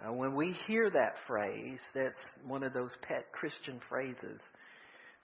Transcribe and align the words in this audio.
Uh, 0.00 0.12
when 0.12 0.34
we 0.34 0.56
hear 0.68 0.90
that 0.90 1.14
phrase, 1.26 1.80
that's 1.92 2.20
one 2.46 2.62
of 2.62 2.72
those 2.72 2.92
pet 3.02 3.32
Christian 3.32 3.80
phrases 3.88 4.40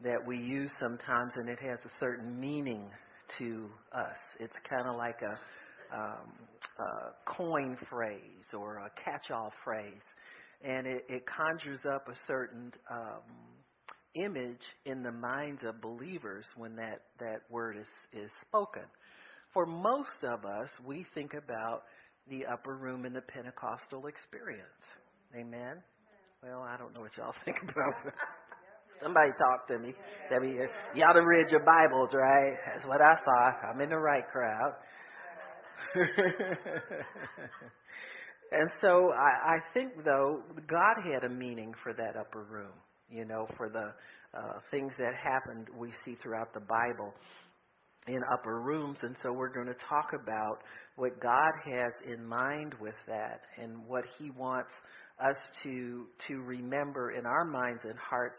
that 0.02 0.18
we 0.26 0.36
use 0.36 0.70
sometimes, 0.80 1.32
and 1.36 1.48
it 1.48 1.60
has 1.60 1.78
a 1.84 1.90
certain 2.00 2.40
meaning 2.40 2.90
to 3.38 3.70
us. 3.92 4.16
It's 4.40 4.56
kind 4.68 4.88
of 4.88 4.96
like 4.96 5.20
a, 5.22 5.96
um, 5.96 6.32
a 6.80 7.32
coin 7.36 7.76
phrase 7.88 8.46
or 8.52 8.78
a 8.78 8.90
catch-all 9.04 9.52
phrase, 9.62 10.02
and 10.64 10.88
it, 10.88 11.04
it 11.08 11.22
conjures 11.24 11.80
up 11.88 12.08
a 12.08 12.14
certain 12.26 12.72
um, 12.90 13.22
image 14.14 14.62
in 14.86 15.04
the 15.04 15.12
minds 15.12 15.62
of 15.64 15.80
believers 15.80 16.44
when 16.56 16.74
that, 16.76 17.02
that 17.20 17.42
word 17.48 17.76
is, 17.76 18.22
is 18.24 18.30
spoken. 18.40 18.82
For 19.52 19.66
most 19.66 20.24
of 20.24 20.44
us, 20.44 20.68
we 20.84 21.06
think 21.14 21.32
about 21.34 21.84
the 22.28 22.46
upper 22.46 22.76
room 22.76 23.04
in 23.04 23.12
the 23.12 23.20
Pentecostal 23.22 24.06
experience. 24.06 24.68
Amen? 25.34 25.82
Well, 26.42 26.62
I 26.62 26.76
don't 26.76 26.94
know 26.94 27.00
what 27.00 27.16
y'all 27.16 27.34
think 27.44 27.58
about 27.62 28.14
Somebody 29.02 29.30
talk 29.38 29.66
to 29.68 29.78
me. 29.78 29.92
Debbie, 30.30 30.56
ought 31.02 31.14
to 31.14 31.26
read 31.26 31.50
your 31.50 31.64
Bibles, 31.64 32.10
right? 32.14 32.54
That's 32.66 32.86
what 32.86 33.00
I 33.00 33.16
thought. 33.24 33.60
I'm 33.68 33.80
in 33.80 33.88
the 33.90 33.98
right 33.98 34.26
crowd. 34.30 34.72
and 38.52 38.70
so 38.80 39.10
I, 39.12 39.56
I 39.56 39.58
think, 39.72 40.04
though, 40.04 40.42
God 40.68 40.96
had 41.12 41.24
a 41.24 41.28
meaning 41.28 41.74
for 41.82 41.92
that 41.92 42.16
upper 42.18 42.44
room, 42.44 42.72
you 43.10 43.24
know, 43.24 43.46
for 43.56 43.68
the 43.68 43.92
uh, 44.38 44.60
things 44.70 44.92
that 44.98 45.14
happened 45.14 45.68
we 45.76 45.90
see 46.04 46.16
throughout 46.22 46.54
the 46.54 46.60
Bible 46.60 47.12
in 48.06 48.20
upper 48.32 48.60
rooms. 48.60 48.98
And 49.02 49.16
so 49.22 49.32
we're 49.32 49.52
going 49.52 49.66
to 49.66 49.86
talk 49.88 50.12
about 50.14 50.58
what 50.96 51.20
God 51.20 51.52
has 51.64 51.92
in 52.06 52.24
mind 52.24 52.74
with 52.80 52.94
that 53.06 53.42
and 53.60 53.86
what 53.86 54.04
He 54.18 54.30
wants 54.30 54.72
us 55.24 55.36
to, 55.62 56.06
to 56.28 56.34
remember 56.42 57.12
in 57.12 57.26
our 57.26 57.44
minds 57.44 57.82
and 57.84 57.98
hearts 57.98 58.38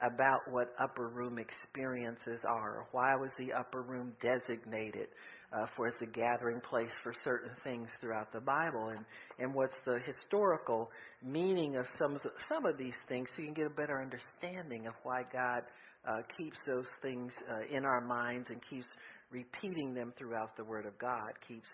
about 0.00 0.40
what 0.50 0.68
upper 0.82 1.08
room 1.08 1.38
experiences 1.38 2.40
are. 2.46 2.86
Why 2.92 3.14
was 3.14 3.30
the 3.38 3.52
upper 3.52 3.82
room 3.82 4.12
designated 4.20 5.08
uh, 5.54 5.66
for 5.76 5.86
as 5.86 5.94
a 6.02 6.06
gathering 6.06 6.60
place 6.68 6.90
for 7.02 7.14
certain 7.22 7.50
things 7.62 7.88
throughout 8.00 8.32
the 8.32 8.40
Bible, 8.40 8.88
and 8.88 9.04
and 9.38 9.54
what's 9.54 9.76
the 9.84 9.98
historical 10.04 10.90
meaning 11.22 11.76
of 11.76 11.86
some 11.98 12.18
some 12.48 12.66
of 12.66 12.76
these 12.76 12.94
things, 13.08 13.28
so 13.34 13.42
you 13.42 13.46
can 13.46 13.54
get 13.54 13.66
a 13.66 13.70
better 13.70 14.02
understanding 14.02 14.86
of 14.86 14.94
why 15.04 15.22
God 15.32 15.62
uh, 16.08 16.22
keeps 16.36 16.58
those 16.66 16.86
things 17.02 17.32
uh, 17.50 17.76
in 17.76 17.84
our 17.84 18.00
minds 18.00 18.48
and 18.50 18.60
keeps 18.68 18.86
repeating 19.30 19.94
them 19.94 20.12
throughout 20.18 20.56
the 20.56 20.64
Word 20.64 20.86
of 20.86 20.98
God. 20.98 21.32
Keeps 21.48 21.68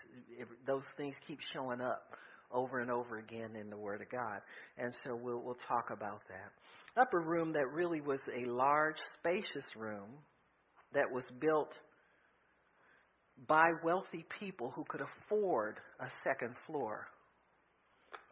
those 0.65 0.83
things 0.97 1.15
keep 1.27 1.39
showing 1.53 1.81
up 1.81 2.03
over 2.53 2.79
and 2.79 2.91
over 2.91 3.19
again 3.19 3.55
in 3.59 3.69
the 3.69 3.77
Word 3.77 4.01
of 4.01 4.09
God. 4.09 4.41
And 4.77 4.93
so 5.03 5.15
we'll, 5.15 5.41
we'll 5.41 5.57
talk 5.67 5.89
about 5.91 6.21
that. 6.29 7.01
Upper 7.01 7.21
room 7.21 7.53
that 7.53 7.71
really 7.71 8.01
was 8.01 8.19
a 8.35 8.49
large, 8.49 8.97
spacious 9.19 9.65
room 9.77 10.09
that 10.93 11.09
was 11.09 11.23
built 11.39 11.71
by 13.47 13.71
wealthy 13.83 14.25
people 14.39 14.71
who 14.75 14.83
could 14.89 15.01
afford 15.01 15.77
a 15.99 16.07
second 16.23 16.55
floor 16.67 17.07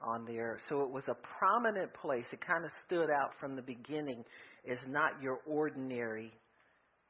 on 0.01 0.25
there. 0.25 0.59
So 0.69 0.81
it 0.81 0.89
was 0.89 1.03
a 1.07 1.15
prominent 1.39 1.93
place. 1.93 2.25
It 2.31 2.45
kind 2.45 2.65
of 2.65 2.71
stood 2.85 3.09
out 3.09 3.31
from 3.39 3.55
the 3.55 3.61
beginning 3.61 4.23
as 4.69 4.79
not 4.87 5.21
your 5.21 5.39
ordinary 5.45 6.31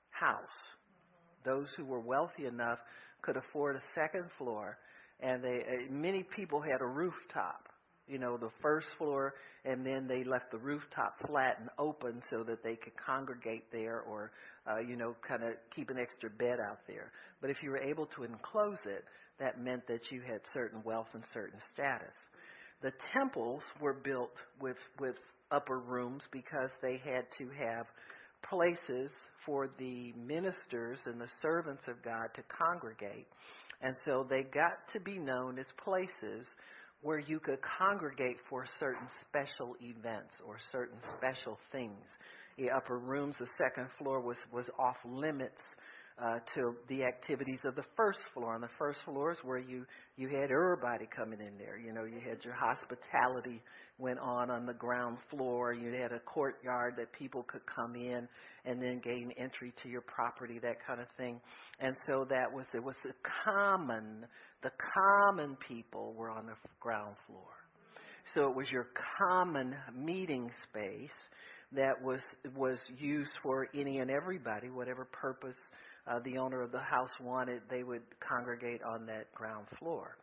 house. 0.09 0.43
Those 1.45 1.67
who 1.77 1.85
were 1.85 2.01
wealthy 2.01 2.45
enough 2.45 2.79
could 3.21 3.37
afford 3.37 3.75
a 3.75 3.81
second 3.95 4.25
floor 4.37 4.77
and 5.21 5.43
they 5.43 5.57
uh, 5.57 5.91
many 5.91 6.23
people 6.23 6.61
had 6.61 6.81
a 6.81 6.85
rooftop 6.85 7.67
you 8.07 8.17
know 8.17 8.37
the 8.37 8.49
first 8.61 8.87
floor 8.97 9.35
and 9.65 9.85
then 9.85 10.07
they 10.07 10.23
left 10.23 10.51
the 10.51 10.57
rooftop 10.57 11.15
flat 11.27 11.57
and 11.59 11.69
open 11.77 12.21
so 12.29 12.43
that 12.43 12.63
they 12.63 12.75
could 12.75 12.93
congregate 12.95 13.65
there 13.71 14.01
or 14.01 14.31
uh, 14.69 14.79
you 14.79 14.95
know 14.95 15.15
kind 15.27 15.43
of 15.43 15.53
keep 15.75 15.89
an 15.89 15.97
extra 15.97 16.29
bed 16.29 16.59
out 16.59 16.79
there 16.87 17.11
but 17.41 17.49
if 17.49 17.57
you 17.61 17.69
were 17.69 17.79
able 17.79 18.05
to 18.05 18.23
enclose 18.23 18.79
it 18.85 19.03
that 19.39 19.61
meant 19.61 19.85
that 19.87 20.11
you 20.11 20.21
had 20.21 20.39
certain 20.53 20.81
wealth 20.83 21.07
and 21.13 21.23
certain 21.33 21.59
status 21.73 22.15
the 22.81 22.91
temples 23.13 23.63
were 23.81 23.93
built 23.93 24.33
with 24.61 24.77
with 24.99 25.15
upper 25.51 25.79
rooms 25.79 26.23
because 26.31 26.69
they 26.81 26.97
had 26.97 27.25
to 27.37 27.49
have 27.57 27.85
places 28.49 29.11
for 29.45 29.69
the 29.77 30.13
ministers 30.13 30.99
and 31.05 31.19
the 31.19 31.29
servants 31.41 31.83
of 31.87 32.01
God 32.03 32.29
to 32.35 32.43
congregate 32.43 33.27
and 33.81 33.95
so 34.05 34.25
they 34.29 34.43
got 34.43 34.77
to 34.93 34.99
be 34.99 35.17
known 35.17 35.57
as 35.57 35.65
places 35.83 36.47
where 37.01 37.19
you 37.19 37.39
could 37.39 37.59
congregate 37.61 38.37
for 38.49 38.65
certain 38.79 39.07
special 39.21 39.75
events 39.81 40.33
or 40.45 40.57
certain 40.71 40.97
special 41.17 41.57
things. 41.71 42.05
The 42.57 42.69
upper 42.71 42.97
rooms, 42.97 43.35
the 43.39 43.47
second 43.57 43.87
floor 43.97 44.19
was, 44.19 44.35
was 44.51 44.65
off 44.77 44.97
limits 45.05 45.61
uh, 46.21 46.39
to 46.55 46.75
the 46.87 47.03
activities 47.03 47.59
of 47.63 47.75
the 47.75 47.83
first 47.95 48.19
floor. 48.33 48.53
On 48.53 48.61
the 48.61 48.69
first 48.77 48.99
floor 49.05 49.31
is 49.31 49.37
where 49.43 49.59
you, 49.59 49.85
you 50.17 50.27
had 50.27 50.51
everybody 50.51 51.07
coming 51.15 51.39
in 51.39 51.57
there. 51.57 51.77
You 51.77 51.93
know, 51.93 52.03
you 52.03 52.19
had 52.19 52.43
your 52.43 52.53
hospitality 52.53 53.61
went 53.97 54.19
on 54.19 54.49
on 54.49 54.65
the 54.65 54.73
ground 54.73 55.17
floor. 55.29 55.73
You 55.73 55.91
had 55.93 56.11
a 56.11 56.19
courtyard 56.19 56.95
that 56.97 57.11
people 57.13 57.43
could 57.43 57.61
come 57.65 57.95
in 57.95 58.27
and 58.65 58.81
then 58.81 59.01
gain 59.03 59.31
entry 59.37 59.73
to 59.83 59.89
your 59.89 60.01
property, 60.01 60.59
that 60.59 60.77
kind 60.85 60.99
of 60.99 61.07
thing. 61.17 61.39
And 61.79 61.95
so 62.07 62.25
that 62.29 62.51
was, 62.51 62.65
it 62.73 62.83
was 62.83 62.95
the 63.03 63.13
common, 63.45 64.25
the 64.63 64.71
common 64.93 65.57
people 65.67 66.13
were 66.17 66.29
on 66.29 66.45
the 66.47 66.53
ground 66.79 67.15
floor. 67.27 67.47
So 68.33 68.49
it 68.49 68.55
was 68.55 68.69
your 68.69 68.87
common 69.17 69.75
meeting 69.95 70.51
space 70.63 71.09
that 71.71 72.01
was 72.01 72.19
was 72.55 72.79
used 72.97 73.31
for 73.43 73.67
any 73.75 73.99
and 73.99 74.09
everybody, 74.09 74.69
whatever 74.69 75.05
purpose 75.05 75.55
uh, 76.07 76.19
the 76.23 76.37
owner 76.37 76.61
of 76.61 76.71
the 76.71 76.79
house 76.79 77.09
wanted, 77.21 77.61
they 77.69 77.83
would 77.83 78.03
congregate 78.27 78.81
on 78.83 79.05
that 79.05 79.31
ground 79.33 79.67
floor. 79.79 80.17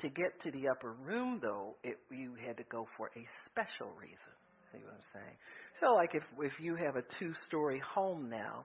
To 0.00 0.08
get 0.08 0.40
to 0.42 0.50
the 0.50 0.68
upper 0.68 0.92
room, 0.92 1.38
though, 1.40 1.76
it, 1.84 1.98
you 2.10 2.34
had 2.44 2.56
to 2.56 2.64
go 2.70 2.86
for 2.96 3.10
a 3.16 3.24
special 3.46 3.92
reason. 4.00 4.34
See 4.72 4.78
what 4.78 4.94
I'm 4.94 5.00
saying? 5.12 5.36
So, 5.80 5.94
like 5.94 6.14
if 6.14 6.22
if 6.40 6.52
you 6.60 6.76
have 6.76 6.96
a 6.96 7.02
two-story 7.18 7.80
home 7.94 8.28
now, 8.28 8.64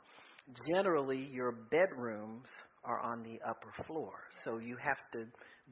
generally 0.74 1.30
your 1.32 1.52
bedrooms 1.70 2.48
are 2.84 3.02
on 3.02 3.24
the 3.24 3.40
upper 3.48 3.72
floor, 3.86 4.14
so 4.46 4.58
you 4.58 4.78
have 4.82 4.98
to 5.14 5.26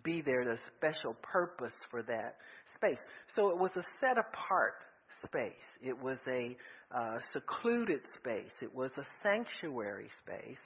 be 0.03 0.21
there. 0.21 0.43
There's 0.43 0.59
a 0.59 0.71
special 0.77 1.15
purpose 1.21 1.73
for 1.89 2.03
that 2.03 2.35
space. 2.75 2.99
So 3.35 3.49
it 3.49 3.57
was 3.57 3.71
a 3.75 3.83
set 3.99 4.17
apart 4.17 4.75
space. 5.25 5.53
It 5.81 5.97
was 5.97 6.17
a 6.27 6.55
uh, 6.95 7.17
secluded 7.33 8.01
space. 8.15 8.51
It 8.61 8.73
was 8.73 8.91
a 8.97 9.05
sanctuary 9.23 10.09
space 10.23 10.59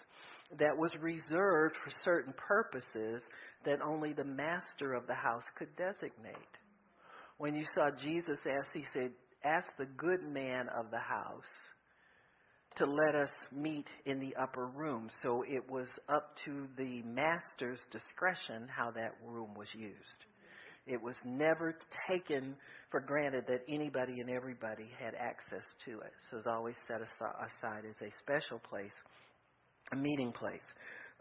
that 0.57 0.77
was 0.77 0.91
reserved 0.99 1.75
for 1.83 1.91
certain 2.03 2.33
purposes 2.37 3.21
that 3.65 3.81
only 3.81 4.13
the 4.13 4.23
master 4.23 4.93
of 4.93 5.07
the 5.07 5.13
house 5.13 5.43
could 5.57 5.75
designate. 5.75 6.35
When 7.37 7.55
you 7.55 7.65
saw 7.73 7.89
Jesus 7.91 8.39
ask, 8.45 8.67
he 8.73 8.85
said, 8.93 9.11
Ask 9.43 9.67
the 9.77 9.85
good 9.85 10.21
man 10.21 10.67
of 10.77 10.91
the 10.91 10.99
house 10.99 11.43
to 12.75 12.85
let 12.85 13.15
us 13.15 13.29
meet 13.51 13.85
in 14.05 14.19
the 14.19 14.35
upper 14.41 14.67
room. 14.67 15.09
So 15.21 15.43
it 15.47 15.69
was 15.69 15.87
up 16.07 16.35
to 16.45 16.67
the 16.77 17.01
master's 17.03 17.79
discretion 17.91 18.67
how 18.67 18.91
that 18.91 19.15
room 19.25 19.53
was 19.55 19.67
used. 19.73 20.28
It 20.89 21.01
was 21.01 21.15
never 21.23 21.77
taken 22.09 22.55
for 22.89 22.99
granted 22.99 23.43
that 23.47 23.61
anybody 23.69 24.21
and 24.21 24.29
everybody 24.29 24.89
had 24.99 25.13
access 25.13 25.63
to 25.85 25.91
it. 25.99 26.11
So 26.29 26.37
it 26.37 26.45
was 26.45 26.47
always 26.47 26.75
set 26.87 26.99
aside 27.01 27.83
as 27.87 27.95
a 28.01 28.11
special 28.19 28.59
place, 28.67 28.91
a 29.93 29.95
meeting 29.95 30.31
place. 30.31 30.65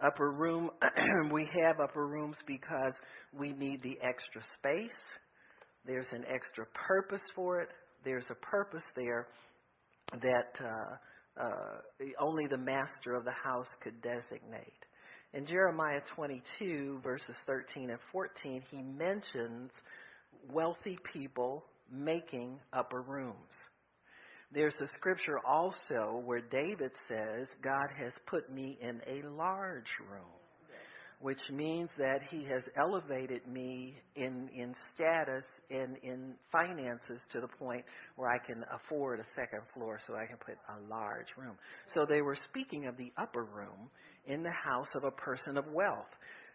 Upper 0.02 0.30
room, 0.32 0.70
we 1.32 1.46
have 1.62 1.80
upper 1.80 2.06
rooms 2.06 2.38
because 2.46 2.94
we 3.38 3.52
need 3.52 3.82
the 3.82 3.98
extra 4.02 4.42
space. 4.56 4.96
There's 5.84 6.10
an 6.12 6.24
extra 6.32 6.64
purpose 6.86 7.22
for 7.34 7.60
it. 7.60 7.68
There's 8.04 8.26
a 8.30 8.46
purpose 8.46 8.84
there 8.96 9.26
that 10.12 10.64
uh, 10.64 11.44
uh, 11.44 11.78
only 12.20 12.46
the 12.46 12.56
master 12.56 13.14
of 13.14 13.24
the 13.24 13.32
house 13.44 13.68
could 13.82 14.00
designate. 14.00 14.72
In 15.34 15.44
Jeremiah 15.44 16.00
22, 16.16 17.00
verses 17.02 17.36
13 17.46 17.90
and 17.90 17.98
14, 18.12 18.62
he 18.70 18.80
mentions 18.80 19.70
wealthy 20.50 20.98
people 21.12 21.64
making 21.92 22.58
upper 22.72 23.02
rooms. 23.02 23.36
There's 24.52 24.74
a 24.80 24.86
scripture 24.94 25.38
also 25.46 26.22
where 26.24 26.40
David 26.40 26.92
says, 27.08 27.46
God 27.62 27.88
has 27.98 28.12
put 28.26 28.50
me 28.50 28.78
in 28.80 29.02
a 29.06 29.28
large 29.28 29.90
room 30.10 30.24
which 31.20 31.40
means 31.52 31.90
that 31.98 32.20
he 32.30 32.44
has 32.44 32.62
elevated 32.76 33.46
me 33.46 33.96
in 34.14 34.48
in 34.54 34.74
status 34.94 35.44
and 35.70 35.96
in 36.02 36.34
finances 36.52 37.20
to 37.32 37.40
the 37.40 37.48
point 37.48 37.84
where 38.16 38.30
I 38.30 38.38
can 38.38 38.64
afford 38.72 39.18
a 39.18 39.24
second 39.34 39.62
floor 39.74 39.98
so 40.06 40.14
I 40.14 40.26
can 40.26 40.36
put 40.36 40.54
a 40.68 40.88
large 40.88 41.26
room. 41.36 41.56
So 41.92 42.06
they 42.08 42.22
were 42.22 42.36
speaking 42.48 42.86
of 42.86 42.96
the 42.96 43.12
upper 43.16 43.44
room 43.44 43.90
in 44.28 44.42
the 44.42 44.52
house 44.52 44.88
of 44.94 45.04
a 45.04 45.10
person 45.10 45.56
of 45.56 45.64
wealth. 45.72 46.10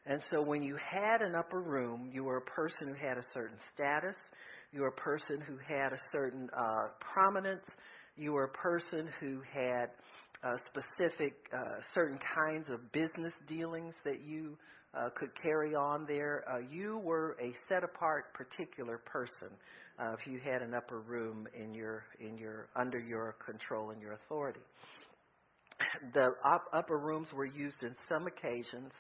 And 0.06 0.22
so 0.30 0.42
when 0.42 0.62
you 0.62 0.78
had 0.78 1.22
an 1.22 1.36
upper 1.36 1.62
room, 1.62 2.10
you 2.14 2.24
were 2.24 2.38
a 2.38 2.42
person 2.42 2.88
who 2.88 2.94
had 2.94 3.18
a 3.18 3.24
certain 3.34 3.58
status, 3.74 4.16
You 4.72 4.82
were 4.82 4.88
a 4.88 4.92
person 4.92 5.42
who 5.48 5.58
had 5.58 5.94
a 5.94 6.00
certain 6.12 6.50
uh, 6.58 6.88
prominence. 7.14 7.66
You 8.18 8.34
were 8.34 8.46
a 8.46 8.50
person 8.50 9.10
who 9.20 9.42
had 9.52 9.88
uh, 10.44 10.58
specific, 10.70 11.34
uh, 11.54 11.80
certain 11.94 12.20
kinds 12.36 12.70
of 12.70 12.92
business 12.92 13.34
dealings 13.48 13.96
that 14.04 14.22
you 14.22 14.58
uh, 14.94 15.10
could 15.16 15.30
carry 15.42 15.74
on 15.74 16.06
there. 16.08 16.44
Uh, 16.52 16.60
you 16.70 17.00
were 17.00 17.38
a 17.42 17.54
set 17.70 17.84
apart, 17.84 18.34
particular 18.34 19.00
person. 19.06 19.50
Uh, 20.00 20.14
if 20.20 20.28
you 20.28 20.40
had 20.40 20.62
an 20.62 20.74
upper 20.74 21.00
room 21.00 21.48
in 21.58 21.74
your, 21.74 22.04
in 22.20 22.38
your, 22.38 22.68
under 22.76 23.00
your 23.00 23.36
control 23.46 23.92
and 23.92 24.02
your 24.02 24.14
authority. 24.14 24.60
The 26.14 26.34
up, 26.46 26.66
upper 26.74 26.98
rooms 26.98 27.30
were 27.34 27.46
used 27.46 27.84
in 27.84 27.96
some 28.10 28.28
occasions 28.28 28.92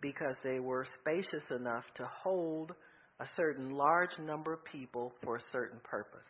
because 0.00 0.36
they 0.44 0.60
were 0.60 0.86
spacious 1.00 1.44
enough 1.50 1.84
to 1.96 2.08
hold 2.22 2.72
a 3.20 3.26
certain 3.36 3.70
large 3.70 4.16
number 4.18 4.52
of 4.52 4.64
people 4.64 5.12
for 5.24 5.36
a 5.36 5.42
certain 5.50 5.80
purpose. 5.82 6.26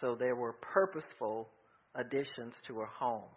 So 0.00 0.14
they 0.14 0.32
were 0.32 0.54
purposeful 0.60 1.48
additions 1.94 2.54
to 2.66 2.82
a 2.82 2.86
home. 2.86 3.30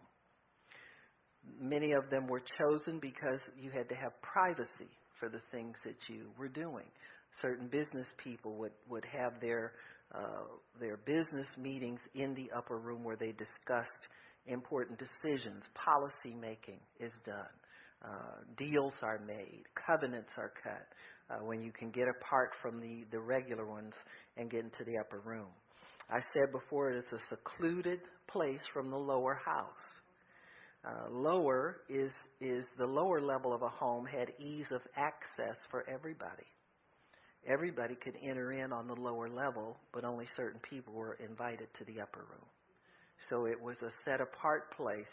Many 1.59 1.93
of 1.93 2.09
them 2.09 2.27
were 2.27 2.41
chosen 2.59 2.99
because 2.99 3.39
you 3.59 3.71
had 3.71 3.87
to 3.89 3.95
have 3.95 4.11
privacy 4.21 4.89
for 5.19 5.29
the 5.29 5.41
things 5.51 5.75
that 5.85 5.97
you 6.07 6.27
were 6.37 6.49
doing. 6.49 6.85
Certain 7.41 7.67
business 7.67 8.07
people 8.23 8.55
would, 8.55 8.71
would 8.89 9.05
have 9.05 9.39
their, 9.41 9.73
uh, 10.13 10.43
their 10.79 10.97
business 10.97 11.47
meetings 11.57 11.99
in 12.15 12.33
the 12.33 12.49
upper 12.55 12.77
room 12.77 13.03
where 13.03 13.15
they 13.15 13.31
discussed 13.31 14.07
important 14.47 14.99
decisions. 14.99 15.63
Policy 15.73 16.35
making 16.39 16.79
is 16.99 17.11
done. 17.25 17.53
Uh, 18.03 18.43
deals 18.57 18.93
are 19.01 19.19
made. 19.25 19.63
Covenants 19.87 20.31
are 20.37 20.51
cut. 20.63 20.87
Uh, 21.29 21.43
when 21.43 21.61
you 21.61 21.71
can 21.73 21.89
get 21.91 22.05
apart 22.07 22.51
from 22.61 22.79
the, 22.79 23.03
the 23.11 23.19
regular 23.19 23.65
ones 23.65 23.93
and 24.37 24.49
get 24.49 24.61
into 24.61 24.83
the 24.85 24.97
upper 24.97 25.19
room. 25.19 25.47
I 26.09 26.19
said 26.33 26.53
before 26.53 26.91
it's 26.91 27.11
a 27.11 27.19
secluded 27.29 27.99
place 28.29 28.61
from 28.73 28.89
the 28.89 28.97
lower 28.97 29.37
house. 29.45 29.67
Uh, 30.87 31.09
lower 31.11 31.81
is 31.89 32.11
is 32.39 32.63
the 32.77 32.85
lower 32.85 33.19
level 33.19 33.53
of 33.53 33.61
a 33.61 33.67
home 33.67 34.05
had 34.05 34.31
ease 34.39 34.67
of 34.71 34.81
access 34.95 35.57
for 35.69 35.83
everybody. 35.89 36.45
Everybody 37.45 37.95
could 37.95 38.15
enter 38.23 38.53
in 38.53 38.71
on 38.71 38.87
the 38.87 38.93
lower 38.93 39.27
level, 39.27 39.77
but 39.93 40.05
only 40.05 40.25
certain 40.35 40.61
people 40.69 40.93
were 40.93 41.15
invited 41.15 41.67
to 41.77 41.85
the 41.85 41.99
upper 42.01 42.19
room. 42.19 42.45
So 43.29 43.45
it 43.45 43.61
was 43.61 43.77
a 43.81 43.91
set 44.05 44.21
apart 44.21 44.75
place 44.75 45.05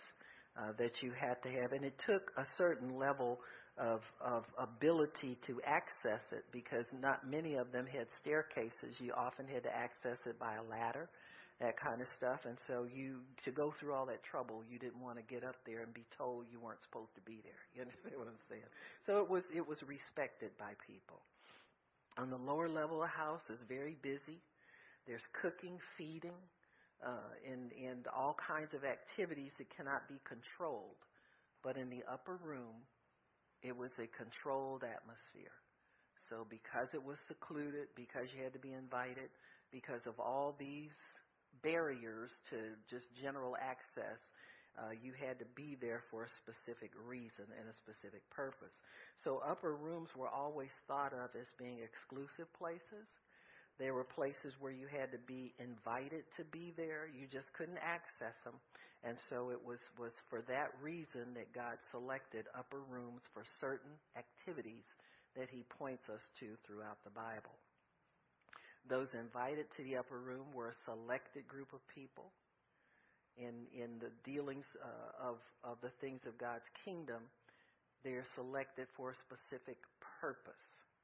uh, 0.57 0.73
that 0.79 1.03
you 1.03 1.13
had 1.13 1.43
to 1.43 1.51
have, 1.61 1.73
and 1.73 1.85
it 1.85 1.95
took 2.07 2.31
a 2.37 2.45
certain 2.57 2.99
level 2.99 3.41
of 3.77 4.03
of 4.21 4.45
ability 4.59 5.37
to 5.47 5.61
access 5.67 6.23
it 6.31 6.45
because 6.53 6.85
not 7.01 7.29
many 7.29 7.55
of 7.55 7.73
them 7.73 7.87
had 7.87 8.07
staircases. 8.21 9.01
You 9.01 9.13
often 9.15 9.47
had 9.49 9.65
to 9.65 9.75
access 9.75 10.19
it 10.27 10.39
by 10.39 10.55
a 10.55 10.63
ladder 10.63 11.09
that 11.61 11.79
kind 11.79 12.01
of 12.01 12.09
stuff. 12.17 12.41
And 12.47 12.57
so 12.67 12.87
you 12.93 13.21
to 13.45 13.51
go 13.51 13.73
through 13.79 13.95
all 13.95 14.07
that 14.07 14.23
trouble, 14.25 14.63
you 14.69 14.79
didn't 14.79 15.01
want 15.01 15.19
to 15.19 15.25
get 15.25 15.45
up 15.45 15.57
there 15.67 15.83
and 15.83 15.95
be 15.95 16.05
told 16.17 16.47
you 16.51 16.59
weren't 16.59 16.83
supposed 16.83 17.15
to 17.15 17.23
be 17.23 17.41
there. 17.43 17.59
You 17.75 17.83
understand 17.83 18.15
what 18.19 18.29
I'm 18.29 18.45
saying? 18.49 18.71
So 19.07 19.19
it 19.19 19.29
was 19.29 19.43
it 19.55 19.67
was 19.67 19.83
respected 19.83 20.51
by 20.59 20.79
people. 20.87 21.19
On 22.19 22.31
the 22.31 22.39
lower 22.39 22.69
level 22.69 23.03
of 23.03 23.11
the 23.11 23.17
house 23.17 23.43
is 23.51 23.59
very 23.69 23.97
busy. 24.03 24.39
There's 25.07 25.27
cooking, 25.43 25.79
feeding, 25.99 26.39
uh, 27.05 27.53
and 27.53 27.73
and 27.73 28.07
all 28.09 28.37
kinds 28.47 28.75
of 28.75 28.85
activities 28.85 29.53
that 29.59 29.69
cannot 29.77 30.09
be 30.09 30.21
controlled. 30.25 30.97
But 31.63 31.77
in 31.77 31.91
the 31.91 32.03
upper 32.11 32.37
room, 32.45 32.85
it 33.63 33.77
was 33.77 33.91
a 33.99 34.07
controlled 34.17 34.85
atmosphere. 34.85 35.55
So 36.29 36.47
because 36.49 36.89
it 36.95 37.05
was 37.05 37.19
secluded, 37.29 37.89
because 37.97 38.29
you 38.35 38.43
had 38.43 38.53
to 38.55 38.59
be 38.59 38.73
invited, 38.73 39.29
because 39.73 40.07
of 40.07 40.19
all 40.21 40.55
these 40.59 40.95
barriers 41.63 42.31
to 42.51 42.57
just 42.91 43.07
general 43.21 43.57
access. 43.61 44.19
Uh, 44.77 44.91
you 44.91 45.13
had 45.15 45.39
to 45.39 45.45
be 45.55 45.77
there 45.81 46.03
for 46.11 46.25
a 46.25 46.31
specific 46.43 46.91
reason 47.07 47.47
and 47.59 47.69
a 47.69 47.77
specific 47.79 48.29
purpose. 48.31 48.75
So 49.23 49.41
upper 49.47 49.75
rooms 49.77 50.11
were 50.17 50.29
always 50.29 50.71
thought 50.89 51.13
of 51.13 51.31
as 51.39 51.47
being 51.59 51.79
exclusive 51.79 52.53
places. 52.59 53.07
There 53.79 53.95
were 53.95 54.05
places 54.05 54.55
where 54.61 54.73
you 54.73 54.87
had 54.87 55.11
to 55.11 55.19
be 55.27 55.53
invited 55.59 56.23
to 56.37 56.45
be 56.45 56.73
there. 56.77 57.11
You 57.11 57.27
just 57.27 57.53
couldn't 57.59 57.83
access 57.83 58.37
them. 58.45 58.55
And 59.03 59.19
so 59.29 59.51
it 59.51 59.61
was, 59.61 59.81
was 59.99 60.13
for 60.31 60.43
that 60.47 60.73
reason 60.81 61.35
that 61.35 61.53
God 61.53 61.77
selected 61.91 62.47
upper 62.57 62.81
rooms 62.89 63.21
for 63.35 63.43
certain 63.61 63.99
activities 64.17 64.87
that 65.37 65.51
he 65.51 65.67
points 65.79 66.09
us 66.09 66.23
to 66.41 66.55
throughout 66.65 67.03
the 67.05 67.11
Bible. 67.11 67.59
Those 68.89 69.09
invited 69.13 69.67
to 69.77 69.83
the 69.83 69.97
upper 69.97 70.21
room 70.21 70.47
were 70.55 70.69
a 70.69 70.83
selected 70.85 71.49
group 71.49 71.73
of 71.73 71.81
people. 71.89 72.31
In, 73.37 73.67
in 73.75 73.99
the 73.99 74.15
dealings 74.23 74.65
uh, 74.79 75.35
of, 75.35 75.43
of 75.65 75.83
the 75.83 75.91
things 76.01 76.21
of 76.29 76.39
God's 76.39 76.69
kingdom, 76.85 77.27
they're 78.05 78.29
selected 78.37 78.87
for 78.97 79.11
a 79.11 79.23
specific 79.27 79.81
purpose, 80.21 80.61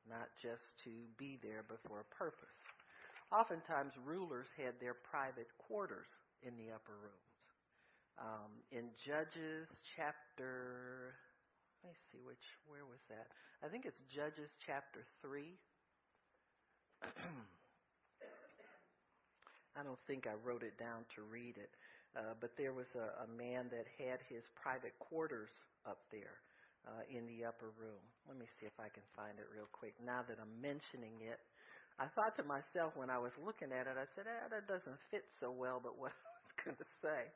not 0.08 0.28
just 0.40 0.76
to 0.84 0.90
be 1.18 1.38
there, 1.42 1.64
but 1.66 1.78
for 1.86 2.00
a 2.00 2.08
purpose. 2.14 2.56
Oftentimes, 3.32 3.92
rulers 4.04 4.48
had 4.56 4.74
their 4.80 4.94
private 4.94 5.48
quarters 5.58 6.08
in 6.42 6.56
the 6.56 6.72
upper 6.74 6.96
rooms. 6.98 7.30
Um, 8.18 8.52
in 8.72 8.90
Judges 8.98 9.68
chapter, 9.96 11.14
let 11.82 11.90
me 11.92 11.96
see 12.10 12.18
which, 12.26 12.42
where 12.66 12.84
was 12.84 13.00
that? 13.08 13.28
I 13.64 13.68
think 13.68 13.86
it's 13.86 14.00
Judges 14.12 14.50
chapter 14.66 15.06
3. 15.22 15.54
I 19.78 19.82
don't 19.82 20.00
think 20.06 20.26
I 20.26 20.34
wrote 20.44 20.62
it 20.62 20.76
down 20.76 21.06
to 21.14 21.22
read 21.22 21.56
it, 21.56 21.70
uh, 22.16 22.34
but 22.40 22.56
there 22.58 22.72
was 22.74 22.88
a, 22.96 23.24
a 23.24 23.28
man 23.38 23.70
that 23.70 23.86
had 23.96 24.18
his 24.28 24.44
private 24.60 24.98
quarters 24.98 25.50
up 25.86 26.02
there 26.10 26.42
uh, 26.86 27.04
in 27.10 27.26
the 27.28 27.44
upper 27.44 27.72
room. 27.76 28.00
Let 28.28 28.38
me 28.38 28.46
see 28.58 28.66
if 28.66 28.76
I 28.80 28.88
can 28.92 29.04
find 29.16 29.36
it 29.38 29.48
real 29.52 29.68
quick. 29.72 29.94
Now 30.00 30.24
that 30.28 30.38
I'm 30.40 30.54
mentioning 30.60 31.20
it, 31.24 31.40
I 32.00 32.08
thought 32.16 32.36
to 32.40 32.44
myself 32.44 32.96
when 32.96 33.10
I 33.12 33.20
was 33.20 33.32
looking 33.36 33.72
at 33.72 33.84
it, 33.88 33.96
I 34.00 34.08
said, 34.16 34.24
ah, 34.28 34.48
that 34.48 34.64
doesn't 34.68 34.96
fit 35.12 35.24
so 35.40 35.52
well, 35.52 35.80
but 35.82 35.98
what 36.00 36.12
I 36.14 36.32
was 36.40 36.54
going 36.64 36.78
to 36.80 36.88
say. 37.04 37.28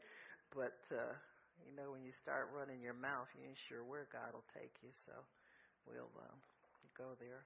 But, 0.54 0.80
uh, 0.94 1.12
you 1.60 1.72
know, 1.76 1.92
when 1.92 2.04
you 2.04 2.12
start 2.12 2.48
running 2.56 2.80
your 2.80 2.96
mouth, 2.96 3.28
you 3.36 3.44
ain't 3.44 3.60
sure 3.68 3.84
where 3.84 4.08
God 4.12 4.32
will 4.32 4.48
take 4.56 4.72
you, 4.80 4.90
so 5.04 5.12
we'll 5.84 6.12
um, 6.24 6.38
go 6.96 7.12
there. 7.20 7.44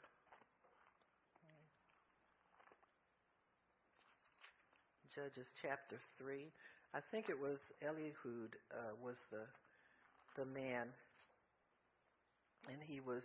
Judges 5.14 5.48
chapter 5.60 5.98
3. 6.18 6.46
I 6.94 7.00
think 7.10 7.28
it 7.28 7.38
was 7.38 7.58
Eliud 7.82 8.54
uh, 8.70 8.94
was 9.02 9.16
the 9.32 9.42
the 10.36 10.44
man, 10.44 10.86
and 12.68 12.78
he 12.86 13.00
was 13.00 13.22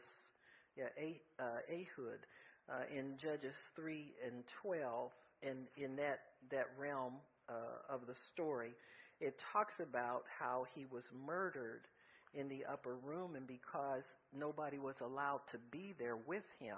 yeah 0.77 0.89
uh, 1.39 1.59
Ehud 1.69 2.25
uh, 2.69 2.83
in 2.95 3.17
Judges 3.17 3.55
3 3.75 4.13
and 4.25 4.43
12. 4.61 5.11
And 5.43 5.67
in 5.77 5.95
that 5.97 6.19
that 6.51 6.67
realm 6.79 7.15
uh, 7.49 7.93
of 7.93 8.07
the 8.07 8.15
story, 8.33 8.71
it 9.19 9.39
talks 9.53 9.79
about 9.79 10.23
how 10.39 10.65
he 10.73 10.85
was 10.91 11.03
murdered 11.25 11.81
in 12.33 12.47
the 12.49 12.65
upper 12.65 12.95
room, 12.95 13.35
and 13.35 13.45
because 13.45 14.03
nobody 14.37 14.79
was 14.79 14.95
allowed 15.01 15.41
to 15.51 15.57
be 15.71 15.93
there 15.99 16.17
with 16.17 16.43
him, 16.59 16.77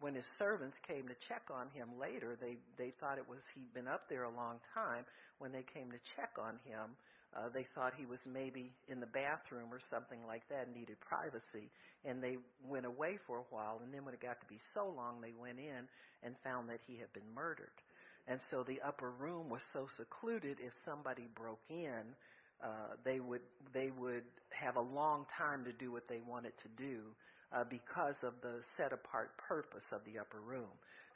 when 0.00 0.14
his 0.14 0.24
servants 0.38 0.76
came 0.86 1.08
to 1.08 1.14
check 1.28 1.42
on 1.50 1.68
him 1.70 1.88
later, 2.00 2.36
they 2.40 2.56
they 2.76 2.90
thought 3.00 3.18
it 3.18 3.28
was 3.28 3.40
he'd 3.54 3.72
been 3.74 3.88
up 3.88 4.08
there 4.08 4.24
a 4.24 4.30
long 4.36 4.60
time. 4.74 5.04
When 5.38 5.52
they 5.52 5.62
came 5.64 5.90
to 5.90 5.98
check 6.16 6.32
on 6.38 6.58
him, 6.64 6.96
uh, 7.36 7.48
they 7.52 7.66
thought 7.74 7.92
he 7.96 8.06
was 8.06 8.20
maybe 8.26 8.70
in 8.88 9.00
the 9.00 9.10
bathroom 9.10 9.68
or 9.72 9.80
something 9.90 10.18
like 10.26 10.42
that, 10.48 10.68
needed 10.74 10.96
privacy, 11.00 11.70
and 12.04 12.22
they 12.22 12.38
went 12.68 12.86
away 12.86 13.18
for 13.26 13.38
a 13.38 13.46
while. 13.50 13.80
And 13.82 13.92
then 13.92 14.04
when 14.04 14.14
it 14.14 14.20
got 14.22 14.40
to 14.40 14.46
be 14.46 14.58
so 14.72 14.92
long, 14.96 15.20
they 15.20 15.34
went 15.38 15.58
in 15.58 15.88
and 16.22 16.34
found 16.44 16.68
that 16.68 16.80
he 16.86 16.96
had 16.96 17.12
been 17.12 17.26
murdered. 17.34 17.74
And 18.26 18.40
so 18.50 18.62
the 18.62 18.80
upper 18.86 19.10
room 19.10 19.50
was 19.50 19.60
so 19.72 19.86
secluded. 19.96 20.58
If 20.60 20.72
somebody 20.84 21.28
broke 21.34 21.60
in, 21.68 22.14
uh, 22.62 22.96
they 23.04 23.20
would 23.20 23.42
they 23.74 23.90
would 23.98 24.24
have 24.50 24.76
a 24.76 24.80
long 24.80 25.26
time 25.36 25.64
to 25.64 25.72
do 25.72 25.92
what 25.92 26.08
they 26.08 26.20
wanted 26.26 26.52
to 26.62 26.68
do 26.82 27.00
uh, 27.54 27.64
because 27.70 28.16
of 28.22 28.34
the 28.42 28.60
set 28.76 28.92
apart 28.92 29.30
purpose 29.38 29.86
of 29.92 30.00
the 30.04 30.18
upper 30.18 30.40
room. 30.42 30.70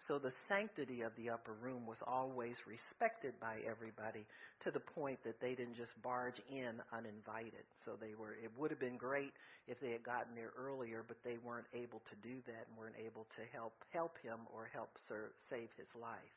So 0.07 0.19
the 0.19 0.31
sanctity 0.47 1.03
of 1.03 1.11
the 1.19 1.29
upper 1.31 1.59
room 1.59 1.83
was 1.85 1.99
always 2.07 2.55
respected 2.71 3.35
by 3.43 3.59
everybody 3.67 4.23
to 4.63 4.71
the 4.71 4.79
point 4.95 5.19
that 5.25 5.41
they 5.43 5.59
didn't 5.59 5.75
just 5.75 5.91
barge 6.03 6.39
in 6.47 6.79
uninvited. 6.95 7.67
So 7.85 7.99
they 7.99 8.15
were 8.15 8.39
it 8.39 8.55
would 8.57 8.71
have 8.71 8.79
been 8.79 8.97
great 8.97 9.35
if 9.67 9.81
they 9.81 9.91
had 9.91 10.05
gotten 10.07 10.39
there 10.39 10.55
earlier, 10.55 11.03
but 11.03 11.19
they 11.27 11.43
weren't 11.43 11.67
able 11.75 11.99
to 12.07 12.17
do 12.23 12.39
that 12.47 12.71
and 12.71 12.79
weren't 12.79 12.99
able 13.03 13.27
to 13.35 13.43
help 13.51 13.75
help 13.91 14.15
him 14.23 14.39
or 14.55 14.71
help 14.71 14.95
serve, 15.11 15.35
save 15.51 15.69
his 15.75 15.91
life. 15.99 16.35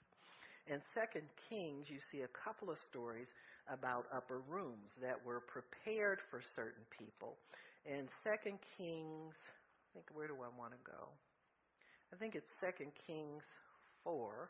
In 0.65 0.81
Second 0.97 1.29
Kings, 1.49 1.85
you 1.89 1.97
see 2.11 2.21
a 2.25 2.33
couple 2.33 2.69
of 2.73 2.77
stories 2.89 3.29
about 3.69 4.05
upper 4.09 4.41
rooms 4.49 4.89
that 5.01 5.17
were 5.21 5.41
prepared 5.45 6.17
for 6.29 6.41
certain 6.55 6.85
people. 6.97 7.37
In 7.85 8.09
Second 8.23 8.57
Kings 8.77 9.37
I 9.91 9.99
think 9.99 10.05
where 10.13 10.27
do 10.27 10.35
I 10.35 10.47
want 10.57 10.71
to 10.71 10.79
go? 10.89 11.09
I 12.13 12.15
think 12.15 12.35
it's 12.35 12.47
Second 12.61 12.91
Kings 13.07 13.43
four. 14.05 14.49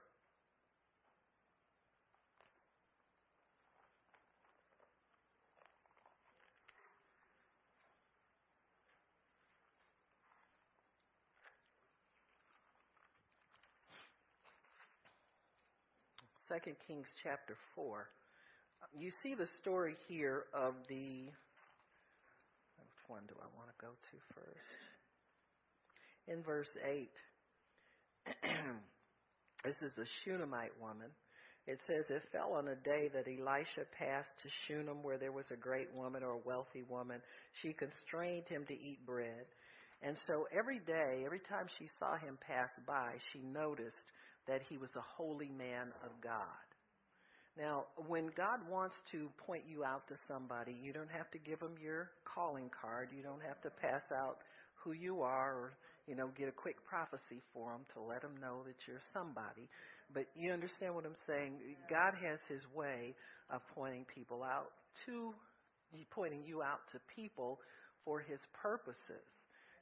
Second 16.48 16.76
Kings 16.86 17.08
chapter 17.24 17.56
four. 17.74 18.10
You 18.94 19.10
see 19.24 19.34
the 19.34 19.48
story 19.60 19.96
here 20.08 20.44
of 20.54 20.76
the. 20.88 21.32
Which 22.78 23.02
one 23.08 23.24
do 23.28 23.34
I 23.42 23.48
want 23.58 23.70
to 23.70 23.76
go 23.82 23.90
to 23.90 24.18
first? 24.36 24.91
In 26.28 26.44
verse 26.44 26.70
8, 26.86 27.10
this 29.66 29.76
is 29.82 29.98
a 29.98 30.06
Shunammite 30.24 30.80
woman. 30.80 31.10
It 31.68 31.80
says, 31.86 32.06
It 32.10 32.24
fell 32.32 32.54
on 32.54 32.68
a 32.68 32.76
day 32.76 33.10
that 33.14 33.28
Elisha 33.28 33.86
passed 33.98 34.30
to 34.42 34.50
Shunem, 34.66 35.04
where 35.04 35.18
there 35.18 35.32
was 35.32 35.46
a 35.52 35.56
great 35.56 35.94
woman 35.94 36.24
or 36.24 36.32
a 36.32 36.46
wealthy 36.46 36.84
woman. 36.90 37.22
She 37.62 37.74
constrained 37.74 38.48
him 38.48 38.66
to 38.68 38.74
eat 38.74 39.06
bread. 39.06 39.46
And 40.02 40.18
so 40.26 40.48
every 40.58 40.80
day, 40.80 41.22
every 41.26 41.42
time 41.48 41.68
she 41.78 41.88
saw 42.00 42.18
him 42.18 42.38
pass 42.46 42.70
by, 42.88 43.14
she 43.32 43.40
noticed 43.42 44.02
that 44.48 44.62
he 44.68 44.78
was 44.78 44.90
a 44.96 45.06
holy 45.16 45.50
man 45.50 45.94
of 46.04 46.10
God. 46.24 46.66
Now, 47.58 47.86
when 48.08 48.28
God 48.36 48.60
wants 48.70 48.96
to 49.12 49.30
point 49.46 49.64
you 49.68 49.84
out 49.84 50.08
to 50.08 50.16
somebody, 50.28 50.76
you 50.82 50.94
don't 50.94 51.12
have 51.12 51.30
to 51.32 51.38
give 51.38 51.60
them 51.60 51.76
your 51.82 52.10
calling 52.24 52.72
card. 52.82 53.10
You 53.16 53.22
don't 53.22 53.44
have 53.46 53.62
to 53.62 53.70
pass 53.70 54.04
out 54.16 54.38
who 54.84 54.94
you 54.94 55.22
are 55.22 55.54
or, 55.54 55.74
you 56.08 56.16
know, 56.16 56.30
get 56.38 56.48
a 56.48 56.52
quick 56.52 56.78
prophecy 56.86 57.42
for 57.54 57.72
them 57.72 57.82
to 57.94 58.02
let 58.02 58.22
them 58.22 58.36
know 58.42 58.64
that 58.66 58.76
you're 58.88 59.02
somebody. 59.14 59.70
But 60.14 60.26
you 60.36 60.52
understand 60.52 60.96
what 60.96 61.06
I'm 61.06 61.20
saying? 61.28 61.54
God 61.90 62.14
has 62.22 62.40
his 62.50 62.62
way 62.76 63.16
of 63.50 63.62
pointing 63.76 64.06
people 64.14 64.44
out 64.44 64.72
to, 65.06 65.34
pointing 66.10 66.44
you 66.46 66.62
out 66.62 66.80
to 66.92 67.00
people 67.16 67.60
for 68.04 68.20
his 68.20 68.40
purposes. 68.62 69.24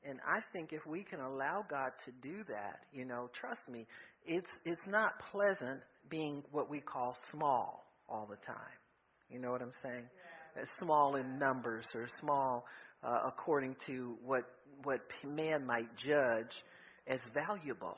And 0.03 0.19
I 0.25 0.39
think 0.53 0.71
if 0.71 0.85
we 0.85 1.03
can 1.03 1.19
allow 1.19 1.65
God 1.69 1.91
to 2.05 2.11
do 2.21 2.43
that, 2.47 2.79
you 2.93 3.05
know, 3.05 3.29
trust 3.39 3.61
me, 3.69 3.85
it's 4.25 4.49
it's 4.65 4.88
not 4.88 5.11
pleasant 5.31 5.81
being 6.09 6.43
what 6.51 6.69
we 6.69 6.79
call 6.79 7.17
small 7.31 7.85
all 8.07 8.25
the 8.29 8.38
time. 8.45 8.79
You 9.29 9.39
know 9.39 9.51
what 9.51 9.61
I'm 9.61 9.73
saying? 9.83 10.05
Yeah. 10.55 10.63
Small 10.79 11.15
in 11.15 11.38
numbers 11.38 11.85
or 11.93 12.07
small 12.19 12.65
uh, 13.03 13.19
according 13.27 13.75
to 13.87 14.15
what 14.25 14.43
what 14.83 15.01
man 15.25 15.65
might 15.65 15.89
judge 15.97 16.51
as 17.07 17.19
valuable. 17.33 17.97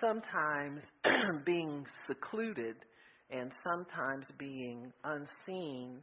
Sometimes 0.00 0.82
being 1.46 1.86
secluded 2.06 2.76
and 3.30 3.52
sometimes 3.64 4.26
being 4.38 4.92
unseen 5.04 5.98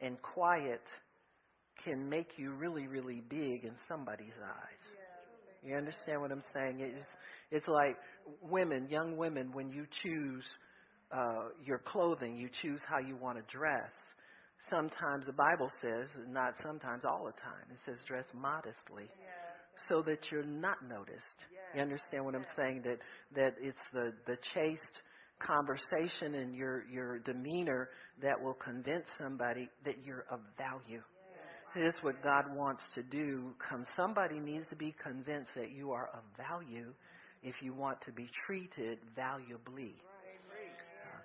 and 0.00 0.20
quiet 0.22 0.82
can 1.84 2.08
make 2.08 2.30
you 2.36 2.52
really, 2.52 2.86
really 2.86 3.22
big 3.28 3.64
in 3.64 3.72
somebody's 3.88 4.36
eyes. 4.42 4.98
You 5.62 5.76
understand 5.76 6.20
what 6.20 6.30
I'm 6.30 6.42
saying? 6.54 6.80
It's, 6.80 7.06
it's 7.50 7.68
like 7.68 7.96
women, 8.42 8.88
young 8.88 9.16
women, 9.16 9.50
when 9.52 9.70
you 9.70 9.86
choose 10.02 10.44
uh, 11.10 11.48
your 11.64 11.78
clothing, 11.78 12.36
you 12.36 12.48
choose 12.62 12.80
how 12.88 12.98
you 12.98 13.16
want 13.16 13.38
to 13.38 13.56
dress. 13.56 13.90
Sometimes 14.70 15.24
the 15.26 15.32
Bible 15.32 15.70
says, 15.80 16.08
not 16.28 16.54
sometimes, 16.62 17.04
all 17.04 17.24
the 17.24 17.40
time, 17.40 17.64
it 17.70 17.78
says 17.86 17.98
dress 18.06 18.26
modestly 18.34 19.08
so 19.88 20.02
that 20.02 20.30
you're 20.30 20.42
not 20.44 20.76
noticed. 20.88 21.38
You 21.74 21.82
understand 21.82 22.24
what 22.24 22.34
I'm 22.34 22.46
saying? 22.56 22.82
That, 22.84 22.98
that 23.36 23.54
it's 23.60 23.78
the, 23.92 24.12
the 24.26 24.36
chaste 24.54 25.00
conversation 25.38 26.34
and 26.34 26.54
your, 26.54 26.84
your 26.90 27.18
demeanor 27.20 27.90
that 28.22 28.40
will 28.40 28.54
convince 28.54 29.04
somebody 29.20 29.68
that 29.84 30.04
you're 30.04 30.24
of 30.30 30.40
value. 30.56 31.02
This 31.74 31.94
is 31.94 31.94
what 32.02 32.22
God 32.22 32.44
wants 32.54 32.82
to 32.94 33.02
do. 33.02 33.54
Come, 33.68 33.84
somebody 33.96 34.40
needs 34.40 34.64
to 34.70 34.76
be 34.76 34.94
convinced 35.02 35.50
that 35.54 35.70
you 35.70 35.92
are 35.92 36.08
of 36.14 36.22
value 36.36 36.92
if 37.42 37.54
you 37.62 37.74
want 37.74 38.00
to 38.06 38.12
be 38.12 38.28
treated 38.46 38.98
valuably. 39.14 39.94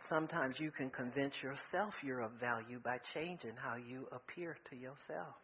Sometimes 0.10 0.56
you 0.60 0.72
can 0.72 0.90
convince 0.90 1.34
yourself 1.42 1.94
you're 2.04 2.22
of 2.22 2.32
value 2.40 2.80
by 2.84 2.98
changing 3.14 3.54
how 3.56 3.76
you 3.76 4.08
appear 4.12 4.58
to 4.70 4.76
yourself. 4.76 5.36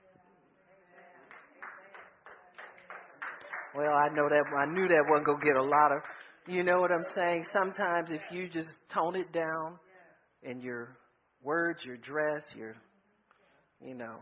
Well, 3.76 3.94
I 3.94 4.10
know 4.10 4.28
that 4.30 4.44
I 4.58 4.66
knew 4.66 4.88
that 4.88 5.06
wasn't 5.08 5.28
gonna 5.28 5.46
get 5.46 5.56
a 5.56 5.64
lot 5.64 5.92
of. 5.92 6.02
You 6.48 6.64
know 6.64 6.82
what 6.82 6.92
I'm 6.92 7.06
saying? 7.16 7.46
Sometimes 7.54 8.10
if 8.12 8.22
you 8.32 8.50
just 8.50 8.70
tone 8.92 9.16
it 9.16 9.32
down, 9.32 9.78
in 10.44 10.62
your 10.62 10.98
words, 11.44 11.84
your 11.84 11.98
dress, 11.98 12.44
your, 12.56 12.76
you 13.86 13.94
know, 13.94 14.16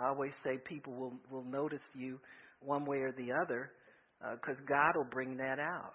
I 0.00 0.08
always 0.08 0.32
say 0.42 0.58
people 0.58 0.92
will 0.92 1.12
will 1.30 1.44
notice 1.44 1.82
you 1.94 2.18
one 2.60 2.84
way 2.84 2.98
or 2.98 3.12
the 3.12 3.32
other 3.32 3.70
because 4.34 4.56
uh, 4.58 4.66
God 4.66 4.96
will 4.96 5.10
bring 5.10 5.36
that 5.36 5.58
out. 5.58 5.94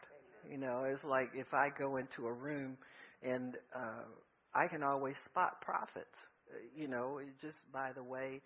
You 0.50 0.58
know, 0.58 0.86
it's 0.86 1.04
like 1.04 1.30
if 1.34 1.54
I 1.54 1.70
go 1.78 1.98
into 1.98 2.28
a 2.28 2.34
room 2.34 2.78
and 3.24 3.56
uh, 3.76 4.06
I 4.54 4.68
can 4.68 4.84
always 4.84 5.16
spot 5.26 5.62
prophets. 5.62 6.18
Uh, 6.50 6.58
you 6.76 6.88
know, 6.88 7.20
just 7.42 7.58
by 7.72 7.92
the 7.94 8.04
way, 8.04 8.42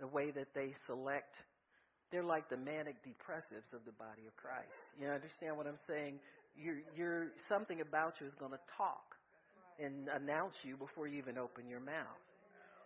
the 0.00 0.06
way 0.06 0.30
that 0.30 0.48
they 0.54 0.72
select. 0.86 1.34
They're 2.12 2.24
like 2.24 2.48
the 2.48 2.56
manic 2.56 3.02
depressives 3.02 3.72
of 3.74 3.84
the 3.86 3.92
body 3.98 4.22
of 4.28 4.36
Christ. 4.36 4.70
You 5.00 5.08
understand 5.08 5.56
what 5.56 5.66
I'm 5.66 5.80
saying? 5.88 6.20
You're, 6.54 6.82
you're 6.96 7.26
something 7.48 7.80
about 7.80 8.14
you 8.20 8.28
is 8.28 8.34
going 8.38 8.52
to 8.52 8.62
talk 8.76 9.16
and 9.80 10.08
announce 10.14 10.54
you 10.62 10.76
before 10.76 11.08
you 11.08 11.18
even 11.18 11.38
open 11.38 11.68
your 11.68 11.80
mouth 11.80 12.22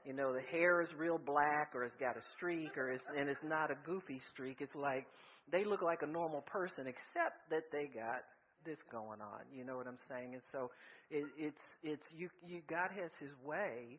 you 0.08 0.14
know 0.14 0.32
the 0.32 0.40
hair 0.50 0.80
is 0.80 0.88
real 0.96 1.18
black 1.18 1.72
or 1.74 1.84
it's 1.84 1.96
got 2.00 2.16
a 2.16 2.22
streak 2.36 2.76
or 2.76 2.90
it's 2.90 3.04
and 3.16 3.28
it's 3.28 3.44
not 3.44 3.70
a 3.70 3.76
goofy 3.84 4.20
streak 4.32 4.56
it's 4.60 4.74
like 4.74 5.06
they 5.50 5.64
look 5.64 5.82
like 5.82 6.00
a 6.02 6.06
normal 6.06 6.40
person 6.42 6.86
except 6.86 7.44
that 7.50 7.64
they 7.70 7.86
got 7.86 8.24
this 8.68 8.78
going 8.92 9.20
on 9.24 9.48
you 9.48 9.64
know 9.64 9.80
what 9.80 9.88
i'm 9.88 10.00
saying 10.12 10.36
and 10.36 10.44
so 10.52 10.68
it, 11.10 11.24
it's 11.40 11.64
it's 11.82 12.04
you 12.12 12.28
you 12.44 12.60
god 12.68 12.92
has 12.92 13.08
his 13.16 13.32
way 13.40 13.96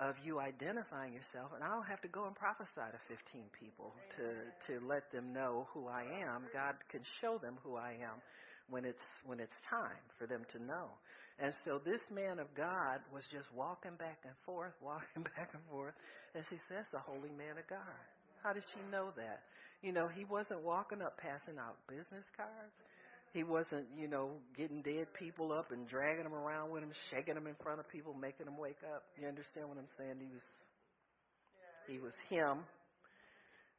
of 0.00 0.16
you 0.24 0.40
identifying 0.40 1.12
yourself 1.12 1.52
and 1.52 1.62
i 1.62 1.68
don't 1.68 1.84
have 1.84 2.00
to 2.00 2.08
go 2.08 2.24
and 2.24 2.34
prophesy 2.34 2.88
to 2.88 3.00
15 3.12 3.44
people 3.52 3.92
to 4.16 4.48
to 4.64 4.80
let 4.86 5.12
them 5.12 5.32
know 5.36 5.68
who 5.74 5.86
i 5.92 6.08
am 6.24 6.48
god 6.56 6.74
can 6.88 7.04
show 7.20 7.36
them 7.36 7.60
who 7.62 7.76
i 7.76 7.92
am 8.00 8.16
when 8.70 8.84
it's 8.84 9.04
when 9.24 9.40
it's 9.40 9.56
time 9.68 10.04
for 10.18 10.26
them 10.26 10.44
to 10.52 10.62
know. 10.62 10.88
And 11.38 11.54
so 11.64 11.80
this 11.84 12.00
man 12.12 12.38
of 12.38 12.52
God 12.54 13.00
was 13.12 13.24
just 13.32 13.46
walking 13.54 13.94
back 13.98 14.18
and 14.24 14.34
forth, 14.44 14.74
walking 14.84 15.24
back 15.36 15.50
and 15.52 15.62
forth, 15.70 15.94
and 16.34 16.44
she 16.48 16.58
says, 16.68 16.84
"The 16.92 17.00
holy 17.00 17.32
man 17.36 17.58
of 17.58 17.66
God." 17.68 18.00
How 18.42 18.52
did 18.52 18.62
she 18.72 18.80
know 18.92 19.10
that? 19.16 19.42
You 19.82 19.92
know, 19.92 20.06
he 20.06 20.24
wasn't 20.24 20.62
walking 20.62 21.02
up 21.02 21.18
passing 21.18 21.58
out 21.58 21.74
business 21.88 22.24
cards. 22.36 22.74
He 23.32 23.44
wasn't, 23.44 23.86
you 23.96 24.08
know, 24.08 24.30
getting 24.56 24.82
dead 24.82 25.06
people 25.18 25.52
up 25.52 25.70
and 25.70 25.86
dragging 25.86 26.24
them 26.24 26.34
around 26.34 26.70
with 26.70 26.82
him, 26.82 26.92
shaking 27.10 27.34
them 27.34 27.46
in 27.46 27.54
front 27.62 27.78
of 27.78 27.88
people, 27.88 28.14
making 28.14 28.46
them 28.46 28.56
wake 28.56 28.80
up. 28.94 29.04
You 29.20 29.28
understand 29.28 29.68
what 29.68 29.78
I'm 29.78 29.92
saying? 29.98 30.16
He 30.18 30.28
was, 30.32 30.46
he 31.86 31.98
was 31.98 32.14
him 32.28 32.64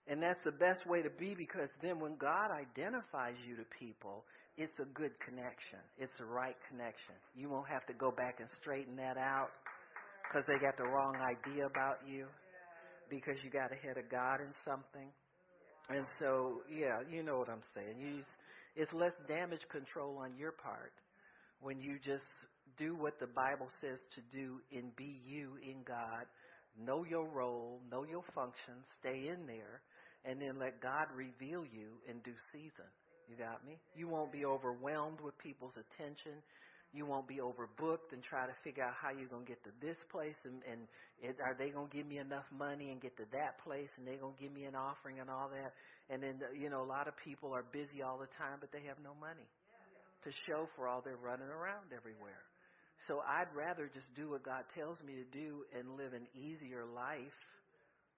and 0.09 0.21
that's 0.21 0.41
the 0.43 0.51
best 0.57 0.81
way 0.89 1.03
to 1.03 1.09
be 1.21 1.35
because 1.37 1.69
then 1.83 1.99
when 1.99 2.17
God 2.17 2.49
identifies 2.49 3.37
you 3.45 3.55
to 3.57 3.65
people, 3.77 4.25
it's 4.57 4.73
a 4.81 4.89
good 4.97 5.13
connection. 5.21 5.77
It's 6.01 6.17
a 6.19 6.25
right 6.25 6.57
connection. 6.67 7.13
You 7.37 7.49
won't 7.49 7.69
have 7.69 7.85
to 7.85 7.93
go 7.93 8.09
back 8.09 8.41
and 8.41 8.49
straighten 8.59 8.97
that 8.97 9.17
out 9.17 9.53
because 10.25 10.49
they 10.49 10.57
got 10.57 10.77
the 10.77 10.89
wrong 10.89 11.13
idea 11.21 11.67
about 11.67 12.01
you 12.09 12.25
because 13.07 13.37
you 13.45 13.53
got 13.53 13.71
ahead 13.71 14.01
of 14.01 14.09
God 14.09 14.41
in 14.41 14.49
something. 14.65 15.13
And 15.89 16.05
so, 16.17 16.61
yeah, 16.69 17.05
you 17.05 17.21
know 17.21 17.37
what 17.37 17.49
I'm 17.49 17.65
saying. 17.77 18.01
You 18.01 18.17
just, 18.17 18.33
it's 18.79 18.93
less 18.93 19.11
damage 19.27 19.67
control 19.69 20.17
on 20.23 20.31
your 20.39 20.53
part 20.53 20.93
when 21.59 21.81
you 21.81 21.99
just 21.99 22.23
do 22.77 22.95
what 22.95 23.19
the 23.19 23.27
Bible 23.27 23.67
says 23.81 23.99
to 24.15 24.21
do 24.31 24.63
and 24.71 24.95
be 24.95 25.19
you 25.27 25.59
in 25.59 25.83
God. 25.83 26.23
Know 26.79 27.03
your 27.03 27.27
role, 27.27 27.81
know 27.91 28.05
your 28.07 28.23
function, 28.33 28.79
stay 29.03 29.27
in 29.27 29.43
there, 29.45 29.83
and 30.23 30.39
then 30.39 30.55
let 30.63 30.79
God 30.79 31.11
reveal 31.11 31.67
you 31.67 31.99
in 32.07 32.23
due 32.23 32.39
season. 32.53 32.87
You 33.27 33.35
got 33.35 33.67
me? 33.67 33.75
You 33.99 34.07
won't 34.07 34.31
be 34.31 34.45
overwhelmed 34.45 35.19
with 35.19 35.37
people's 35.43 35.75
attention. 35.75 36.39
You 36.93 37.05
won't 37.05 37.27
be 37.27 37.43
overbooked 37.43 38.15
and 38.15 38.23
try 38.23 38.47
to 38.47 38.55
figure 38.63 38.81
out 38.81 38.95
how 38.95 39.11
you're 39.11 39.29
going 39.29 39.45
to 39.45 39.51
get 39.51 39.61
to 39.67 39.75
this 39.77 39.97
place 40.09 40.39
and, 40.47 40.63
and 40.65 40.87
it, 41.21 41.35
are 41.43 41.53
they 41.53 41.69
going 41.69 41.85
to 41.91 41.93
give 41.95 42.07
me 42.07 42.17
enough 42.17 42.47
money 42.49 42.89
and 42.89 42.97
get 43.01 43.13
to 43.17 43.27
that 43.35 43.61
place 43.61 43.91
and 43.99 44.07
they're 44.07 44.17
going 44.17 44.33
to 44.33 44.41
give 44.41 44.55
me 44.55 44.63
an 44.65 44.73
offering 44.73 45.19
and 45.19 45.29
all 45.29 45.51
that. 45.53 45.75
And 46.09 46.23
then, 46.23 46.41
you 46.57 46.69
know, 46.69 46.81
a 46.81 46.89
lot 46.89 47.07
of 47.07 47.13
people 47.23 47.53
are 47.53 47.63
busy 47.71 48.01
all 48.01 48.17
the 48.17 48.29
time, 48.37 48.57
but 48.59 48.71
they 48.71 48.81
have 48.89 48.97
no 49.03 49.13
money 49.21 49.45
to 50.23 50.29
show 50.47 50.67
for 50.75 50.87
all 50.87 51.01
they're 51.05 51.21
running 51.21 51.47
around 51.47 51.93
everywhere. 51.95 52.43
So 53.07 53.21
I'd 53.23 53.47
rather 53.55 53.89
just 53.93 54.09
do 54.15 54.31
what 54.31 54.43
God 54.43 54.65
tells 54.75 54.99
me 55.05 55.15
to 55.15 55.27
do 55.31 55.63
and 55.77 55.95
live 55.95 56.11
an 56.13 56.27
easier 56.35 56.83
life 56.83 57.39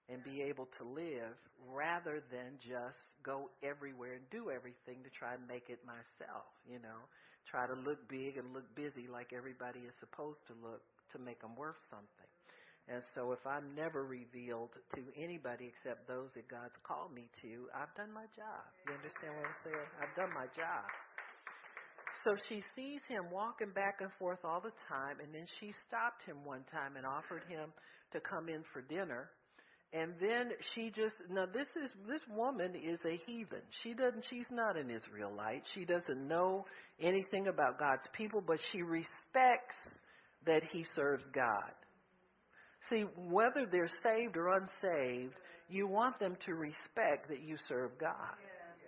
and 0.08 0.24
be 0.24 0.42
able 0.42 0.66
to 0.78 0.84
live 0.84 1.36
rather 1.70 2.24
than 2.32 2.58
just 2.58 2.98
go 3.22 3.48
everywhere 3.62 4.18
and 4.18 4.24
do 4.30 4.50
everything 4.50 5.04
to 5.04 5.10
try 5.14 5.34
and 5.34 5.46
make 5.46 5.70
it 5.70 5.78
myself, 5.86 6.48
you 6.66 6.80
know. 6.82 7.06
Try 7.46 7.66
to 7.66 7.74
look 7.74 8.08
big 8.08 8.36
and 8.36 8.52
look 8.52 8.66
busy 8.74 9.06
like 9.06 9.30
everybody 9.36 9.80
is 9.86 9.94
supposed 10.00 10.40
to 10.48 10.54
look 10.58 10.82
to 11.12 11.18
make 11.20 11.40
them 11.40 11.54
worth 11.54 11.78
something. 11.90 12.31
And 12.90 13.02
so 13.14 13.30
if 13.30 13.42
I'm 13.46 13.74
never 13.78 14.04
revealed 14.04 14.74
to 14.94 15.00
anybody 15.14 15.70
except 15.70 16.08
those 16.08 16.34
that 16.34 16.50
God's 16.50 16.74
called 16.82 17.14
me 17.14 17.30
to, 17.42 17.70
I've 17.70 17.94
done 17.94 18.10
my 18.10 18.26
job. 18.34 18.66
You 18.86 18.98
understand 18.98 19.38
what 19.38 19.46
I'm 19.46 19.60
saying? 19.62 19.88
I've 20.02 20.14
done 20.18 20.34
my 20.34 20.50
job. 20.50 20.82
So 22.24 22.34
she 22.48 22.62
sees 22.74 23.00
him 23.08 23.30
walking 23.32 23.70
back 23.70 23.98
and 24.00 24.10
forth 24.18 24.42
all 24.44 24.60
the 24.60 24.74
time, 24.88 25.18
and 25.22 25.34
then 25.34 25.46
she 25.58 25.72
stopped 25.86 26.22
him 26.26 26.44
one 26.44 26.62
time 26.70 26.96
and 26.96 27.06
offered 27.06 27.42
him 27.48 27.70
to 28.12 28.20
come 28.20 28.48
in 28.48 28.62
for 28.72 28.82
dinner. 28.82 29.30
And 29.92 30.14
then 30.20 30.50
she 30.74 30.88
just 30.88 31.16
now 31.28 31.44
this 31.52 31.68
is 31.76 31.90
this 32.08 32.22
woman 32.34 32.72
is 32.74 32.98
a 33.04 33.20
heathen. 33.26 33.60
She 33.82 33.92
doesn't 33.92 34.24
she's 34.30 34.48
not 34.50 34.76
an 34.76 34.90
Israelite. 34.90 35.64
She 35.74 35.84
doesn't 35.84 36.28
know 36.28 36.64
anything 36.98 37.48
about 37.48 37.78
God's 37.78 38.06
people, 38.16 38.40
but 38.40 38.58
she 38.72 38.80
respects 38.80 39.76
that 40.46 40.62
he 40.72 40.86
serves 40.96 41.24
God. 41.34 41.72
See, 42.92 43.04
whether 43.16 43.66
they're 43.70 43.90
saved 44.02 44.36
or 44.36 44.48
unsaved, 44.48 45.34
you 45.68 45.86
want 45.86 46.18
them 46.18 46.36
to 46.44 46.54
respect 46.54 47.28
that 47.28 47.42
you 47.42 47.56
serve 47.66 47.92
God. 47.98 48.36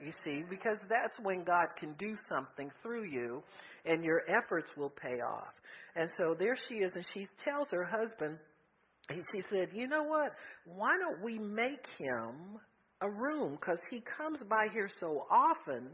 You 0.04 0.12
see, 0.22 0.42
because 0.50 0.78
that's 0.90 1.18
when 1.22 1.44
God 1.44 1.68
can 1.78 1.94
do 1.94 2.16
something 2.28 2.70
through 2.82 3.04
you 3.04 3.42
and 3.86 4.04
your 4.04 4.22
efforts 4.28 4.68
will 4.76 4.90
pay 4.90 5.20
off. 5.20 5.54
And 5.96 6.10
so 6.18 6.34
there 6.38 6.56
she 6.68 6.76
is, 6.76 6.92
and 6.94 7.06
she 7.14 7.28
tells 7.44 7.68
her 7.70 7.84
husband, 7.84 8.38
she 9.10 9.42
said, 9.50 9.68
You 9.72 9.88
know 9.88 10.02
what? 10.02 10.32
Why 10.66 10.98
don't 10.98 11.22
we 11.22 11.38
make 11.38 11.86
him 11.98 12.58
a 13.00 13.10
room? 13.10 13.56
Because 13.58 13.78
he 13.90 14.02
comes 14.18 14.40
by 14.48 14.66
here 14.72 14.90
so 15.00 15.26
often. 15.30 15.88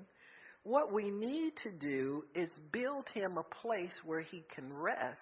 What 0.63 0.93
we 0.93 1.11
need 1.11 1.53
to 1.63 1.71
do 1.71 2.25
is 2.35 2.49
build 2.73 3.07
him 3.15 3.39
a 3.39 3.55
place 3.63 3.95
where 4.05 4.21
he 4.21 4.43
can 4.55 4.73
rest 4.73 5.19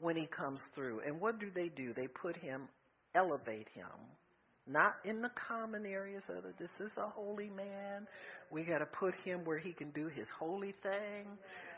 when 0.00 0.16
he 0.16 0.26
comes 0.26 0.60
through. 0.74 1.00
And 1.06 1.20
what 1.20 1.38
do 1.38 1.50
they 1.54 1.68
do? 1.68 1.92
They 1.94 2.08
put 2.08 2.36
him, 2.36 2.68
elevate 3.14 3.68
him 3.74 3.86
not 4.70 4.96
in 5.04 5.20
the 5.20 5.30
common 5.48 5.84
areas 5.84 6.22
of 6.28 6.44
it. 6.44 6.54
This 6.58 6.70
is 6.80 6.96
a 6.96 7.08
holy 7.08 7.50
man. 7.50 8.06
We 8.50 8.64
got 8.64 8.78
to 8.78 8.86
put 8.86 9.14
him 9.24 9.40
where 9.44 9.58
he 9.58 9.72
can 9.72 9.90
do 9.90 10.08
his 10.08 10.26
holy 10.38 10.74
thing. 10.82 11.26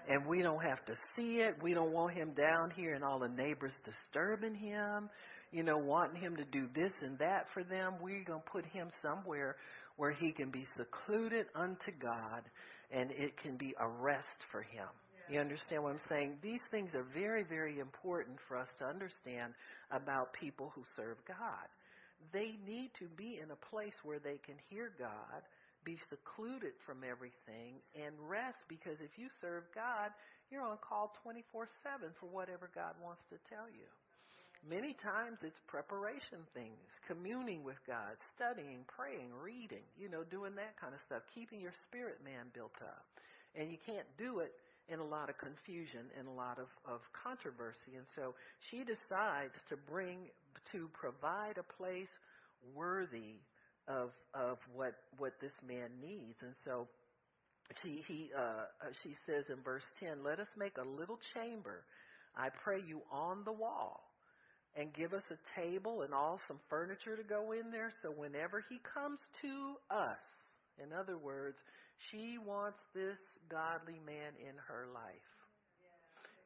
And 0.09 0.27
we 0.27 0.43
don't 0.43 0.63
have 0.63 0.85
to 0.87 0.95
see 1.17 1.37
it. 1.37 1.57
We 1.63 1.75
don't 1.75 1.93
want 1.93 2.15
him 2.15 2.33
down 2.33 2.71
here 2.75 2.95
and 2.95 3.05
all 3.05 3.19
the 3.19 3.29
neighbors 3.29 3.73
disturbing 3.85 4.55
him, 4.55 5.09
you 5.53 5.63
know, 5.63 5.79
wanting 5.79 6.21
him 6.21 6.37
to 6.37 6.45
do 6.45 6.69
this 6.75 6.93
and 7.03 7.19
that 7.19 7.47
for 7.55 7.63
them. 7.63 7.95
We're 8.01 8.25
going 8.25 8.43
to 8.43 8.51
put 8.51 8.67
him 8.67 8.89
somewhere 9.01 9.57
where 9.97 10.11
he 10.11 10.33
can 10.33 10.51
be 10.51 10.67
secluded 10.77 11.47
unto 11.55 11.93
God 12.01 12.43
and 12.91 13.11
it 13.13 13.37
can 13.41 13.57
be 13.57 13.75
a 13.79 13.89
rest 13.89 14.27
for 14.51 14.63
him. 14.63 14.89
You 15.31 15.41
understand 15.41 15.83
what 15.83 15.93
I'm 15.93 16.01
saying? 16.09 16.39
These 16.43 16.61
things 16.71 16.95
are 16.95 17.07
very, 17.15 17.43
very 17.45 17.79
important 17.79 18.39
for 18.49 18.57
us 18.57 18.69
to 18.79 18.87
understand 18.87 19.55
about 19.91 20.33
people 20.35 20.73
who 20.75 20.83
serve 20.97 21.17
God 21.27 21.69
they 22.31 22.55
need 22.63 22.95
to 23.03 23.11
be 23.19 23.41
in 23.43 23.51
a 23.51 23.65
place 23.75 23.97
where 24.05 24.23
they 24.23 24.39
can 24.47 24.55
hear 24.71 24.95
God, 24.95 25.43
be 25.83 25.99
secluded 26.07 26.79
from 26.87 27.03
everything, 27.03 27.83
and 27.99 28.15
rest 28.31 28.63
because 28.71 29.03
if 29.03 29.19
you 29.19 29.27
serve 29.43 29.67
God, 29.75 30.15
you're 30.53 30.63
on 30.63 30.79
call 30.79 31.11
24 31.27 31.67
7 31.83 32.15
for 32.21 32.31
whatever 32.31 32.71
God 32.71 32.95
wants 33.03 33.25
to 33.35 33.41
tell 33.51 33.67
you. 33.67 33.89
Many 34.63 34.95
times 35.03 35.43
it's 35.43 35.59
preparation 35.67 36.47
things, 36.55 36.87
communing 37.11 37.67
with 37.67 37.83
God, 37.83 38.15
studying, 38.39 38.87
praying, 38.87 39.35
reading, 39.35 39.83
you 39.99 40.07
know, 40.07 40.23
doing 40.23 40.55
that 40.55 40.79
kind 40.79 40.95
of 40.95 41.03
stuff, 41.03 41.27
keeping 41.35 41.59
your 41.59 41.75
spirit 41.91 42.23
man 42.23 42.47
built 42.55 42.79
up. 42.79 43.03
And 43.59 43.75
you 43.75 43.77
can't 43.83 44.07
do 44.15 44.39
it 44.39 44.55
in 44.89 44.99
a 44.99 45.05
lot 45.05 45.29
of 45.29 45.39
confusion 45.39 46.07
and 46.19 46.29
a 46.29 46.31
lot 46.31 46.59
of, 46.59 46.67
of 46.87 47.01
controversy. 47.13 47.97
And 47.97 48.07
so 48.17 48.35
she 48.71 48.79
decides 48.79 49.55
to 49.69 49.77
bring, 49.91 50.19
to 50.73 50.89
provide 50.93 51.59
a 51.59 51.67
place 51.77 52.11
worthy 52.75 53.41
of, 53.89 54.11
of 54.35 54.59
what, 54.75 54.95
what 55.19 55.35
this 55.41 55.55
man 55.67 55.91
needs. 56.01 56.39
And 56.43 56.55
so 56.65 56.89
she, 57.83 58.03
he, 58.07 58.31
uh, 58.37 58.67
she 59.03 59.15
says 59.27 59.45
in 59.49 59.63
verse 59.65 59.85
10, 60.01 60.25
let 60.25 60.41
us 60.41 60.49
make 60.59 60.77
a 60.79 60.87
little 60.87 61.19
chamber, 61.35 61.85
I 62.37 62.49
pray 62.65 62.81
you, 62.87 63.01
on 63.11 63.45
the 63.45 63.53
wall 63.53 64.03
and 64.77 64.93
give 64.95 65.13
us 65.13 65.23
a 65.31 65.61
table 65.61 66.03
and 66.03 66.15
all 66.15 66.41
some 66.49 66.59
furniture 66.71 67.17
to 67.17 67.23
go 67.23 67.53
in 67.53 67.71
there 67.71 67.93
so 68.03 68.11
whenever 68.11 68.65
he 68.69 68.81
comes 68.95 69.21
to 69.43 69.75
us, 69.95 70.17
in 70.83 70.93
other 70.93 71.17
words, 71.17 71.57
she 72.11 72.37
wants 72.39 72.79
this 72.95 73.19
godly 73.49 74.01
man 74.05 74.35
in 74.41 74.57
her 74.69 74.87
life. 74.93 75.31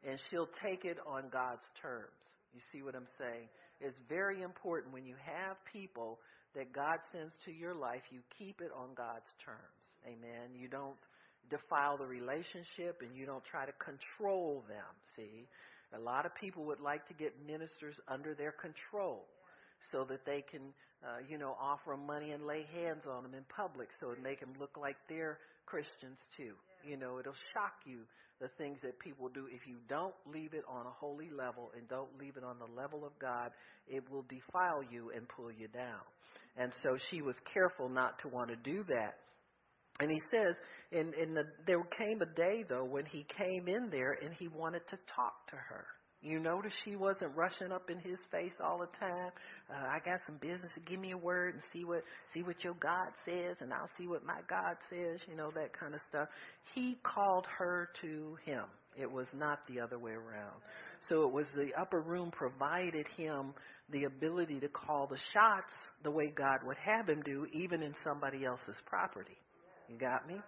And 0.07 0.19
she'll 0.31 0.51
take 0.63 0.85
it 0.85 0.99
on 1.07 1.25
God's 1.33 1.67
terms. 1.81 2.21
You 2.55 2.61
see 2.73 2.83
what 2.83 2.95
I'm 2.95 3.09
saying? 3.19 3.49
It's 3.81 3.99
very 4.09 4.43
important 4.43 4.95
when 4.95 5.05
you 5.05 5.17
have 5.25 5.57
people 5.73 6.19
that 6.55 6.73
God 6.73 6.99
sends 7.13 7.35
to 7.45 7.53
your 7.53 7.75
life, 7.75 8.03
you 8.11 8.21
keep 8.39 8.61
it 8.61 8.71
on 8.75 8.95
God's 8.97 9.29
terms. 9.45 9.83
Amen. 10.07 10.57
You 10.57 10.69
don't 10.69 10.97
defile 11.51 11.99
the 11.99 12.07
relationship 12.07 13.03
and 13.03 13.15
you 13.15 13.27
don't 13.27 13.45
try 13.45 13.67
to 13.67 13.73
control 13.73 14.65
them. 14.69 14.93
See? 15.17 15.47
A 15.95 16.01
lot 16.01 16.27
of 16.27 16.35
people 16.35 16.65
would 16.65 16.81
like 16.81 17.07
to 17.09 17.15
get 17.15 17.35
ministers 17.47 17.95
under 18.09 18.35
their 18.35 18.53
control 18.53 19.25
so 19.93 20.05
that 20.09 20.25
they 20.25 20.43
can, 20.51 20.73
uh, 21.05 21.19
you 21.29 21.39
know, 21.39 21.57
offer 21.61 21.91
them 21.91 22.07
money 22.07 22.33
and 22.33 22.47
lay 22.47 22.65
hands 22.75 23.05
on 23.09 23.23
them 23.23 23.35
in 23.35 23.45
public 23.55 23.89
so 24.01 24.11
it 24.11 24.23
make 24.23 24.41
them 24.41 24.53
look 24.59 24.77
like 24.81 24.97
they're 25.09 25.39
Christians 25.67 26.19
too. 26.37 26.55
You 26.89 26.97
know, 26.97 27.19
it'll 27.19 27.39
shock 27.53 27.75
you 27.85 28.01
the 28.41 28.49
things 28.59 28.79
that 28.83 28.99
people 28.99 29.29
do. 29.29 29.47
If 29.51 29.67
you 29.67 29.77
don't 29.89 30.15
leave 30.27 30.53
it 30.53 30.65
on 30.69 30.87
a 30.87 30.91
holy 30.91 31.31
level 31.31 31.71
and 31.77 31.89
don't 31.89 32.11
leave 32.19 32.37
it 32.37 32.45
on 32.45 32.57
the 32.59 32.81
level 32.81 33.05
of 33.05 33.13
God, 33.19 33.51
it 33.89 34.05
will 34.11 34.25
defile 34.29 34.83
you 34.91 35.11
and 35.15 35.27
pull 35.29 35.51
you 35.51 35.69
down. 35.69 36.05
And 36.57 36.73
so 36.83 36.97
she 37.11 37.23
was 37.23 37.37
careful 37.53 37.89
not 37.89 38.19
to 38.21 38.29
want 38.29 38.51
to 38.51 38.57
do 38.57 38.85
that. 38.89 39.17
And 40.01 40.11
he 40.11 40.21
says, 40.31 40.55
in, 40.93 41.13
in 41.21 41.35
the, 41.35 41.45
there 41.67 41.83
came 41.99 42.21
a 42.21 42.27
day 42.27 42.65
though 42.69 42.85
when 42.85 43.07
he 43.07 43.27
came 43.37 43.69
in 43.69 43.89
there 43.91 44.19
and 44.23 44.35
he 44.35 44.49
wanted 44.49 44.87
to 44.91 44.97
talk 45.15 45.47
to 45.51 45.57
her. 45.57 45.87
You 46.27 46.41
notice 46.41 46.73
she 46.85 46.97
wasn't 46.97 47.37
rushing 47.37 47.71
up 47.71 47.89
in 47.89 48.01
his 48.01 48.19
face 48.33 48.53
all 48.61 48.79
the 48.79 48.89
time. 48.99 49.31
Uh, 49.71 49.87
I 49.87 49.99
got 50.05 50.19
some 50.27 50.39
business. 50.39 50.73
Give 50.85 50.99
me 50.99 51.13
a 51.13 51.17
word 51.17 51.55
and 51.55 51.63
see 51.73 51.85
what 51.85 52.03
see 52.35 52.43
what 52.43 52.65
your 52.65 52.75
God 52.75 53.09
says, 53.25 53.57
and 53.61 53.73
I'll 53.73 53.91
see 53.97 54.09
what 54.09 54.27
my 54.27 54.41
God 54.49 54.77
says. 54.91 55.21
You 55.29 55.37
know 55.37 55.53
that 55.55 55.79
kind 55.79 55.95
of 55.95 56.01
stuff. 56.09 56.29
He 56.75 56.99
called 57.05 57.47
her 57.59 57.91
to 58.01 58.37
him. 58.45 58.65
It 59.01 59.11
was 59.11 59.29
not 59.33 59.61
the 59.69 59.79
other 59.79 60.01
way 60.01 60.13
around. 60.13 60.57
So 61.09 61.23
it 61.23 61.33
was 61.33 61.47
the 61.55 61.71
upper 61.81 62.01
room 62.01 62.33
provided 62.33 63.07
him 63.17 63.55
the 63.91 64.05
ability 64.05 64.59
to 64.61 64.69
call 64.69 65.07
the 65.07 65.19
shots 65.33 65.73
the 66.03 66.11
way 66.11 66.33
God 66.35 66.59
would 66.65 66.79
have 66.79 67.09
him 67.09 67.23
do, 67.25 67.47
even 67.53 67.83
in 67.83 67.95
somebody 68.03 68.45
else's 68.45 68.77
property. 68.87 69.37
You 69.89 69.97
got 69.97 70.27
me? 70.27 70.41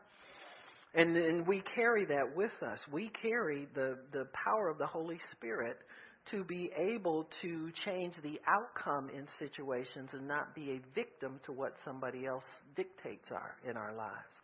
And, 0.94 1.46
we 1.46 1.62
carry 1.74 2.05
that 2.07 2.35
with 2.35 2.53
us. 2.62 2.81
We 2.90 3.11
carry 3.20 3.68
the, 3.74 3.98
the 4.12 4.27
power 4.33 4.68
of 4.68 4.79
the 4.79 4.87
Holy 4.87 5.20
Spirit 5.33 5.79
to 6.31 6.44
be 6.44 6.70
able 6.77 7.29
to 7.42 7.70
change 7.85 8.14
the 8.22 8.40
outcome 8.46 9.11
in 9.11 9.27
situations 9.38 10.11
and 10.12 10.27
not 10.27 10.55
be 10.55 10.72
a 10.72 10.94
victim 10.94 11.40
to 11.46 11.53
what 11.53 11.72
somebody 11.85 12.27
else 12.27 12.44
dictates 12.74 13.31
are 13.31 13.57
in 13.68 13.77
our 13.77 13.94
lives. 13.94 14.35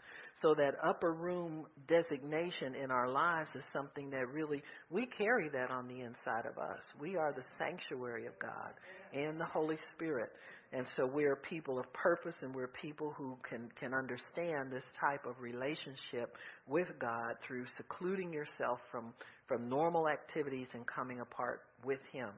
So 0.43 0.55
that 0.55 0.75
upper 0.85 1.13
room 1.13 1.67
designation 1.87 2.75
in 2.75 2.91
our 2.91 3.09
lives 3.09 3.51
is 3.55 3.63
something 3.73 4.11
that 4.11 4.29
really, 4.29 4.63
we 4.91 5.07
carry 5.07 5.49
that 5.51 5.71
on 5.71 5.87
the 5.87 6.01
inside 6.01 6.47
of 6.51 6.59
us. 6.59 6.81
We 7.01 7.17
are 7.17 7.33
the 7.33 7.45
sanctuary 7.59 8.27
of 8.27 8.33
God 8.41 8.73
and 9.13 9.39
the 9.39 9.45
Holy 9.45 9.79
Spirit. 9.95 10.31
And 10.77 10.87
so 10.97 11.07
we're 11.07 11.37
people 11.37 11.79
of 11.79 11.91
purpose 11.93 12.35
and 12.43 12.53
we're 12.53 12.67
people 12.67 13.15
who 13.17 13.39
can, 13.49 13.69
can 13.79 13.95
understand 13.95 14.73
this 14.73 14.83
type 15.01 15.25
of 15.25 15.41
relationship 15.41 16.37
with 16.67 16.89
God 16.99 17.37
through 17.47 17.67
secluding 17.77 18.33
yourself 18.33 18.81
from, 18.91 19.15
from 19.47 19.69
normal 19.69 20.09
activities 20.09 20.67
and 20.75 20.85
coming 20.85 21.21
apart 21.21 21.61
with 21.85 22.01
Him. 22.13 22.31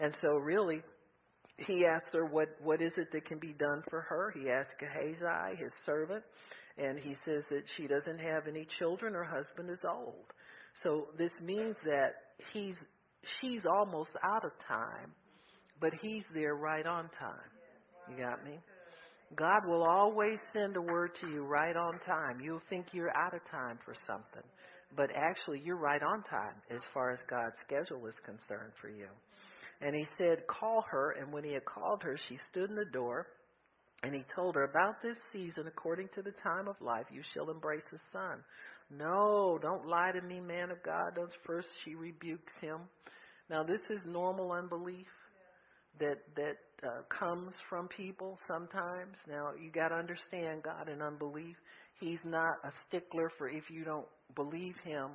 And 0.00 0.14
so 0.20 0.36
really, 0.36 0.82
he 1.56 1.86
asked 1.86 2.12
her, 2.12 2.26
what, 2.26 2.48
what 2.62 2.82
is 2.82 2.92
it 2.98 3.10
that 3.12 3.24
can 3.24 3.38
be 3.38 3.54
done 3.58 3.82
for 3.88 4.02
her? 4.02 4.34
He 4.38 4.50
asked 4.50 4.74
Gehazi, 4.78 5.56
his 5.56 5.72
servant, 5.86 6.22
and 6.76 6.98
he 6.98 7.16
says 7.24 7.42
that 7.50 7.62
she 7.76 7.86
doesn't 7.86 8.18
have 8.18 8.46
any 8.46 8.66
children. 8.78 9.14
Her 9.14 9.24
husband 9.24 9.70
is 9.70 9.80
old. 9.88 10.26
So 10.82 11.08
this 11.16 11.32
means 11.42 11.76
that 11.84 12.12
he's, 12.52 12.76
she's 13.40 13.62
almost 13.64 14.10
out 14.22 14.44
of 14.44 14.52
time, 14.68 15.12
but 15.80 15.92
he's 16.02 16.24
there 16.34 16.54
right 16.54 16.86
on 16.86 17.08
time. 17.18 17.57
You 18.10 18.24
got 18.24 18.44
me? 18.44 18.58
God 19.36 19.66
will 19.66 19.82
always 19.82 20.38
send 20.52 20.76
a 20.76 20.80
word 20.80 21.10
to 21.20 21.28
you 21.28 21.44
right 21.44 21.76
on 21.76 21.98
time. 22.00 22.40
You'll 22.42 22.62
think 22.70 22.86
you're 22.92 23.14
out 23.14 23.34
of 23.34 23.40
time 23.50 23.78
for 23.84 23.94
something, 24.06 24.48
but 24.96 25.10
actually 25.14 25.60
you're 25.64 25.76
right 25.76 26.02
on 26.02 26.22
time 26.22 26.54
as 26.70 26.80
far 26.94 27.10
as 27.12 27.18
God's 27.28 27.56
schedule 27.66 28.06
is 28.06 28.14
concerned 28.24 28.72
for 28.80 28.88
you. 28.88 29.08
And 29.80 29.94
he 29.94 30.06
said, 30.16 30.46
Call 30.46 30.84
her. 30.90 31.14
And 31.20 31.32
when 31.32 31.44
he 31.44 31.52
had 31.52 31.64
called 31.64 32.02
her, 32.02 32.16
she 32.28 32.38
stood 32.50 32.70
in 32.70 32.76
the 32.76 32.86
door. 32.92 33.26
And 34.02 34.14
he 34.14 34.22
told 34.34 34.54
her, 34.54 34.64
About 34.64 35.02
this 35.02 35.18
season, 35.32 35.66
according 35.66 36.08
to 36.14 36.22
the 36.22 36.32
time 36.42 36.68
of 36.68 36.76
life, 36.80 37.06
you 37.12 37.22
shall 37.34 37.50
embrace 37.50 37.82
a 37.92 37.98
son. 38.12 38.38
No, 38.90 39.58
don't 39.60 39.86
lie 39.86 40.12
to 40.12 40.22
me, 40.22 40.40
man 40.40 40.70
of 40.70 40.82
God. 40.82 41.14
Don't 41.14 41.30
first 41.46 41.68
she 41.84 41.94
rebukes 41.94 42.52
him. 42.60 42.78
Now 43.50 43.62
this 43.62 43.80
is 43.90 44.00
normal 44.06 44.52
unbelief 44.52 45.06
that 46.00 46.18
that 46.36 46.56
uh, 46.84 47.02
comes 47.08 47.52
from 47.68 47.88
people 47.88 48.38
sometimes. 48.46 49.16
Now 49.28 49.50
you 49.60 49.70
got 49.70 49.88
to 49.88 49.96
understand 49.96 50.62
God 50.62 50.88
in 50.88 51.02
unbelief. 51.02 51.56
He's 52.00 52.20
not 52.24 52.54
a 52.64 52.70
stickler 52.86 53.30
for 53.38 53.48
if 53.48 53.70
you 53.70 53.84
don't 53.84 54.06
believe 54.34 54.76
him, 54.84 55.10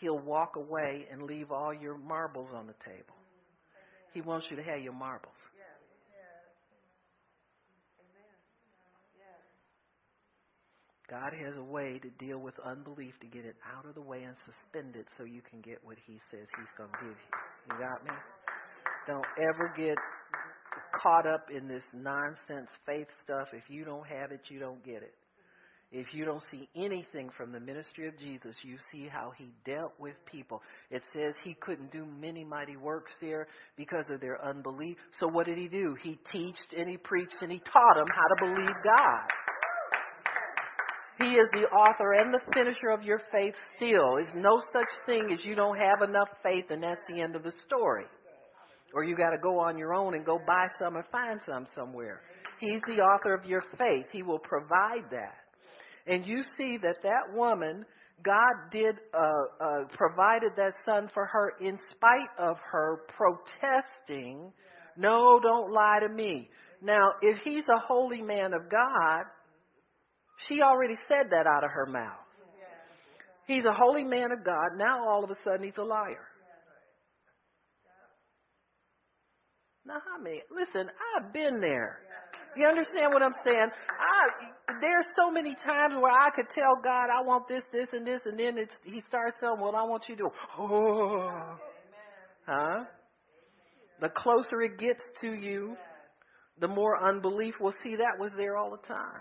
he'll 0.00 0.18
walk 0.18 0.56
away 0.56 1.06
and 1.10 1.22
leave 1.22 1.50
all 1.50 1.74
your 1.74 1.98
marbles 1.98 2.50
on 2.54 2.66
the 2.66 2.74
table. 2.84 3.16
He 4.14 4.20
wants 4.20 4.46
you 4.50 4.56
to 4.56 4.62
have 4.62 4.80
your 4.80 4.92
marbles. 4.92 5.36
God 11.12 11.36
has 11.44 11.56
a 11.58 11.62
way 11.62 12.00
to 12.00 12.08
deal 12.24 12.38
with 12.38 12.54
unbelief 12.64 13.12
to 13.20 13.26
get 13.26 13.44
it 13.44 13.56
out 13.68 13.84
of 13.84 13.94
the 13.94 14.00
way 14.00 14.22
and 14.22 14.34
suspend 14.48 14.96
it 14.96 15.04
so 15.18 15.24
you 15.24 15.42
can 15.44 15.60
get 15.60 15.76
what 15.84 15.98
He 16.06 16.16
says 16.30 16.48
He's 16.56 16.72
going 16.78 16.88
to 16.88 16.98
give 17.04 17.12
you. 17.12 17.30
You 17.68 17.74
got 17.76 18.00
me? 18.00 18.16
Don't 19.06 19.26
ever 19.36 19.74
get 19.76 19.98
caught 21.02 21.26
up 21.26 21.48
in 21.50 21.68
this 21.68 21.82
nonsense 21.92 22.68
faith 22.86 23.08
stuff. 23.24 23.48
If 23.52 23.64
you 23.68 23.84
don't 23.84 24.06
have 24.06 24.30
it, 24.30 24.40
you 24.48 24.58
don't 24.58 24.84
get 24.84 25.02
it. 25.02 25.14
If 25.94 26.14
you 26.14 26.24
don't 26.24 26.42
see 26.50 26.66
anything 26.74 27.28
from 27.36 27.52
the 27.52 27.60
ministry 27.60 28.08
of 28.08 28.18
Jesus, 28.18 28.56
you 28.62 28.78
see 28.90 29.08
how 29.08 29.32
he 29.36 29.50
dealt 29.66 29.92
with 29.98 30.14
people. 30.24 30.62
It 30.90 31.02
says 31.12 31.34
he 31.44 31.52
couldn't 31.60 31.92
do 31.92 32.06
many 32.06 32.44
mighty 32.44 32.76
works 32.76 33.12
there 33.20 33.46
because 33.76 34.06
of 34.08 34.22
their 34.22 34.42
unbelief. 34.42 34.96
So 35.20 35.28
what 35.28 35.44
did 35.44 35.58
he 35.58 35.68
do? 35.68 35.94
He 36.02 36.18
teached 36.32 36.72
and 36.74 36.88
he 36.88 36.96
preached 36.96 37.36
and 37.42 37.52
he 37.52 37.58
taught 37.58 37.96
them 37.96 38.06
how 38.08 38.34
to 38.34 38.54
believe 38.54 38.74
God. 38.82 39.28
He 41.18 41.34
is 41.34 41.50
the 41.52 41.68
author 41.68 42.14
and 42.14 42.32
the 42.32 42.40
finisher 42.54 42.88
of 42.88 43.02
your 43.02 43.20
faith 43.30 43.54
still. 43.76 44.16
There's 44.16 44.34
no 44.34 44.62
such 44.72 44.88
thing 45.04 45.30
as 45.30 45.44
you 45.44 45.54
don't 45.54 45.76
have 45.76 46.00
enough 46.00 46.28
faith 46.42 46.70
and 46.70 46.82
that's 46.82 47.06
the 47.06 47.20
end 47.20 47.36
of 47.36 47.42
the 47.42 47.52
story. 47.66 48.06
Or 48.94 49.04
you 49.04 49.16
got 49.16 49.30
to 49.30 49.38
go 49.38 49.58
on 49.58 49.78
your 49.78 49.94
own 49.94 50.14
and 50.14 50.24
go 50.24 50.38
buy 50.46 50.66
some 50.78 50.96
and 50.96 51.04
find 51.10 51.40
some 51.46 51.66
somewhere. 51.74 52.20
He's 52.60 52.80
the 52.86 53.00
author 53.02 53.34
of 53.34 53.44
your 53.44 53.62
faith. 53.78 54.06
He 54.12 54.22
will 54.22 54.38
provide 54.38 55.04
that. 55.10 55.38
And 56.06 56.26
you 56.26 56.42
see 56.56 56.78
that 56.82 56.96
that 57.02 57.34
woman, 57.34 57.84
God 58.22 58.70
did 58.70 58.96
uh, 59.14 59.64
uh, 59.64 59.84
provided 59.96 60.52
that 60.56 60.72
son 60.84 61.08
for 61.14 61.26
her 61.26 61.54
in 61.60 61.78
spite 61.90 62.30
of 62.38 62.56
her 62.70 63.00
protesting. 63.16 64.52
No, 64.96 65.40
don't 65.42 65.72
lie 65.72 66.00
to 66.06 66.08
me. 66.08 66.48
Now, 66.80 67.12
if 67.22 67.38
he's 67.44 67.64
a 67.68 67.78
holy 67.78 68.20
man 68.20 68.52
of 68.54 68.68
God, 68.70 69.24
she 70.48 70.60
already 70.60 70.96
said 71.08 71.30
that 71.30 71.46
out 71.46 71.64
of 71.64 71.70
her 71.70 71.86
mouth. 71.86 72.18
He's 73.46 73.64
a 73.64 73.72
holy 73.72 74.04
man 74.04 74.32
of 74.32 74.44
God. 74.44 74.76
Now 74.76 75.08
all 75.08 75.24
of 75.24 75.30
a 75.30 75.36
sudden 75.44 75.64
he's 75.64 75.76
a 75.76 75.82
liar. 75.82 76.26
Now, 79.86 79.98
how 80.04 80.22
many? 80.22 80.42
Listen, 80.50 80.88
I've 80.88 81.32
been 81.32 81.60
there. 81.60 81.98
You 82.56 82.66
understand 82.66 83.12
what 83.12 83.22
I'm 83.22 83.34
saying? 83.44 83.68
I 83.68 84.78
there's 84.80 85.06
so 85.16 85.30
many 85.30 85.54
times 85.54 85.94
where 86.00 86.12
I 86.12 86.30
could 86.34 86.46
tell 86.54 86.76
God 86.82 87.08
I 87.10 87.22
want 87.22 87.48
this, 87.48 87.62
this, 87.72 87.88
and 87.92 88.06
this, 88.06 88.20
and 88.24 88.38
then 88.38 88.58
it's, 88.58 88.74
He 88.84 89.00
starts 89.08 89.36
saying, 89.40 89.56
"Well, 89.58 89.74
I 89.74 89.82
want 89.82 90.04
you 90.08 90.16
to." 90.16 90.28
Oh, 90.58 91.58
huh? 92.46 92.84
The 94.00 94.08
closer 94.08 94.62
it 94.62 94.78
gets 94.78 95.02
to 95.22 95.32
you, 95.32 95.76
the 96.60 96.68
more 96.68 97.02
unbelief. 97.02 97.54
Well, 97.60 97.74
see, 97.82 97.96
that 97.96 98.18
was 98.18 98.32
there 98.36 98.56
all 98.56 98.70
the 98.70 98.86
time. 98.86 99.20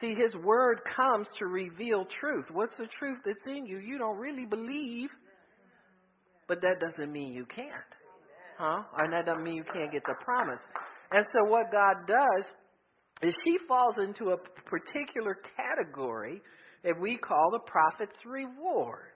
See, 0.00 0.14
His 0.14 0.34
Word 0.34 0.80
comes 0.96 1.28
to 1.38 1.46
reveal 1.46 2.06
truth. 2.20 2.46
What's 2.52 2.74
the 2.76 2.88
truth 2.98 3.18
that's 3.24 3.46
in 3.46 3.66
you? 3.66 3.78
You 3.78 3.98
don't 3.98 4.18
really 4.18 4.46
believe, 4.46 5.10
but 6.48 6.60
that 6.62 6.80
doesn't 6.80 7.12
mean 7.12 7.32
you 7.32 7.46
can't. 7.46 7.68
Huh? 8.60 8.82
And 8.98 9.10
that 9.14 9.24
doesn't 9.24 9.42
mean 9.42 9.54
you 9.54 9.64
can't 9.64 9.90
get 9.90 10.02
the 10.06 10.14
promise. 10.22 10.60
And 11.10 11.24
so 11.32 11.50
what 11.50 11.72
God 11.72 12.06
does 12.06 12.44
is 13.22 13.34
she 13.42 13.56
falls 13.66 13.94
into 13.96 14.32
a 14.32 14.36
particular 14.68 15.38
category 15.56 16.42
that 16.84 17.00
we 17.00 17.16
call 17.16 17.50
the 17.52 17.58
prophet's 17.60 18.18
reward. 18.26 19.12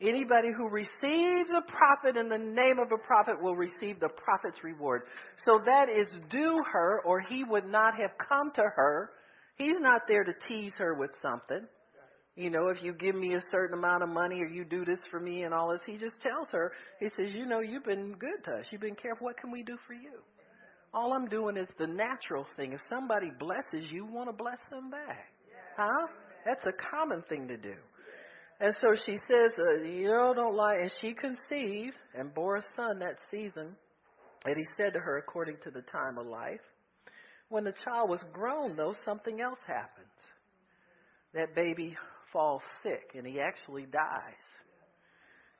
Anybody 0.00 0.48
who 0.56 0.68
receives 0.68 1.50
a 1.50 1.62
prophet 1.68 2.16
in 2.16 2.28
the 2.28 2.38
name 2.38 2.78
of 2.78 2.92
a 2.92 2.98
prophet 3.04 3.42
will 3.42 3.56
receive 3.56 3.98
the 3.98 4.08
prophet's 4.08 4.62
reward. 4.62 5.02
So 5.44 5.60
that 5.64 5.88
is 5.88 6.06
due 6.30 6.62
her, 6.72 7.00
or 7.04 7.20
he 7.20 7.42
would 7.42 7.66
not 7.66 7.94
have 7.96 8.10
come 8.28 8.52
to 8.54 8.62
her. 8.62 9.10
He's 9.56 9.78
not 9.80 10.02
there 10.06 10.22
to 10.22 10.32
tease 10.46 10.74
her 10.78 10.94
with 10.94 11.10
something. 11.20 11.66
You 12.34 12.48
know, 12.48 12.68
if 12.68 12.82
you 12.82 12.94
give 12.94 13.14
me 13.14 13.34
a 13.34 13.42
certain 13.50 13.78
amount 13.78 14.02
of 14.02 14.08
money 14.08 14.40
or 14.40 14.46
you 14.46 14.64
do 14.64 14.86
this 14.86 14.98
for 15.10 15.20
me 15.20 15.42
and 15.42 15.52
all 15.52 15.70
this, 15.70 15.82
he 15.84 15.98
just 15.98 16.18
tells 16.22 16.48
her, 16.52 16.72
he 16.98 17.08
says, 17.16 17.34
you 17.34 17.44
know, 17.44 17.60
you've 17.60 17.84
been 17.84 18.14
good 18.18 18.42
to 18.44 18.52
us. 18.52 18.66
You've 18.70 18.80
been 18.80 18.94
careful. 18.94 19.26
What 19.26 19.38
can 19.38 19.50
we 19.50 19.62
do 19.62 19.76
for 19.86 19.92
you? 19.92 20.20
All 20.94 21.12
I'm 21.12 21.26
doing 21.26 21.56
is 21.58 21.68
the 21.78 21.86
natural 21.86 22.46
thing. 22.56 22.72
If 22.72 22.80
somebody 22.88 23.30
blesses 23.38 23.90
you, 23.90 24.06
want 24.06 24.30
to 24.30 24.32
bless 24.32 24.58
them 24.70 24.90
back. 24.90 25.28
Huh? 25.76 26.06
That's 26.46 26.64
a 26.66 26.90
common 26.90 27.22
thing 27.28 27.48
to 27.48 27.56
do. 27.56 27.74
And 28.60 28.74
so 28.80 28.88
she 29.04 29.18
says, 29.28 29.52
uh, 29.58 29.82
you 29.84 30.06
know, 30.06 30.32
don't 30.34 30.54
lie. 30.54 30.76
And 30.80 30.92
she 31.00 31.14
conceived 31.14 31.96
and 32.14 32.32
bore 32.32 32.56
a 32.56 32.62
son 32.76 32.98
that 33.00 33.16
season. 33.30 33.76
And 34.44 34.56
he 34.56 34.64
said 34.76 34.94
to 34.94 35.00
her, 35.00 35.18
according 35.18 35.56
to 35.64 35.70
the 35.70 35.82
time 35.82 36.18
of 36.18 36.26
life, 36.26 36.60
when 37.48 37.64
the 37.64 37.74
child 37.84 38.08
was 38.08 38.24
grown, 38.32 38.76
though, 38.76 38.94
something 39.04 39.40
else 39.40 39.58
happens. 39.66 40.08
That 41.34 41.54
baby 41.54 41.96
falls 42.32 42.62
sick 42.82 43.12
and 43.16 43.26
he 43.26 43.40
actually 43.40 43.86
dies. 43.86 44.46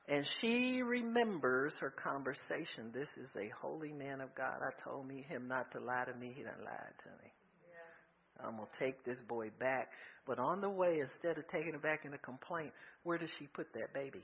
And 0.07 0.25
she 0.41 0.81
remembers 0.81 1.73
her 1.79 1.91
conversation. 1.91 2.91
This 2.93 3.07
is 3.15 3.29
a 3.37 3.49
holy 3.61 3.93
man 3.93 4.19
of 4.19 4.35
God. 4.35 4.59
I 4.61 4.71
told 4.83 5.07
me 5.07 5.25
him 5.29 5.47
not 5.47 5.71
to 5.71 5.79
lie 5.79 6.03
to 6.05 6.13
me. 6.19 6.33
He 6.35 6.43
done 6.43 6.59
lied 6.65 6.95
to 7.03 7.09
me. 7.23 7.31
Yeah. 7.63 8.47
I'm 8.47 8.57
going 8.57 8.67
to 8.67 8.85
take 8.85 9.05
this 9.05 9.21
boy 9.29 9.49
back. 9.59 9.89
But 10.27 10.39
on 10.39 10.59
the 10.59 10.69
way, 10.69 10.99
instead 10.99 11.37
of 11.37 11.47
taking 11.49 11.73
it 11.73 11.81
back 11.81 12.03
in 12.03 12.13
a 12.13 12.17
complaint, 12.17 12.71
where 13.03 13.17
does 13.17 13.29
she 13.39 13.47
put 13.47 13.71
that 13.73 13.93
baby? 13.93 14.23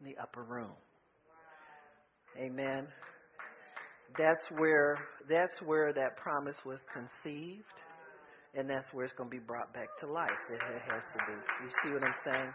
In 0.00 0.06
the 0.06 0.16
upper 0.22 0.42
room. 0.42 0.72
Wow. 2.36 2.44
Amen. 2.44 2.86
That's 4.16 4.44
where 4.56 4.96
that's 5.28 5.54
where 5.64 5.92
that 5.92 6.16
promise 6.16 6.56
was 6.64 6.80
conceived, 6.92 7.64
and 8.54 8.68
that's 8.68 8.86
where 8.92 9.04
it's 9.04 9.14
going 9.14 9.30
to 9.30 9.36
be 9.36 9.42
brought 9.42 9.72
back 9.72 9.88
to 10.00 10.06
life. 10.10 10.30
It 10.50 10.60
has 10.60 11.02
to 11.12 11.18
be. 11.26 11.32
You 11.64 11.70
see 11.82 11.92
what 11.92 12.04
I'm 12.04 12.14
saying? 12.24 12.52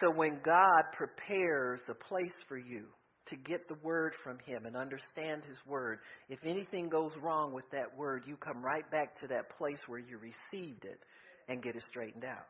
So 0.00 0.10
when 0.10 0.40
God 0.44 0.82
prepares 0.96 1.80
a 1.88 1.94
place 1.94 2.34
for 2.48 2.56
you 2.56 2.84
to 3.26 3.36
get 3.36 3.68
the 3.68 3.76
word 3.82 4.14
from 4.24 4.38
Him 4.46 4.66
and 4.66 4.76
understand 4.76 5.42
His 5.46 5.58
word, 5.66 5.98
if 6.28 6.38
anything 6.44 6.88
goes 6.88 7.12
wrong 7.22 7.52
with 7.52 7.70
that 7.72 7.96
word, 7.96 8.24
you 8.26 8.36
come 8.36 8.64
right 8.64 8.88
back 8.90 9.18
to 9.20 9.26
that 9.28 9.56
place 9.58 9.78
where 9.86 9.98
you 9.98 10.18
received 10.18 10.84
it 10.84 11.00
and 11.48 11.62
get 11.62 11.76
it 11.76 11.82
straightened 11.90 12.24
out. 12.24 12.46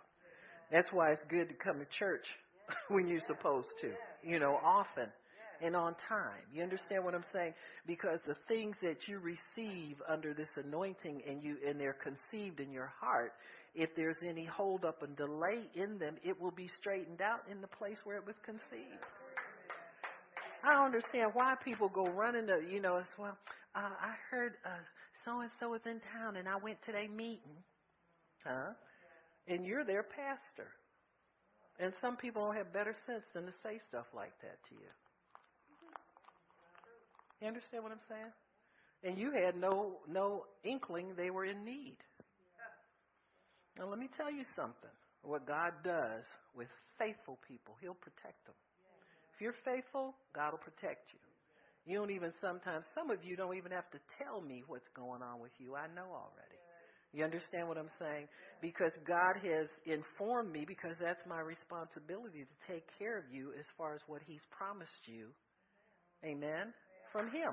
That's 0.71 0.89
why 0.93 1.11
it's 1.11 1.23
good 1.29 1.49
to 1.49 1.55
come 1.55 1.81
to 1.81 1.87
church 1.99 2.27
when 2.89 3.09
you're 3.09 3.23
supposed 3.27 3.69
to, 3.81 3.91
you 4.23 4.39
know, 4.39 4.59
often 4.65 5.07
and 5.63 5.77
on 5.77 5.95
time. 6.09 6.43
You 6.53 6.63
understand 6.63 7.05
what 7.05 7.15
I'm 7.15 7.25
saying? 7.33 7.55
Because 7.87 8.21
the 8.27 8.37
things 8.49 8.77
that 8.83 9.09
you 9.09 9.19
receive 9.19 9.97
under 10.09 10.35
this 10.35 10.49
anointing 10.57 11.23
and 11.29 11.43
you 11.43 11.57
and 11.67 11.81
they're 11.81 11.97
conceived 12.03 12.61
in 12.61 12.73
your 12.73 12.93
heart, 13.01 13.33
if 13.75 13.95
there's 13.95 14.17
any 14.27 14.45
hold 14.45 14.85
up 14.85 15.03
and 15.03 15.17
delay 15.17 15.63
in 15.75 15.99
them, 15.99 16.17
it 16.25 16.41
will 16.41 16.51
be 16.51 16.69
straightened 16.79 17.21
out 17.21 17.41
in 17.51 17.61
the 17.61 17.69
place 17.69 17.99
where 18.05 18.17
it 18.17 18.27
was 18.27 18.37
conceived. 18.45 19.05
I 20.63 20.75
don't 20.75 20.87
understand 20.87 21.31
why 21.33 21.55
people 21.65 21.89
go 21.89 22.07
running 22.07 22.47
to, 22.49 22.61
you 22.71 22.81
know, 22.81 22.97
as 22.97 23.07
well, 23.19 23.37
uh, 23.75 23.81
I 24.01 24.15
heard 24.31 24.55
so 25.25 25.41
and 25.41 25.51
so 25.61 25.75
is 25.75 25.83
in 25.87 26.01
town 26.13 26.37
and 26.37 26.49
I 26.49 26.57
went 26.57 26.79
to 26.87 26.93
their 26.93 27.09
meeting. 27.09 27.57
Huh? 28.45 28.73
And 29.47 29.67
you're 29.67 29.85
their 29.85 30.03
pastor. 30.03 30.69
And 31.79 31.93
some 32.01 32.17
people 32.17 32.45
don't 32.45 32.57
have 32.57 32.73
better 32.73 32.95
sense 33.07 33.25
than 33.35 33.47
to 33.47 33.53
say 33.63 33.81
stuff 33.89 34.07
like 34.15 34.33
that 34.43 34.59
to 34.69 34.75
you. 34.75 34.91
You 37.41 37.49
understand 37.49 37.83
what 37.83 37.93
I'm 37.93 38.07
saying? 38.09 38.33
And 39.03 39.19
you 39.19 39.33
had 39.33 39.57
no 39.57 39.99
no 40.09 40.45
inkling 40.65 41.15
they 41.17 41.31
were 41.31 41.45
in 41.45 41.65
need. 41.65 41.97
Now, 43.79 43.89
let 43.89 43.99
me 43.99 44.09
tell 44.17 44.31
you 44.31 44.45
something. 44.57 44.91
What 45.23 45.47
God 45.47 45.73
does 45.85 46.25
with 46.57 46.69
faithful 46.99 47.39
people, 47.47 47.77
He'll 47.81 47.95
protect 47.97 48.45
them. 48.45 48.57
If 49.35 49.41
you're 49.41 49.57
faithful, 49.65 50.15
God 50.35 50.53
will 50.53 50.65
protect 50.65 51.13
you. 51.13 51.21
You 51.87 51.99
don't 51.99 52.11
even 52.11 52.33
sometimes, 52.41 52.85
some 52.95 53.11
of 53.11 53.25
you 53.25 53.37
don't 53.37 53.57
even 53.57 53.73
have 53.73 53.89
to 53.93 54.01
tell 54.21 54.41
me 54.41 54.63
what's 54.67 54.89
going 54.95 55.23
on 55.23 55.41
with 55.41 55.53
you. 55.59 55.77
I 55.77 55.89
know 55.97 56.09
already. 56.13 56.61
You 57.13 57.25
understand 57.25 57.67
what 57.67 57.77
I'm 57.77 57.91
saying? 57.99 58.29
Because 58.61 58.93
God 59.09 59.41
has 59.43 59.67
informed 59.85 60.53
me, 60.53 60.65
because 60.69 60.97
that's 61.01 61.25
my 61.27 61.41
responsibility 61.41 62.45
to 62.45 62.57
take 62.71 62.85
care 62.99 63.19
of 63.19 63.25
you 63.33 63.51
as 63.59 63.65
far 63.77 63.95
as 63.95 64.01
what 64.07 64.21
He's 64.27 64.45
promised 64.57 65.09
you. 65.09 65.29
Amen? 66.25 66.73
From 67.13 67.27
Him. 67.31 67.53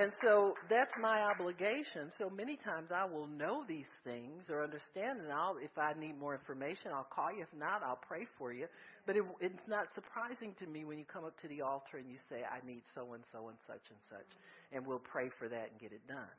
And 0.00 0.12
so 0.24 0.54
that's 0.70 0.92
my 1.00 1.20
obligation. 1.22 2.10
So 2.18 2.30
many 2.30 2.56
times 2.56 2.88
I 2.90 3.04
will 3.04 3.26
know 3.26 3.64
these 3.68 3.90
things 4.04 4.44
or 4.48 4.64
understand, 4.64 5.20
and 5.20 5.32
I'll, 5.32 5.56
if 5.62 5.76
I 5.76 5.92
need 6.00 6.18
more 6.18 6.34
information, 6.34 6.92
I'll 6.94 7.08
call 7.12 7.30
you. 7.30 7.42
If 7.42 7.52
not, 7.58 7.82
I'll 7.84 8.00
pray 8.08 8.26
for 8.38 8.52
you. 8.54 8.66
But 9.06 9.16
it, 9.16 9.24
it's 9.40 9.68
not 9.68 9.88
surprising 9.94 10.54
to 10.60 10.66
me 10.66 10.84
when 10.84 10.98
you 10.98 11.04
come 11.04 11.24
up 11.24 11.38
to 11.42 11.48
the 11.48 11.60
altar 11.60 11.98
and 11.98 12.08
you 12.10 12.16
say, 12.30 12.40
I 12.40 12.66
need 12.66 12.82
so 12.94 13.12
and 13.12 13.22
so 13.32 13.48
and 13.48 13.58
such 13.66 13.84
and 13.90 14.00
such. 14.08 14.30
And 14.72 14.86
we'll 14.86 15.04
pray 15.04 15.28
for 15.38 15.48
that 15.48 15.70
and 15.72 15.80
get 15.80 15.92
it 15.92 16.06
done. 16.08 16.32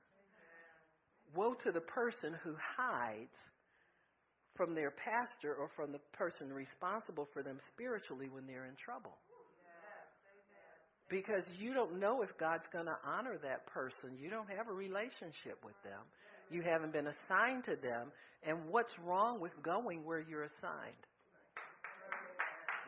woe 1.36 1.54
to 1.64 1.72
the 1.72 1.82
person 1.82 2.34
who 2.44 2.56
hides 2.78 3.38
from 4.56 4.76
their 4.76 4.92
pastor 4.92 5.56
or 5.56 5.70
from 5.76 5.92
the 5.92 6.00
person 6.14 6.52
responsible 6.54 7.28
for 7.34 7.44
them 7.44 7.58
spiritually 7.74 8.30
when 8.30 8.46
they're 8.48 8.66
in 8.66 8.76
trouble. 8.84 9.18
Because 11.14 11.44
you 11.60 11.76
don't 11.76 12.00
know 12.00 12.24
if 12.24 12.30
God's 12.40 12.66
going 12.74 12.88
to 12.88 12.98
honor 13.06 13.38
that 13.44 13.68
person. 13.68 14.18
You 14.18 14.32
don't 14.32 14.50
have 14.50 14.68
a 14.68 14.74
relationship 14.74 15.62
with 15.64 15.78
them. 15.84 16.02
You 16.50 16.64
haven't 16.64 16.92
been 16.92 17.06
assigned 17.06 17.66
to 17.66 17.76
them. 17.76 18.10
And 18.42 18.58
what's 18.68 18.92
wrong 19.06 19.40
with 19.40 19.52
going 19.62 20.04
where 20.04 20.26
you're 20.28 20.50
assigned? 20.50 21.04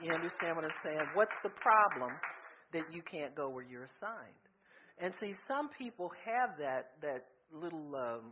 You 0.02 0.12
understand 0.12 0.56
what 0.56 0.66
I'm 0.66 0.80
saying? 0.84 1.06
What's 1.14 1.38
the 1.44 1.52
problem 1.62 2.18
that 2.74 2.92
you 2.92 3.04
can't 3.04 3.36
go 3.36 3.48
where 3.48 3.64
you're 3.64 3.86
assigned? 3.86 4.42
And 4.98 5.14
see, 5.20 5.34
some 5.48 5.70
people 5.78 6.10
have 6.26 6.58
that 6.58 6.98
that 7.04 7.26
little 7.54 7.94
um, 7.96 8.32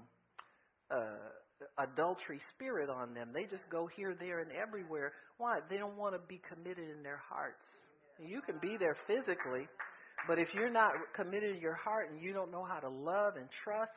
uh, 0.90 1.22
adultery 1.78 2.40
spirit 2.56 2.90
on 2.90 3.14
them. 3.14 3.30
They 3.32 3.44
just 3.44 3.70
go 3.70 3.88
here, 3.96 4.16
there, 4.20 4.40
and 4.40 4.50
everywhere. 4.52 5.14
Why? 5.38 5.60
They 5.70 5.78
don't 5.78 5.98
want 5.98 6.16
to 6.16 6.22
be 6.28 6.42
committed 6.50 6.90
in 6.90 7.04
their 7.04 7.22
hearts. 7.30 7.64
You 8.20 8.42
can 8.42 8.56
be 8.62 8.78
there 8.78 8.96
physically, 9.08 9.68
but 10.28 10.40
if 10.40 10.48
you're 10.54 10.70
not 10.70 10.92
committed 11.16 11.56
in 11.56 11.62
your 11.62 11.76
heart 11.76 12.10
and 12.12 12.22
you 12.22 12.34
don't 12.34 12.52
know 12.52 12.64
how 12.64 12.80
to 12.80 12.90
love 12.90 13.36
and 13.36 13.48
trust 13.64 13.92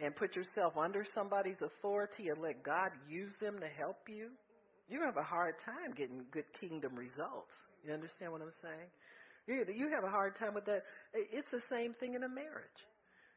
and 0.00 0.14
put 0.14 0.36
yourself 0.36 0.76
under 0.76 1.04
somebody's 1.14 1.60
authority 1.62 2.28
and 2.28 2.40
let 2.40 2.62
God 2.62 2.90
use 3.08 3.32
them 3.40 3.58
to 3.60 3.66
help 3.66 3.98
you, 4.08 4.28
to 4.90 5.00
have 5.04 5.16
a 5.16 5.22
hard 5.22 5.54
time 5.64 5.94
getting 5.96 6.22
good 6.30 6.44
kingdom 6.60 6.94
results. 6.94 7.50
You 7.84 7.92
understand 7.92 8.32
what 8.32 8.42
I'm 8.42 8.52
saying? 8.62 8.88
You, 9.46 9.64
you 9.74 9.90
have 9.90 10.04
a 10.04 10.10
hard 10.10 10.38
time 10.38 10.54
with 10.54 10.66
that. 10.66 10.82
It's 11.14 11.50
the 11.50 11.62
same 11.70 11.94
thing 11.94 12.14
in 12.14 12.22
a 12.22 12.28
marriage. 12.28 12.82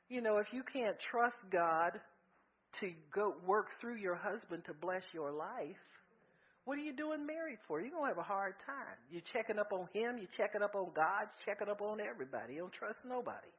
You 0.10 0.22
know, 0.22 0.38
if 0.38 0.48
you 0.52 0.62
can't 0.62 0.98
trust 1.00 1.38
God 1.52 2.00
to 2.82 2.92
go 3.14 3.34
work 3.48 3.68
through 3.82 3.96
your 3.96 4.16
husband 4.16 4.66
to 4.66 4.74
bless 4.74 5.02
your 5.14 5.32
life, 5.32 5.82
what 6.66 6.78
are 6.78 6.82
you 6.82 6.94
doing 6.94 7.26
married 7.26 7.60
for? 7.68 7.80
You're 7.80 7.92
going 7.92 8.04
to 8.04 8.10
have 8.10 8.18
a 8.18 8.24
hard 8.24 8.56
time. 8.66 8.98
You're 9.10 9.26
checking 9.32 9.60
up 9.60 9.72
on 9.72 9.88
him, 9.94 10.18
you're 10.18 10.34
checking 10.36 10.62
up 10.62 10.76
on 10.76 10.90
God, 10.96 11.30
you're 11.30 11.54
checking 11.54 11.70
up 11.70 11.82
on 11.82 12.00
everybody. 12.02 12.56
You 12.56 12.62
don't 12.62 12.74
trust 12.74 12.98
nobody. 13.08 13.54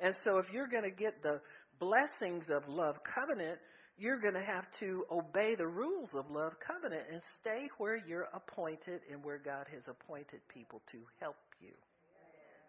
And 0.00 0.16
so 0.24 0.38
if 0.38 0.46
you're 0.52 0.66
going 0.66 0.84
to 0.84 0.90
get 0.90 1.22
the 1.22 1.40
blessings 1.78 2.44
of 2.48 2.66
love 2.66 2.96
covenant, 3.04 3.58
you're 3.98 4.18
going 4.18 4.34
to 4.34 4.42
have 4.42 4.64
to 4.80 5.04
obey 5.12 5.54
the 5.54 5.66
rules 5.66 6.08
of 6.14 6.30
love 6.30 6.54
covenant 6.66 7.02
and 7.12 7.20
stay 7.40 7.68
where 7.76 8.00
you're 8.08 8.28
appointed 8.32 9.00
and 9.12 9.22
where 9.22 9.36
God 9.36 9.66
has 9.70 9.82
appointed 9.86 10.40
people 10.48 10.80
to 10.92 10.98
help 11.20 11.36
you. 11.60 11.76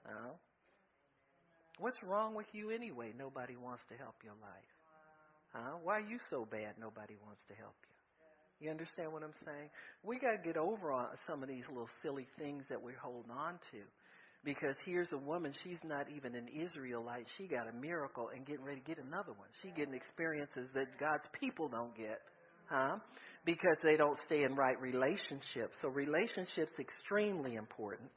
Uh, 0.06 0.36
what's 1.80 2.04
wrong 2.04 2.36
with 2.36 2.48
you 2.52 2.72
anyway? 2.72 3.14
Nobody 3.18 3.56
wants 3.56 3.84
to 3.88 3.96
help 3.96 4.16
your 4.22 4.36
life. 4.42 4.76
Huh? 5.54 5.78
Why 5.82 5.98
are 5.98 6.02
you 6.02 6.20
so 6.30 6.46
bad? 6.50 6.76
Nobody 6.78 7.16
wants 7.24 7.40
to 7.48 7.56
help 7.56 7.76
you. 7.88 7.91
You 8.62 8.70
understand 8.70 9.12
what 9.12 9.24
I'm 9.24 9.34
saying? 9.44 9.70
We 10.04 10.20
got 10.20 10.32
to 10.32 10.38
get 10.38 10.56
over 10.56 10.92
on 10.92 11.08
some 11.26 11.42
of 11.42 11.50
these 11.50 11.66
little 11.68 11.90
silly 12.04 12.28
things 12.38 12.64
that 12.70 12.82
we're 12.82 12.98
holding 13.02 13.32
on 13.32 13.54
to. 13.72 13.82
Because 14.46 14.76
here's 14.86 15.12
a 15.14 15.18
woman, 15.18 15.54
she's 15.64 15.78
not 15.84 16.06
even 16.16 16.36
an 16.36 16.48
Israelite. 16.48 17.26
She 17.38 17.46
got 17.46 17.68
a 17.68 17.74
miracle 17.74 18.30
and 18.36 18.46
getting 18.46 18.64
ready 18.64 18.80
to 18.80 18.86
get 18.86 18.98
another 18.98 19.34
one. 19.34 19.50
She's 19.62 19.72
getting 19.76 19.94
experiences 19.94 20.70
that 20.74 20.88
God's 21.00 21.26
people 21.40 21.70
don't 21.70 21.96
get. 21.96 22.22
Huh? 22.70 22.98
Because 23.46 23.78
they 23.84 23.98
don't 23.98 24.18
stay 24.26 24.44
in 24.44 24.56
right 24.56 24.80
relationships. 24.80 25.76
So 25.82 25.90
relationships 25.90 26.72
extremely 26.80 27.56
important. 27.56 28.10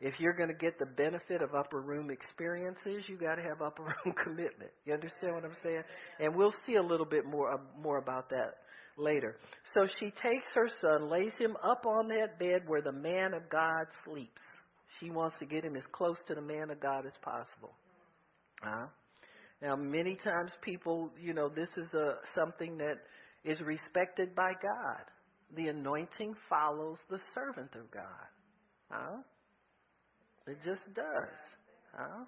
If 0.00 0.18
you're 0.18 0.34
going 0.34 0.48
to 0.48 0.54
get 0.54 0.78
the 0.78 0.86
benefit 0.86 1.40
of 1.40 1.54
upper 1.54 1.80
room 1.80 2.10
experiences, 2.10 3.04
you 3.08 3.16
got 3.16 3.36
to 3.36 3.42
have 3.42 3.62
upper 3.62 3.82
room 4.04 4.14
commitment. 4.22 4.70
You 4.84 4.92
understand 4.92 5.34
what 5.34 5.44
I'm 5.44 5.56
saying? 5.62 5.82
And 6.20 6.34
we'll 6.34 6.54
see 6.66 6.74
a 6.74 6.82
little 6.82 7.06
bit 7.06 7.24
more 7.24 7.52
uh, 7.52 7.58
more 7.80 7.98
about 7.98 8.28
that 8.30 8.63
later. 8.96 9.36
So 9.74 9.86
she 9.98 10.06
takes 10.06 10.46
her 10.54 10.68
son, 10.80 11.10
lays 11.10 11.32
him 11.38 11.56
up 11.62 11.84
on 11.86 12.08
that 12.08 12.38
bed 12.38 12.62
where 12.66 12.82
the 12.82 12.92
man 12.92 13.34
of 13.34 13.48
God 13.50 13.86
sleeps. 14.04 14.40
She 15.00 15.10
wants 15.10 15.36
to 15.38 15.46
get 15.46 15.64
him 15.64 15.76
as 15.76 15.82
close 15.92 16.18
to 16.26 16.34
the 16.34 16.40
man 16.40 16.70
of 16.70 16.80
God 16.80 17.04
as 17.06 17.12
possible. 17.22 17.74
Uh, 18.64 18.86
now, 19.60 19.76
many 19.76 20.16
times 20.16 20.52
people, 20.62 21.10
you 21.20 21.32
know, 21.32 21.48
this 21.48 21.68
is 21.76 21.86
a 21.94 22.16
something 22.34 22.78
that 22.78 22.98
is 23.44 23.60
respected 23.60 24.34
by 24.34 24.52
God. 24.62 25.04
The 25.56 25.68
anointing 25.68 26.34
follows 26.48 26.98
the 27.08 27.18
servant 27.34 27.70
of 27.74 27.90
God. 27.90 28.04
Huh? 28.90 29.16
It 30.46 30.58
just 30.64 30.82
does. 30.94 31.38
Huh? 31.96 32.24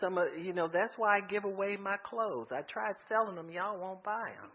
Some 0.00 0.18
of 0.18 0.26
you 0.42 0.52
know 0.52 0.68
that's 0.72 0.94
why 0.96 1.16
I 1.16 1.20
give 1.20 1.44
away 1.44 1.76
my 1.76 1.96
clothes. 2.04 2.48
I 2.50 2.62
tried 2.62 2.94
selling 3.08 3.36
them, 3.36 3.50
y'all 3.50 3.78
won't 3.78 4.02
buy 4.02 4.30
them. 4.40 4.50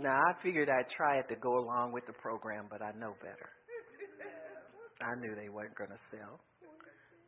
Now 0.00 0.14
I 0.14 0.32
figured 0.42 0.68
I'd 0.68 0.88
try 0.88 1.18
it 1.18 1.28
to 1.28 1.36
go 1.36 1.58
along 1.58 1.92
with 1.92 2.06
the 2.06 2.12
program, 2.12 2.66
but 2.70 2.82
I 2.82 2.92
know 2.92 3.14
better. 3.20 3.50
I 5.02 5.14
knew 5.18 5.34
they 5.34 5.48
weren't 5.48 5.74
going 5.74 5.90
to 5.90 5.98
sell. 6.10 6.40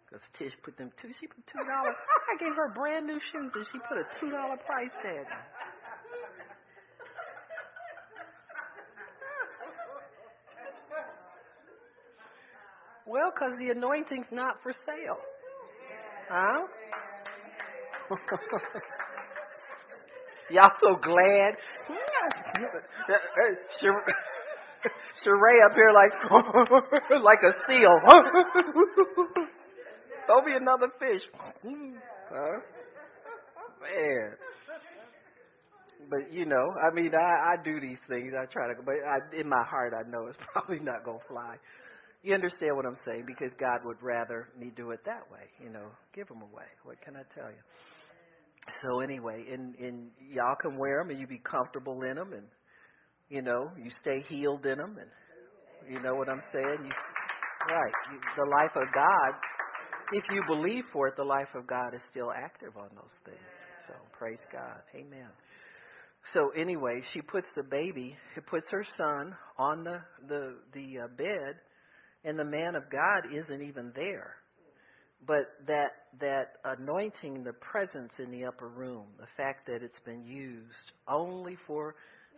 Because 0.07 0.23
Tish 0.39 0.53
put 0.65 0.77
them 0.77 0.91
two, 1.01 1.11
she 1.21 1.27
put 1.27 1.47
two 1.47 1.65
dollars. 1.67 1.95
I 2.31 2.37
gave 2.39 2.55
her 2.57 2.73
brand 2.75 3.07
new 3.07 3.19
shoes 3.31 3.53
and 3.55 3.67
she 3.71 3.79
put 3.89 3.99
a 3.99 4.07
two 4.19 4.31
dollar 4.31 4.57
price 4.67 4.91
tag 5.03 5.27
on. 5.27 5.45
Well, 13.07 13.33
because 13.35 13.59
the 13.59 13.71
anointing's 13.71 14.31
not 14.31 14.63
for 14.63 14.73
sale. 14.87 15.19
Huh? 16.29 16.67
Y'all 20.51 20.71
so 20.81 20.97
glad. 20.97 21.57
Sheree 25.25 25.59
up 25.67 25.75
here 25.75 25.93
like 25.93 26.13
like 27.23 27.43
a 27.43 27.53
seal. 27.69 28.01
Throw 30.27 30.43
me 30.43 30.53
another 30.57 30.89
fish. 30.99 31.23
Huh? 32.31 32.61
Man. 33.83 34.37
But 36.09 36.33
you 36.33 36.47
know, 36.47 36.75
I 36.83 36.95
mean, 36.95 37.13
I, 37.15 37.53
I 37.53 37.57
do 37.63 37.81
these 37.81 37.99
things. 38.09 38.33
I 38.35 38.47
try 38.47 38.69
to, 38.69 38.83
but 38.83 38.95
I, 38.95 39.19
in 39.39 39.49
my 39.49 39.65
heart, 39.65 39.93
I 39.95 40.09
know 40.09 40.27
it's 40.27 40.39
probably 40.53 40.81
not 40.81 41.05
gonna 41.05 41.19
fly. 41.29 41.57
You 42.23 42.35
understand 42.35 42.77
what 42.77 42.85
I'm 42.85 42.99
saying? 43.05 43.25
Because 43.27 43.51
God 43.59 43.81
would 43.85 43.97
rather 44.03 44.49
me 44.59 44.71
do 44.77 44.91
it 44.91 45.01
that 45.07 45.31
way. 45.33 45.49
You 45.63 45.71
know, 45.71 45.87
give 46.15 46.29
them 46.29 46.43
away. 46.43 46.69
What 46.85 47.01
can 47.03 47.17
I 47.17 47.23
tell 47.35 47.49
you? 47.49 47.63
So 48.83 49.01
anyway, 49.01 49.45
and 49.53 49.75
and 49.77 50.11
y'all 50.33 50.57
can 50.61 50.77
wear 50.79 51.03
them, 51.03 51.11
and 51.11 51.19
you 51.19 51.27
be 51.27 51.41
comfortable 51.43 52.03
in 52.03 52.17
them, 52.17 52.33
and 52.33 52.47
you 53.29 53.43
know, 53.43 53.71
you 53.83 53.91
stay 54.01 54.25
healed 54.29 54.67
in 54.67 54.79
them, 54.79 54.97
and 54.99 55.93
you 55.93 56.01
know 56.03 56.15
what 56.15 56.29
I'm 56.29 56.43
saying. 56.53 56.79
You, 56.85 56.93
right, 57.69 57.95
you, 58.13 58.21
the 58.37 58.51
life 58.51 58.77
of 58.77 58.93
God 58.95 59.35
if 60.13 60.25
you 60.33 60.43
believe 60.47 60.85
for 60.93 61.09
it, 61.09 61.17
the 61.17 61.25
life 61.25 61.49
of 61.55 61.67
God 61.67 61.95
is 61.95 62.03
still 62.11 62.33
active 62.33 62.77
on 62.77 62.89
those 62.95 63.15
things. 63.25 63.39
So 63.87 63.95
praise 64.19 64.39
God. 64.53 64.81
Amen. 64.95 65.29
So 66.35 66.51
anyway, 66.57 67.03
she 67.13 67.23
puts 67.23 67.49
the 67.57 67.63
baby, 67.63 68.17
she 68.35 68.41
puts 68.41 68.71
her 68.71 68.85
son 68.97 69.35
on 69.59 69.85
the 69.85 70.01
the 70.29 70.57
the 70.75 70.99
uh, 71.05 71.09
bed, 71.17 71.57
and 72.25 72.39
the 72.39 72.45
man 72.45 72.75
of 72.75 72.85
God 72.91 73.35
isn't 73.35 73.63
even 73.63 73.93
there. 73.95 74.35
But 75.27 75.53
that 75.67 75.91
that 76.21 76.57
anointing, 76.65 77.45
the 77.45 77.53
presence 77.53 78.13
in 78.19 78.31
the 78.31 78.45
upper 78.45 78.69
room, 78.69 79.05
the 79.19 79.27
fact 79.37 79.67
that 79.67 79.83
it's 79.83 80.01
been 80.05 80.25
used 80.25 80.93
only 81.07 81.57
for 81.67 81.95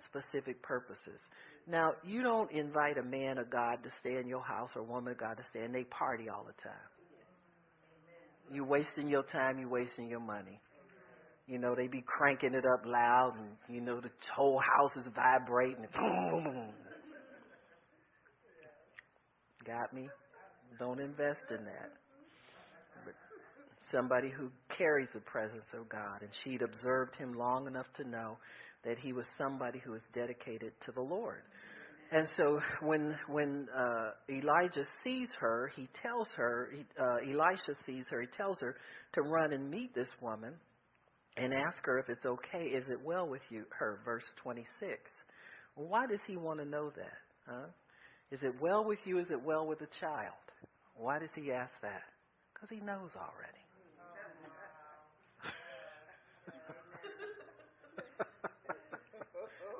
specific 0.06 0.62
purposes. 0.62 1.20
Now, 1.66 1.92
you 2.04 2.22
don't 2.22 2.50
invite 2.50 2.98
a 2.98 3.02
man 3.02 3.38
of 3.38 3.48
God 3.50 3.84
to 3.84 3.90
stay 4.00 4.16
in 4.18 4.26
your 4.26 4.42
house 4.42 4.70
or 4.74 4.82
a 4.82 4.84
woman 4.84 5.12
of 5.12 5.18
God 5.18 5.36
to 5.36 5.44
stay, 5.50 5.60
and 5.60 5.74
they 5.74 5.84
party 5.84 6.28
all 6.28 6.44
the 6.44 6.60
time. 6.60 6.72
You're 8.52 8.66
wasting 8.66 9.08
your 9.08 9.22
time, 9.22 9.58
you're 9.58 9.68
wasting 9.68 10.08
your 10.08 10.20
money. 10.20 10.60
You 11.46 11.58
know, 11.58 11.74
they 11.74 11.86
be 11.86 12.02
cranking 12.02 12.54
it 12.54 12.64
up 12.66 12.84
loud 12.86 13.34
and, 13.38 13.50
you 13.68 13.80
know, 13.80 14.00
the 14.00 14.10
whole 14.34 14.60
house 14.60 14.92
is 14.96 15.10
vibrating. 15.14 15.86
Boom! 15.94 16.68
Got 19.64 19.92
me? 19.92 20.08
Don't 20.78 21.00
invest 21.00 21.50
in 21.50 21.64
that. 21.64 21.92
Somebody 23.92 24.30
who 24.30 24.50
carries 24.76 25.08
the 25.14 25.20
presence 25.20 25.66
of 25.78 25.88
God, 25.88 26.22
and 26.22 26.30
she'd 26.42 26.62
observed 26.62 27.14
him 27.16 27.34
long 27.34 27.66
enough 27.66 27.86
to 27.96 28.08
know 28.08 28.38
that 28.84 28.98
he 28.98 29.12
was 29.12 29.26
somebody 29.38 29.78
who 29.84 29.92
was 29.92 30.02
dedicated 30.12 30.72
to 30.86 30.92
the 30.92 31.00
Lord. 31.00 31.42
And 32.10 32.26
so 32.36 32.60
when 32.82 33.14
when 33.28 33.68
uh, 33.76 34.10
Elijah 34.28 34.84
sees 35.04 35.28
her, 35.40 35.70
he 35.76 35.88
tells 36.02 36.28
her. 36.36 36.70
He, 36.74 36.84
uh, 37.00 37.32
Elisha 37.32 37.74
sees 37.86 38.04
her. 38.10 38.20
He 38.20 38.26
tells 38.36 38.58
her 38.60 38.76
to 39.14 39.22
run 39.22 39.52
and 39.52 39.70
meet 39.70 39.94
this 39.94 40.10
woman, 40.20 40.52
and 41.36 41.54
ask 41.54 41.78
her 41.84 41.98
if 41.98 42.08
it's 42.08 42.26
okay. 42.26 42.64
Is 42.64 42.84
it 42.90 42.98
well 43.02 43.26
with 43.28 43.42
you? 43.50 43.64
Her 43.78 44.00
verse 44.04 44.24
twenty 44.42 44.66
six. 44.80 45.00
Why 45.74 46.06
does 46.06 46.20
he 46.26 46.36
want 46.36 46.60
to 46.60 46.66
know 46.66 46.90
that? 46.96 47.18
Huh? 47.48 47.68
Is 48.30 48.40
it 48.42 48.52
well 48.60 48.84
with 48.84 48.98
you? 49.04 49.18
Is 49.18 49.30
it 49.30 49.42
well 49.42 49.66
with 49.66 49.78
the 49.78 49.88
child? 50.00 50.34
Why 50.96 51.18
does 51.18 51.30
he 51.34 51.50
ask 51.50 51.72
that? 51.80 52.02
Because 52.52 52.68
he 52.70 52.84
knows 52.84 53.10
already. 53.16 53.61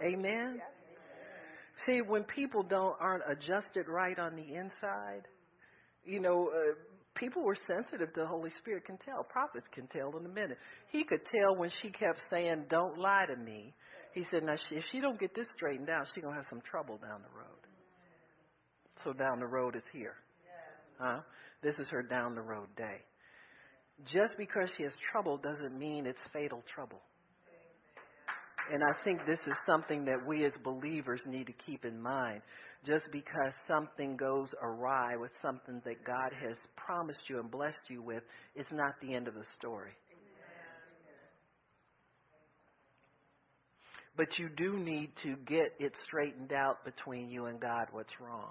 Amen. 0.03 0.61
See, 1.87 2.01
when 2.01 2.25
people 2.25 2.63
don't 2.63 2.95
aren't 3.01 3.25
adjusted 3.29 3.89
right 3.89 4.19
on 4.19 4.37
the 4.37 4.55
inside, 4.55 5.23
you 6.05 6.21
know, 6.21 6.51
uh, 6.55 6.75
people 7.15 7.43
were 7.43 7.57
sensitive 7.67 8.13
to 8.15 8.21
the 8.21 8.27
Holy 8.27 8.51
Spirit 8.59 8.85
can 8.85 8.99
tell. 8.99 9.25
Prophets 9.25 9.67
can 9.73 9.87
tell 9.89 10.17
in 10.17 10.27
a 10.27 10.29
minute. 10.29 10.59
He 10.91 11.05
could 11.05 11.25
tell 11.27 11.57
when 11.57 11.71
she 11.81 11.91
kept 11.91 12.21
saying, 12.31 12.67
"Don't 12.69 12.99
lie 12.99 13.27
to 13.27 13.37
me." 13.37 13.75
He 14.13 14.25
said, 14.25 14.43
"Now, 14.45 14.55
if 14.71 14.85
she 14.93 15.01
don't 15.01 15.19
get 15.19 15.35
this 15.35 15.49
straightened 15.57 15.89
out, 15.89 16.07
she's 16.15 16.23
gonna 16.23 16.37
have 16.37 16.47
some 16.47 16.61
trouble 16.61 16.99
down 16.99 17.23
the 17.23 17.39
road." 17.39 17.67
So 19.03 19.13
down 19.13 19.41
the 19.41 19.47
road 19.47 19.75
is 19.75 19.83
here. 19.93 20.17
Huh? 20.99 21.21
This 21.63 21.79
is 21.79 21.89
her 21.89 22.03
down 22.03 22.35
the 22.35 22.43
road 22.43 22.69
day. 22.77 23.03
Just 24.05 24.37
because 24.37 24.71
she 24.77 24.85
has 24.85 24.93
trouble 25.11 25.39
doesn't 25.39 25.77
mean 25.77 26.07
it's 26.07 26.21
fatal 26.33 26.63
trouble. 26.75 27.03
And 28.71 28.83
I 28.83 29.03
think 29.05 29.27
this 29.27 29.41
is 29.47 29.55
something 29.67 30.05
that 30.05 30.25
we 30.27 30.45
as 30.45 30.53
believers 30.63 31.21
need 31.27 31.47
to 31.47 31.53
keep 31.67 31.85
in 31.85 32.01
mind. 32.01 32.43
Just 32.85 33.05
because 33.13 33.53
something 33.69 34.17
goes 34.17 34.49
awry 34.63 35.17
with 35.17 35.31
something 35.41 35.81
that 35.85 36.05
God 36.05 36.33
has 36.43 36.57
promised 36.77 37.21
you 37.29 37.39
and 37.39 37.51
blessed 37.51 37.79
you 37.89 38.03
with 38.03 38.23
is 38.57 38.67
not 38.73 38.95
the 39.01 39.15
end 39.15 39.29
of 39.29 39.35
the 39.35 39.45
story. 39.59 39.93
But 44.17 44.39
you 44.39 44.49
do 44.49 44.79
need 44.79 45.11
to 45.23 45.37
get 45.47 45.73
it 45.79 45.93
straightened 46.05 46.53
out 46.53 46.85
between 46.85 47.31
you 47.31 47.47
and 47.47 47.59
God 47.61 47.87
what's 47.93 48.13
wrong. 48.21 48.51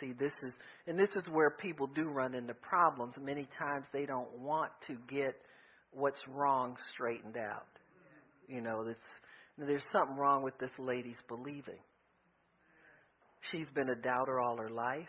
See, 0.00 0.12
this 0.18 0.32
is, 0.42 0.52
and 0.88 0.98
this 0.98 1.10
is 1.10 1.22
where 1.30 1.50
people 1.50 1.86
do 1.86 2.08
run 2.08 2.34
into 2.34 2.54
problems. 2.54 3.14
Many 3.20 3.46
times 3.56 3.86
they 3.92 4.06
don't 4.06 4.38
want 4.38 4.72
to 4.88 4.96
get 5.08 5.36
what's 5.92 6.20
wrong 6.28 6.76
straightened 6.92 7.36
out. 7.36 7.66
You 8.48 8.60
know, 8.60 8.84
this, 8.84 8.98
there's 9.58 9.82
something 9.92 10.16
wrong 10.16 10.42
with 10.42 10.56
this 10.58 10.70
lady's 10.78 11.20
believing. 11.28 11.80
She's 13.50 13.66
been 13.74 13.90
a 13.90 13.94
doubter 13.94 14.40
all 14.40 14.56
her 14.56 14.70
life. 14.70 15.06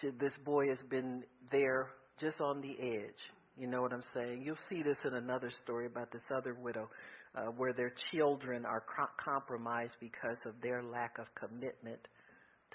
She, 0.00 0.10
this 0.18 0.32
boy 0.44 0.68
has 0.68 0.78
been 0.88 1.24
there 1.50 1.88
just 2.20 2.40
on 2.40 2.60
the 2.60 2.76
edge. 2.80 3.20
You 3.56 3.66
know 3.66 3.82
what 3.82 3.92
I'm 3.92 4.04
saying? 4.14 4.42
You'll 4.44 4.56
see 4.68 4.82
this 4.82 4.98
in 5.04 5.14
another 5.14 5.50
story 5.64 5.86
about 5.86 6.12
this 6.12 6.22
other 6.34 6.54
widow 6.54 6.88
uh, 7.34 7.46
where 7.56 7.72
their 7.72 7.92
children 8.12 8.64
are 8.64 8.82
co- 8.82 9.10
compromised 9.22 9.96
because 10.00 10.38
of 10.46 10.54
their 10.62 10.82
lack 10.82 11.18
of 11.18 11.26
commitment 11.34 12.00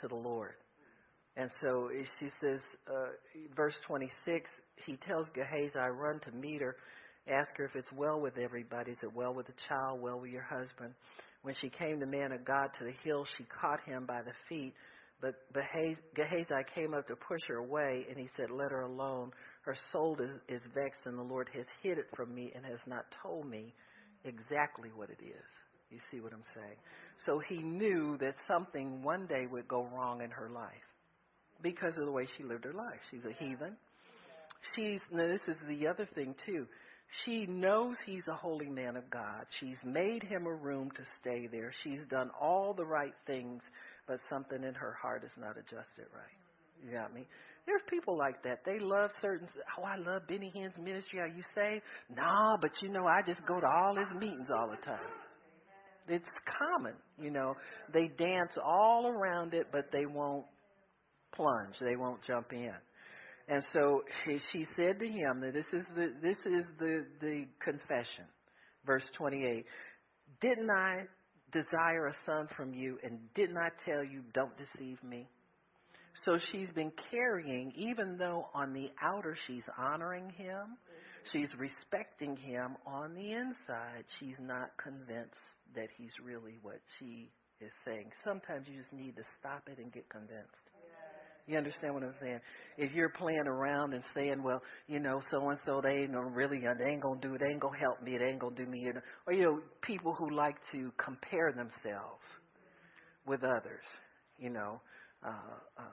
to 0.01 0.07
the 0.07 0.15
Lord. 0.15 0.55
And 1.35 1.49
so 1.61 1.89
she 2.19 2.27
says, 2.41 2.59
uh, 2.87 3.09
verse 3.55 3.75
26, 3.87 4.49
he 4.85 4.97
tells 4.97 5.25
Gehazi, 5.33 5.77
I 5.79 5.87
run 5.87 6.19
to 6.21 6.31
meet 6.31 6.61
her 6.61 6.75
Ask 7.27 7.55
her 7.57 7.65
if 7.65 7.75
it's 7.75 7.91
well 7.93 8.19
with 8.19 8.37
everybody. 8.37 8.91
Is 8.91 8.97
it 9.01 9.13
well 9.15 9.33
with 9.33 9.47
the 9.47 9.53
child? 9.69 10.01
Well 10.01 10.19
with 10.19 10.31
your 10.31 10.43
husband? 10.43 10.93
When 11.43 11.55
she 11.59 11.69
came, 11.69 11.99
the 11.99 12.05
man 12.05 12.31
of 12.31 12.43
God, 12.45 12.69
to 12.79 12.85
the 12.85 12.93
hill, 13.03 13.25
she 13.37 13.45
caught 13.61 13.79
him 13.85 14.05
by 14.05 14.21
the 14.21 14.33
feet. 14.49 14.73
But 15.21 15.35
Gehazi 15.53 16.53
came 16.75 16.93
up 16.93 17.07
to 17.07 17.15
push 17.15 17.39
her 17.47 17.55
away, 17.55 18.05
and 18.09 18.17
he 18.17 18.27
said, 18.35 18.49
Let 18.51 18.71
her 18.71 18.81
alone. 18.81 19.31
Her 19.61 19.75
soul 19.91 20.17
is, 20.19 20.35
is 20.49 20.61
vexed, 20.73 21.05
and 21.05 21.17
the 21.17 21.23
Lord 21.23 21.49
has 21.53 21.65
hid 21.81 21.97
it 21.97 22.07
from 22.15 22.35
me 22.35 22.51
and 22.53 22.65
has 22.65 22.79
not 22.85 23.05
told 23.21 23.49
me 23.49 23.73
exactly 24.25 24.89
what 24.93 25.09
it 25.09 25.19
is. 25.23 25.45
You 25.89 25.99
see 26.11 26.19
what 26.19 26.33
I'm 26.33 26.43
saying? 26.55 26.75
So 27.25 27.39
he 27.47 27.63
knew 27.63 28.17
that 28.19 28.33
something 28.47 29.01
one 29.03 29.27
day 29.27 29.45
would 29.49 29.67
go 29.67 29.87
wrong 29.93 30.21
in 30.21 30.31
her 30.31 30.49
life 30.49 30.67
because 31.61 31.95
of 31.97 32.05
the 32.05 32.11
way 32.11 32.27
she 32.35 32.43
lived 32.43 32.65
her 32.65 32.73
life. 32.73 32.99
She's 33.11 33.23
a 33.23 33.33
heathen. 33.43 33.77
She's, 34.75 34.99
now 35.11 35.27
this 35.27 35.41
is 35.47 35.57
the 35.67 35.87
other 35.87 36.07
thing 36.15 36.35
too. 36.45 36.65
She 37.25 37.45
knows 37.45 37.95
he's 38.05 38.27
a 38.27 38.35
holy 38.35 38.69
man 38.69 38.95
of 38.95 39.09
God. 39.09 39.45
She's 39.59 39.77
made 39.83 40.23
him 40.23 40.47
a 40.47 40.53
room 40.53 40.89
to 40.91 41.03
stay 41.21 41.47
there. 41.51 41.71
She's 41.83 42.01
done 42.09 42.31
all 42.39 42.73
the 42.73 42.85
right 42.85 43.13
things, 43.27 43.61
but 44.07 44.19
something 44.29 44.63
in 44.63 44.73
her 44.73 44.95
heart 45.01 45.23
is 45.23 45.31
not 45.37 45.51
adjusted 45.57 46.07
right. 46.13 46.83
You 46.83 46.91
got 46.91 47.13
me? 47.13 47.25
There's 47.65 47.81
people 47.89 48.17
like 48.17 48.41
that. 48.43 48.59
They 48.65 48.79
love 48.79 49.11
certain. 49.21 49.47
Oh, 49.79 49.83
I 49.83 49.95
love 49.97 50.27
Benny 50.27 50.51
Hinn's 50.53 50.77
ministry. 50.77 51.19
Are 51.19 51.27
you 51.27 51.43
saved? 51.55 51.83
Nah, 52.13 52.57
but 52.59 52.71
you 52.81 52.89
know, 52.89 53.05
I 53.05 53.21
just 53.25 53.45
go 53.47 53.59
to 53.59 53.67
all 53.67 53.95
his 53.95 54.09
meetings 54.19 54.49
all 54.49 54.69
the 54.69 54.83
time. 54.85 54.99
It's 56.07 56.27
common, 56.59 56.93
you 57.17 57.31
know. 57.31 57.55
They 57.93 58.07
dance 58.07 58.57
all 58.61 59.07
around 59.07 59.53
it, 59.53 59.67
but 59.71 59.85
they 59.93 60.05
won't 60.05 60.45
plunge. 61.33 61.75
They 61.79 61.95
won't 61.95 62.21
jump 62.27 62.51
in. 62.51 62.73
And 63.47 63.63
so 63.73 64.03
she, 64.25 64.65
said 64.75 64.99
to 64.99 65.07
him 65.07 65.41
this 65.41 65.65
is 65.73 65.85
the 65.95 66.13
this 66.21 66.37
is 66.45 66.65
the 66.79 67.05
the 67.19 67.45
confession, 67.61 68.25
verse 68.85 69.03
28. 69.17 69.65
Didn't 70.39 70.69
I 70.69 71.03
desire 71.51 72.07
a 72.07 72.13
son 72.25 72.47
from 72.55 72.73
you, 72.73 72.97
and 73.03 73.19
didn't 73.35 73.57
I 73.57 73.69
tell 73.85 74.03
you 74.03 74.21
don't 74.33 74.53
deceive 74.57 75.03
me? 75.03 75.27
So 76.25 76.37
she's 76.51 76.69
been 76.69 76.91
carrying, 77.11 77.73
even 77.75 78.17
though 78.17 78.47
on 78.53 78.73
the 78.73 78.91
outer 79.01 79.35
she's 79.47 79.63
honoring 79.77 80.29
him, 80.29 80.77
she's 81.31 81.49
respecting 81.57 82.37
him. 82.37 82.75
On 82.85 83.13
the 83.13 83.31
inside, 83.33 84.05
she's 84.19 84.35
not 84.39 84.71
convinced 84.81 85.39
that 85.75 85.87
he's 85.97 86.11
really 86.23 86.59
what 86.61 86.79
she 86.99 87.31
is 87.59 87.71
saying. 87.83 88.11
Sometimes 88.23 88.67
you 88.67 88.77
just 88.77 88.93
need 88.93 89.15
to 89.15 89.23
stop 89.39 89.63
it 89.67 89.79
and 89.79 89.91
get 89.91 90.07
convinced. 90.09 90.62
You 91.45 91.57
understand 91.57 91.93
what 91.93 92.03
I'm 92.03 92.13
saying? 92.21 92.39
If 92.77 92.93
you're 92.93 93.09
playing 93.09 93.47
around 93.47 93.93
and 93.93 94.03
saying, 94.13 94.41
well, 94.41 94.61
you 94.87 94.99
know, 94.99 95.21
so 95.29 95.49
and 95.49 95.59
so, 95.65 95.81
they 95.81 96.03
ain't 96.03 96.11
really, 96.13 96.59
they 96.79 96.89
ain't 96.89 97.01
gonna 97.01 97.19
do 97.19 97.35
it, 97.35 97.41
they 97.41 97.47
ain't 97.47 97.59
gonna 97.59 97.77
help 97.77 98.01
me, 98.01 98.17
they 98.17 98.25
ain't 98.25 98.39
gonna 98.39 98.55
do 98.55 98.65
me, 98.65 98.87
or 99.27 99.33
you 99.33 99.43
know, 99.43 99.59
people 99.81 100.13
who 100.13 100.29
like 100.29 100.55
to 100.71 100.91
compare 100.97 101.51
themselves 101.51 102.23
with 103.25 103.43
others, 103.43 103.83
you 104.39 104.49
know. 104.49 104.79
Uh, 105.25 105.57
uh, 105.77 105.83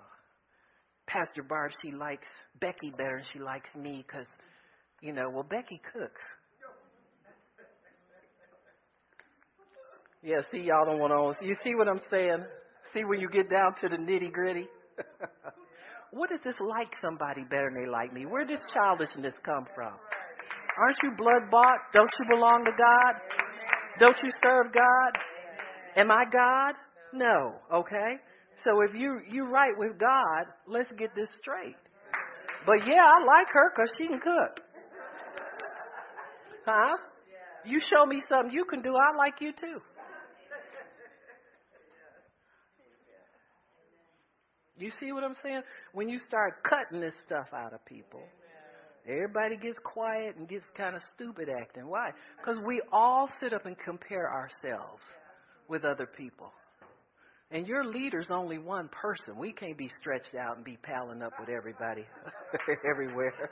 Pastor 1.07 1.43
Barb, 1.43 1.73
she 1.85 1.91
likes 1.91 2.29
Becky 2.61 2.91
better 2.91 3.17
than 3.17 3.27
she 3.33 3.41
likes 3.41 3.75
me 3.75 4.05
because, 4.07 4.27
you 5.03 5.13
know, 5.13 5.29
well, 5.31 5.43
Becky 5.43 5.81
cooks. 5.93 6.23
Yeah, 10.23 10.41
see, 10.53 10.59
y'all 10.59 10.85
don't 10.85 11.01
want 11.01 11.39
to. 11.41 11.45
You 11.45 11.55
see 11.65 11.75
what 11.75 11.89
I'm 11.89 12.01
saying? 12.11 12.45
See 12.93 13.05
when 13.05 13.21
you 13.21 13.29
get 13.29 13.51
down 13.51 13.75
to 13.81 13.89
the 13.89 13.97
nitty 13.97 14.31
gritty? 14.31 14.69
what 16.11 16.31
does 16.31 16.41
this 16.45 16.57
like 16.61 16.89
somebody 17.01 17.43
better 17.45 17.71
than 17.73 17.85
they 17.85 17.91
like 17.91 18.13
me? 18.13 18.27
Where 18.27 18.45
does 18.45 18.61
childishness 18.73 19.35
come 19.45 19.67
from? 19.75 19.95
Aren't 20.79 20.99
you 21.03 21.11
blood 21.17 21.51
bought? 21.51 21.79
Don't 21.93 22.11
you 22.19 22.27
belong 22.29 22.65
to 22.65 22.73
God? 22.73 23.15
Don't 23.99 24.17
you 24.23 24.31
serve 24.45 24.73
God? 24.73 25.23
Am 25.97 26.11
I 26.11 26.25
God? 26.33 26.75
No. 27.13 27.55
Okay. 27.73 28.17
So 28.65 28.83
if 28.83 28.95
you 28.95 29.21
you're 29.29 29.49
right 29.51 29.77
with 29.77 29.99
God, 29.99 30.45
let's 30.67 30.91
get 30.99 31.15
this 31.15 31.29
straight. 31.41 31.77
But 32.67 32.87
yeah, 32.87 33.05
I 33.05 33.25
like 33.25 33.49
her 33.53 33.73
because 33.75 33.91
she 33.99 34.07
can 34.07 34.21
cook. 34.21 34.61
Huh? 36.67 36.97
You 37.65 37.81
show 37.81 38.07
me 38.07 38.23
something 38.29 38.53
you 38.53 38.65
can 38.65 38.83
do, 38.83 38.95
I 38.97 39.17
like 39.17 39.35
you 39.41 39.53
too. 39.53 39.81
You 44.81 44.91
see 44.99 45.13
what 45.13 45.25
I'm 45.25 45.37
saying? 45.43 45.63
When 45.93 46.09
you 46.09 46.19
start 46.27 46.63
cutting 46.63 47.01
this 47.01 47.15
stuff 47.27 47.49
out 47.55 47.73
of 47.73 47.85
people, 47.85 48.23
everybody 49.07 49.57
gets 49.57 49.79
quiet 49.85 50.37
and 50.37 50.49
gets 50.49 50.65
kind 50.77 50.97
of 50.97 51.03
stupid 51.15 51.49
acting. 51.49 51.87
Why? 51.89 52.11
Because 52.39 52.59
we 52.67 52.81
all 52.93 53.29
sit 53.41 53.53
up 53.53 53.67
and 53.67 53.77
compare 53.85 54.33
ourselves 54.33 55.03
with 55.69 55.85
other 55.85 56.07
people. 56.07 56.53
And 57.53 57.67
your 57.67 57.85
leader's 57.85 58.29
only 58.31 58.59
one 58.59 58.89
person. 58.89 59.37
We 59.37 59.53
can't 59.53 59.77
be 59.77 59.91
stretched 60.01 60.37
out 60.37 60.57
and 60.57 60.65
be 60.65 60.79
palling 60.83 61.21
up 61.21 61.33
with 61.41 61.49
everybody 61.49 62.05
everywhere. 62.89 63.51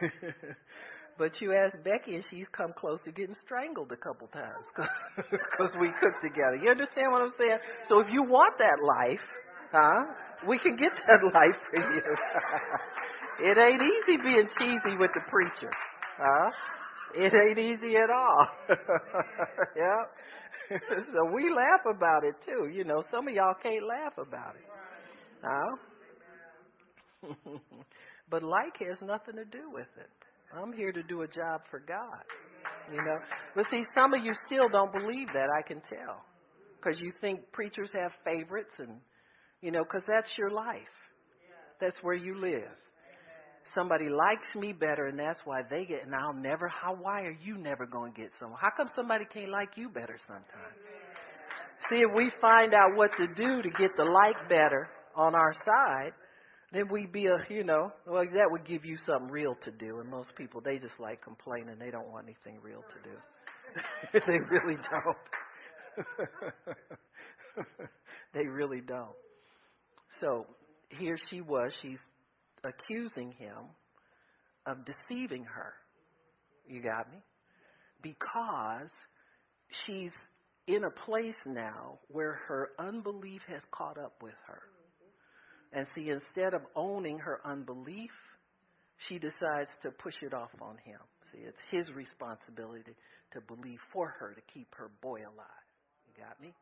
But 1.18 1.40
you 1.40 1.54
ask 1.54 1.82
Becky, 1.82 2.14
and 2.14 2.24
she's 2.30 2.46
come 2.52 2.72
close 2.76 3.00
to 3.04 3.12
getting 3.12 3.36
strangled 3.44 3.90
a 3.90 3.96
couple 3.96 4.28
times 4.28 4.66
because 5.16 5.72
we 5.80 5.88
cook 6.00 6.12
together. 6.20 6.56
You 6.62 6.70
understand 6.70 7.10
what 7.10 7.22
I'm 7.22 7.32
saying? 7.38 7.58
So 7.88 8.00
if 8.00 8.08
you 8.12 8.22
want 8.22 8.58
that 8.58 8.76
life, 8.84 9.24
huh? 9.72 10.04
We 10.46 10.58
can 10.58 10.76
get 10.76 10.92
that 11.06 11.24
life 11.34 11.56
for 11.70 11.80
you. 11.94 12.02
it 13.50 13.56
ain't 13.56 13.82
easy 13.82 14.22
being 14.22 14.48
cheesy 14.58 14.96
with 14.98 15.10
the 15.14 15.22
preacher, 15.30 15.72
huh? 16.18 16.50
It 17.14 17.32
ain't 17.32 17.58
easy 17.58 17.96
at 17.96 18.10
all. 18.10 18.48
yeah. 19.76 20.04
so 21.14 21.24
we 21.34 21.48
laugh 21.48 21.86
about 21.88 22.24
it 22.24 22.34
too. 22.44 22.68
You 22.70 22.84
know, 22.84 23.02
some 23.10 23.26
of 23.26 23.34
y'all 23.34 23.54
can't 23.62 23.86
laugh 23.88 24.18
about 24.18 24.56
it. 24.56 24.66
Huh? 25.42 25.76
but 28.28 28.42
like 28.42 28.76
has 28.86 29.00
nothing 29.00 29.36
to 29.36 29.44
do 29.44 29.70
with 29.72 29.88
it. 29.98 30.10
I'm 30.54 30.72
here 30.72 30.92
to 30.92 31.02
do 31.02 31.22
a 31.22 31.28
job 31.28 31.62
for 31.70 31.80
God. 31.80 32.24
You 32.92 32.98
know? 32.98 33.18
But 33.54 33.66
see, 33.70 33.84
some 33.94 34.14
of 34.14 34.24
you 34.24 34.32
still 34.46 34.68
don't 34.68 34.92
believe 34.92 35.28
that, 35.28 35.48
I 35.56 35.62
can 35.66 35.80
tell. 35.88 36.24
because 36.86 37.00
you 37.00 37.12
think 37.20 37.40
preachers 37.52 37.90
have 37.94 38.12
favorites 38.24 38.74
and, 38.78 38.98
you 39.60 39.70
know, 39.70 39.82
because 39.82 40.02
that's 40.06 40.30
your 40.38 40.50
life. 40.50 40.78
That's 41.80 41.96
where 42.02 42.14
you 42.14 42.40
live. 42.40 42.70
Somebody 43.74 44.08
likes 44.08 44.46
me 44.54 44.72
better, 44.72 45.06
and 45.08 45.18
that's 45.18 45.40
why 45.44 45.62
they 45.68 45.84
get. 45.84 46.04
And 46.06 46.14
I'll 46.14 46.32
never. 46.32 46.68
How? 46.68 46.94
Why 46.94 47.22
are 47.22 47.36
you 47.42 47.58
never 47.58 47.84
going 47.84 48.14
to 48.14 48.20
get 48.20 48.30
someone? 48.38 48.58
How 48.60 48.70
come 48.76 48.88
somebody 48.94 49.24
can't 49.32 49.50
like 49.50 49.70
you 49.76 49.88
better 49.88 50.16
sometimes? 50.26 50.46
See, 51.90 51.96
if 51.96 52.10
we 52.14 52.30
find 52.40 52.72
out 52.72 52.94
what 52.94 53.10
to 53.18 53.26
do 53.26 53.62
to 53.62 53.70
get 53.70 53.90
the 53.96 54.04
like 54.04 54.48
better 54.48 54.88
on 55.16 55.34
our 55.34 55.52
side, 55.64 56.12
then 56.76 56.88
we'd 56.90 57.12
be 57.12 57.26
a, 57.26 57.38
you 57.48 57.64
know, 57.64 57.92
well, 58.06 58.24
that 58.24 58.50
would 58.50 58.66
give 58.66 58.84
you 58.84 58.96
something 59.06 59.30
real 59.30 59.56
to 59.64 59.70
do. 59.70 60.00
And 60.00 60.10
most 60.10 60.34
people, 60.36 60.60
they 60.60 60.78
just 60.78 60.98
like 60.98 61.22
complaining. 61.22 61.76
They 61.78 61.90
don't 61.90 62.10
want 62.10 62.26
anything 62.26 62.60
real 62.62 62.82
to 62.82 63.08
do. 63.08 64.20
they 64.26 64.38
really 64.50 64.76
don't. 64.90 65.16
they 68.34 68.46
really 68.46 68.80
don't. 68.80 69.14
So 70.20 70.46
here 70.90 71.16
she 71.30 71.40
was. 71.40 71.72
She's 71.82 71.98
accusing 72.64 73.32
him 73.32 73.70
of 74.66 74.78
deceiving 74.84 75.44
her. 75.44 75.72
You 76.68 76.82
got 76.82 77.10
me? 77.10 77.18
Because 78.02 78.90
she's 79.86 80.12
in 80.66 80.84
a 80.84 80.90
place 80.90 81.36
now 81.46 81.98
where 82.08 82.40
her 82.48 82.70
unbelief 82.78 83.40
has 83.48 83.62
caught 83.72 83.98
up 83.98 84.14
with 84.22 84.34
her. 84.46 84.60
And 85.76 85.86
see, 85.94 86.08
instead 86.08 86.54
of 86.54 86.62
owning 86.74 87.18
her 87.18 87.38
unbelief, 87.44 88.10
she 89.08 89.18
decides 89.18 89.68
to 89.82 89.90
push 89.90 90.14
it 90.22 90.32
off 90.32 90.48
on 90.62 90.78
him. 90.86 90.98
See, 91.30 91.40
it's 91.40 91.58
his 91.70 91.94
responsibility 91.94 92.96
to 93.34 93.40
believe 93.42 93.78
for 93.92 94.08
her 94.18 94.32
to 94.32 94.40
keep 94.54 94.68
her 94.74 94.90
boy 95.02 95.18
alive. 95.18 95.66
You 96.08 96.24
got 96.24 96.40
me? 96.40 96.54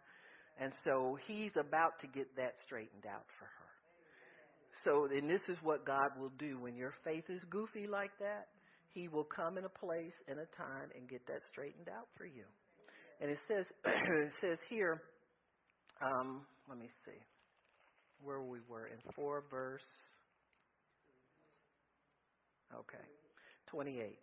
And 0.61 0.73
so 0.83 1.17
he's 1.29 1.53
about 1.55 2.01
to 2.01 2.09
get 2.09 2.27
that 2.35 2.55
straightened 2.67 3.07
out 3.09 3.23
for 3.39 3.45
her. 3.45 3.71
So, 4.85 5.07
and 5.17 5.31
this 5.31 5.43
is 5.49 5.59
what 5.63 5.87
God 5.87 6.11
will 6.19 6.33
do 6.37 6.59
when 6.59 6.75
your 6.75 6.93
faith 7.05 7.25
is 7.29 7.41
goofy 7.51 7.87
like 7.87 8.11
that. 8.19 8.49
He 8.95 9.07
will 9.07 9.25
come 9.25 9.59
in 9.59 9.65
a 9.65 9.69
place 9.69 10.15
and 10.27 10.41
a 10.41 10.47
time 10.59 10.91
and 10.99 11.09
get 11.09 11.25
that 11.29 11.43
straightened 11.53 11.89
out 11.89 12.09
for 12.19 12.27
you. 12.27 12.51
And 13.21 13.31
it 13.31 13.39
says, 13.47 13.65
it 13.85 14.33
says 14.41 14.59
here, 14.69 15.03
um, 16.03 16.43
let 16.69 16.79
me 16.79 16.91
see 17.07 17.23
where 18.25 18.43
we 18.43 18.59
were 18.69 18.87
in 18.87 18.99
four 19.15 19.45
verse. 19.51 19.87
Okay, 22.73 23.07
twenty-eight. 23.71 24.19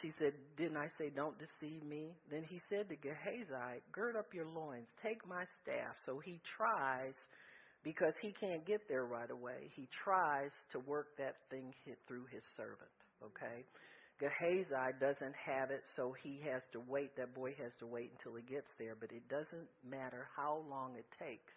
She 0.00 0.12
said, 0.18 0.32
Didn't 0.56 0.78
I 0.78 0.88
say, 0.98 1.10
Don't 1.14 1.36
deceive 1.38 1.82
me? 1.84 2.16
Then 2.30 2.44
he 2.48 2.60
said 2.70 2.88
to 2.88 2.96
Gehazi, 2.96 3.82
Gird 3.92 4.16
up 4.16 4.32
your 4.32 4.46
loins, 4.46 4.88
take 5.02 5.20
my 5.28 5.44
staff. 5.62 5.96
So 6.06 6.18
he 6.24 6.40
tries 6.56 7.14
because 7.84 8.14
he 8.22 8.32
can't 8.32 8.64
get 8.64 8.80
there 8.88 9.04
right 9.04 9.30
away. 9.30 9.70
He 9.74 9.88
tries 10.04 10.50
to 10.72 10.78
work 10.78 11.08
that 11.18 11.34
thing 11.50 11.74
through 12.08 12.26
his 12.32 12.42
servant. 12.56 12.94
Okay? 13.22 13.64
Gehazi 14.20 14.92
doesn't 15.00 15.34
have 15.34 15.70
it, 15.70 15.82
so 15.96 16.14
he 16.22 16.40
has 16.48 16.62
to 16.72 16.80
wait. 16.88 17.10
That 17.16 17.34
boy 17.34 17.54
has 17.60 17.72
to 17.80 17.86
wait 17.86 18.12
until 18.16 18.38
he 18.38 18.44
gets 18.46 18.68
there. 18.78 18.94
But 18.98 19.10
it 19.12 19.28
doesn't 19.28 19.68
matter 19.84 20.28
how 20.36 20.64
long 20.70 20.94
it 20.96 21.06
takes. 21.18 21.52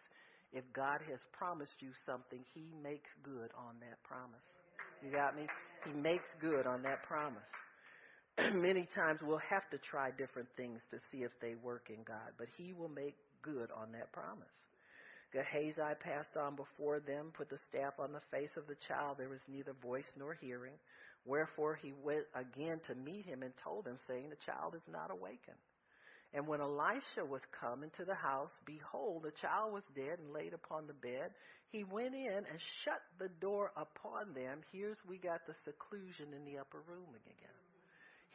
If 0.53 0.63
God 0.73 1.01
has 1.09 1.19
promised 1.33 1.79
you 1.79 1.89
something, 2.05 2.39
he 2.53 2.71
makes 2.81 3.09
good 3.23 3.49
on 3.57 3.75
that 3.81 4.01
promise. 4.03 4.43
You 5.03 5.11
got 5.11 5.35
me? 5.35 5.47
He 5.85 5.91
makes 5.91 6.29
good 6.39 6.65
on 6.65 6.81
that 6.83 7.03
promise. 7.03 7.49
Many 8.53 8.87
times 8.95 9.19
we'll 9.21 9.43
have 9.49 9.69
to 9.71 9.77
try 9.77 10.11
different 10.11 10.47
things 10.57 10.81
to 10.91 10.97
see 11.11 11.23
if 11.23 11.31
they 11.41 11.55
work 11.55 11.89
in 11.89 12.03
God, 12.03 12.35
but 12.37 12.47
he 12.57 12.73
will 12.73 12.89
make 12.89 13.15
good 13.41 13.69
on 13.75 13.91
that 13.93 14.11
promise. 14.11 14.47
Gehazi 15.31 15.95
passed 15.99 16.37
on 16.37 16.55
before 16.55 16.99
them, 16.99 17.31
put 17.35 17.49
the 17.49 17.59
staff 17.69 17.93
on 17.99 18.13
the 18.13 18.23
face 18.31 18.55
of 18.55 18.67
the 18.67 18.77
child. 18.87 19.17
There 19.17 19.29
was 19.29 19.43
neither 19.51 19.73
voice 19.83 20.07
nor 20.17 20.33
hearing. 20.33 20.73
Wherefore 21.25 21.75
he 21.75 21.93
went 22.03 22.25
again 22.33 22.79
to 22.87 22.95
meet 22.95 23.25
him 23.25 23.43
and 23.43 23.51
told 23.63 23.85
him, 23.85 23.97
saying, 24.07 24.29
The 24.29 24.45
child 24.45 24.75
is 24.75 24.87
not 24.91 25.11
awakened. 25.11 25.59
And 26.35 26.45
when 26.47 26.59
Elisha 26.59 27.23
was 27.23 27.39
come 27.57 27.81
into 27.81 28.03
the 28.03 28.13
house, 28.13 28.51
behold, 28.65 29.23
the 29.23 29.31
child 29.41 29.71
was 29.71 29.83
dead 29.95 30.19
and 30.19 30.33
laid 30.33 30.53
upon 30.53 30.85
the 30.85 30.93
bed. 30.93 31.31
He 31.71 31.85
went 31.85 32.13
in 32.13 32.43
and 32.43 32.59
shut 32.83 32.99
the 33.17 33.29
door 33.39 33.71
upon 33.77 34.33
them. 34.35 34.59
Here's 34.73 34.97
we 35.07 35.17
got 35.17 35.47
the 35.47 35.55
seclusion 35.63 36.35
in 36.35 36.43
the 36.43 36.59
upper 36.59 36.83
room 36.91 37.07
again. 37.23 37.55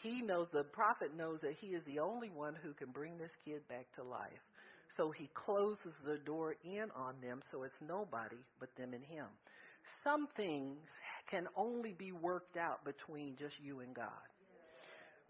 He 0.03 0.23
knows, 0.23 0.49
the 0.51 0.65
prophet 0.65 1.15
knows 1.15 1.41
that 1.43 1.57
he 1.61 1.69
is 1.69 1.85
the 1.85 1.99
only 1.99 2.31
one 2.31 2.57
who 2.63 2.73
can 2.73 2.91
bring 2.91 3.19
this 3.19 3.33
kid 3.45 3.61
back 3.69 3.85
to 3.97 4.03
life. 4.03 4.45
So 4.97 5.11
he 5.11 5.29
closes 5.35 5.93
the 6.03 6.17
door 6.25 6.57
in 6.65 6.89
on 6.97 7.21
them 7.23 7.43
so 7.53 7.65
it's 7.65 7.77
nobody 7.87 8.41
but 8.59 8.75
them 8.79 8.95
and 8.95 9.05
him. 9.05 9.27
Some 10.03 10.27
things 10.37 10.81
can 11.31 11.47
only 11.55 11.93
be 11.93 12.13
worked 12.13 12.57
out 12.57 12.83
between 12.85 13.37
just 13.37 13.55
you 13.63 13.81
and 13.81 13.95
God. 13.95 14.30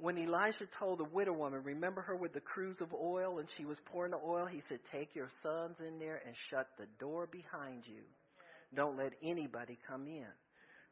When 0.01 0.16
Elijah 0.16 0.66
told 0.78 0.98
the 0.98 1.05
widow 1.05 1.34
woman, 1.34 1.62
remember 1.62 2.01
her 2.01 2.16
with 2.16 2.32
the 2.32 2.40
cruse 2.40 2.80
of 2.80 2.94
oil 2.94 3.38
and 3.38 3.48
she 3.57 3.66
was 3.66 3.76
pouring 3.86 4.12
the 4.12 4.20
oil, 4.24 4.46
he 4.46 4.62
said, 4.68 4.78
Take 4.90 5.14
your 5.14 5.28
sons 5.42 5.76
in 5.86 5.98
there 5.98 6.22
and 6.26 6.34
shut 6.51 6.68
the 6.78 6.86
door 6.98 7.28
behind 7.30 7.82
you. 7.86 8.03
Don't 8.74 8.96
let 8.96 9.12
anybody 9.22 9.78
come 9.86 10.07
in. 10.07 10.26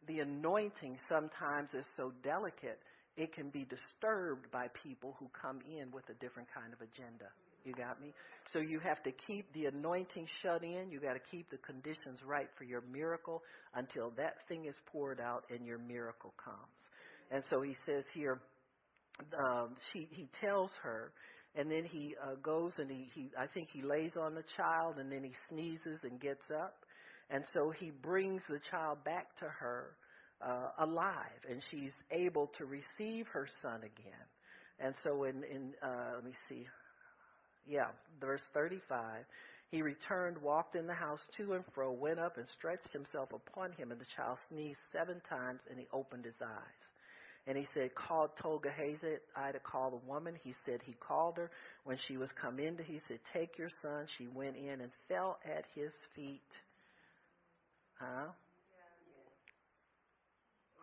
The 0.07 0.21
anointing 0.21 0.99
sometimes 1.09 1.71
is 1.75 1.87
so 1.97 2.13
delicate, 2.23 2.79
it 3.17 3.35
can 3.35 3.51
be 3.51 3.65
disturbed 3.65 4.51
by 4.53 4.69
people 4.83 5.17
who 5.19 5.29
come 5.41 5.61
in 5.67 5.91
with 5.91 6.05
a 6.09 6.15
different 6.15 6.49
kind 6.55 6.73
of 6.73 6.81
agenda. 6.81 7.27
You 7.65 7.75
got 7.75 8.01
me? 8.01 8.15
So 8.53 8.61
you 8.61 8.79
have 8.81 9.03
to 9.03 9.11
keep 9.27 9.53
the 9.53 9.67
anointing 9.67 10.27
shut 10.43 10.63
in. 10.63 10.91
You 10.91 11.01
got 11.01 11.15
to 11.15 11.21
keep 11.31 11.51
the 11.51 11.59
conditions 11.59 12.21
right 12.25 12.49
for 12.57 12.65
your 12.65 12.83
miracle 12.93 13.43
until 13.75 14.13
that 14.17 14.37
thing 14.49 14.67
is 14.67 14.77
poured 14.93 15.21
out 15.21 15.45
and 15.51 15.67
your 15.67 15.79
miracle 15.79 16.33
comes. 16.43 16.57
And 17.31 17.43
so 17.51 17.61
he 17.61 17.75
says 17.85 18.05
here, 18.15 18.41
um, 19.39 19.77
she 19.93 20.09
he 20.11 20.29
tells 20.41 20.71
her, 20.83 21.13
and 21.55 21.71
then 21.71 21.85
he 21.85 22.15
uh, 22.23 22.35
goes 22.43 22.73
and 22.79 22.91
he, 22.91 23.09
he 23.15 23.31
I 23.39 23.47
think 23.47 23.69
he 23.73 23.83
lays 23.83 24.17
on 24.17 24.35
the 24.35 24.45
child 24.57 24.99
and 24.99 25.11
then 25.11 25.25
he 25.25 25.33
sneezes 25.49 26.01
and 26.03 26.21
gets 26.21 26.45
up, 26.51 26.85
and 27.31 27.45
so 27.53 27.71
he 27.71 27.91
brings 27.91 28.43
the 28.49 28.61
child 28.71 29.05
back 29.05 29.37
to 29.39 29.47
her 29.47 29.91
uh, 30.41 30.71
alive, 30.79 31.43
and 31.49 31.63
she's 31.71 31.93
able 32.11 32.51
to 32.59 32.65
receive 32.65 33.27
her 33.29 33.49
son 33.63 33.79
again. 33.79 34.27
And 34.79 34.95
so 35.03 35.25
in 35.25 35.43
in 35.45 35.73
uh, 35.83 36.13
let 36.17 36.25
me 36.25 36.33
see, 36.49 36.67
yeah, 37.67 37.89
verse 38.21 38.43
35. 38.55 39.25
He 39.71 39.83
returned, 39.83 40.39
walked 40.39 40.77
in 40.77 40.87
the 40.87 40.95
house 40.95 41.21
to 41.37 41.53
and 41.53 41.65
fro, 41.75 41.93
went 41.93 42.19
up 42.19 42.39
and 42.39 42.47
stretched 42.57 42.91
himself 42.91 43.29
upon 43.35 43.73
him, 43.73 43.93
and 43.93 44.01
the 44.01 44.07
child 44.17 44.39
sneezed 44.49 44.81
seven 44.93 45.21
times, 45.29 45.61
and 45.69 45.79
he 45.79 45.87
opened 45.93 46.25
his 46.25 46.41
eyes. 46.41 46.88
And 47.49 47.57
he 47.57 47.67
said, 47.73 47.95
called, 47.95 48.31
told 48.43 48.63
Gehazi, 48.63 49.17
I 49.35 49.53
to 49.53 49.59
call 49.59 49.91
the 49.91 50.07
woman. 50.07 50.35
He 50.45 50.55
said 50.67 50.81
he 50.85 50.93
called 51.01 51.39
her. 51.39 51.51
When 51.85 51.97
she 52.07 52.19
was 52.19 52.29
come 52.41 52.59
in, 52.61 52.77
he 52.85 53.01
said, 53.09 53.21
take 53.33 53.57
your 53.57 53.71
son. 53.81 54.07
She 54.19 54.27
went 54.27 54.57
in 54.57 54.83
and 54.83 54.91
fell 55.09 55.39
at 55.47 55.65
his 55.75 55.91
feet. 56.15 56.43
Huh? 57.95 58.33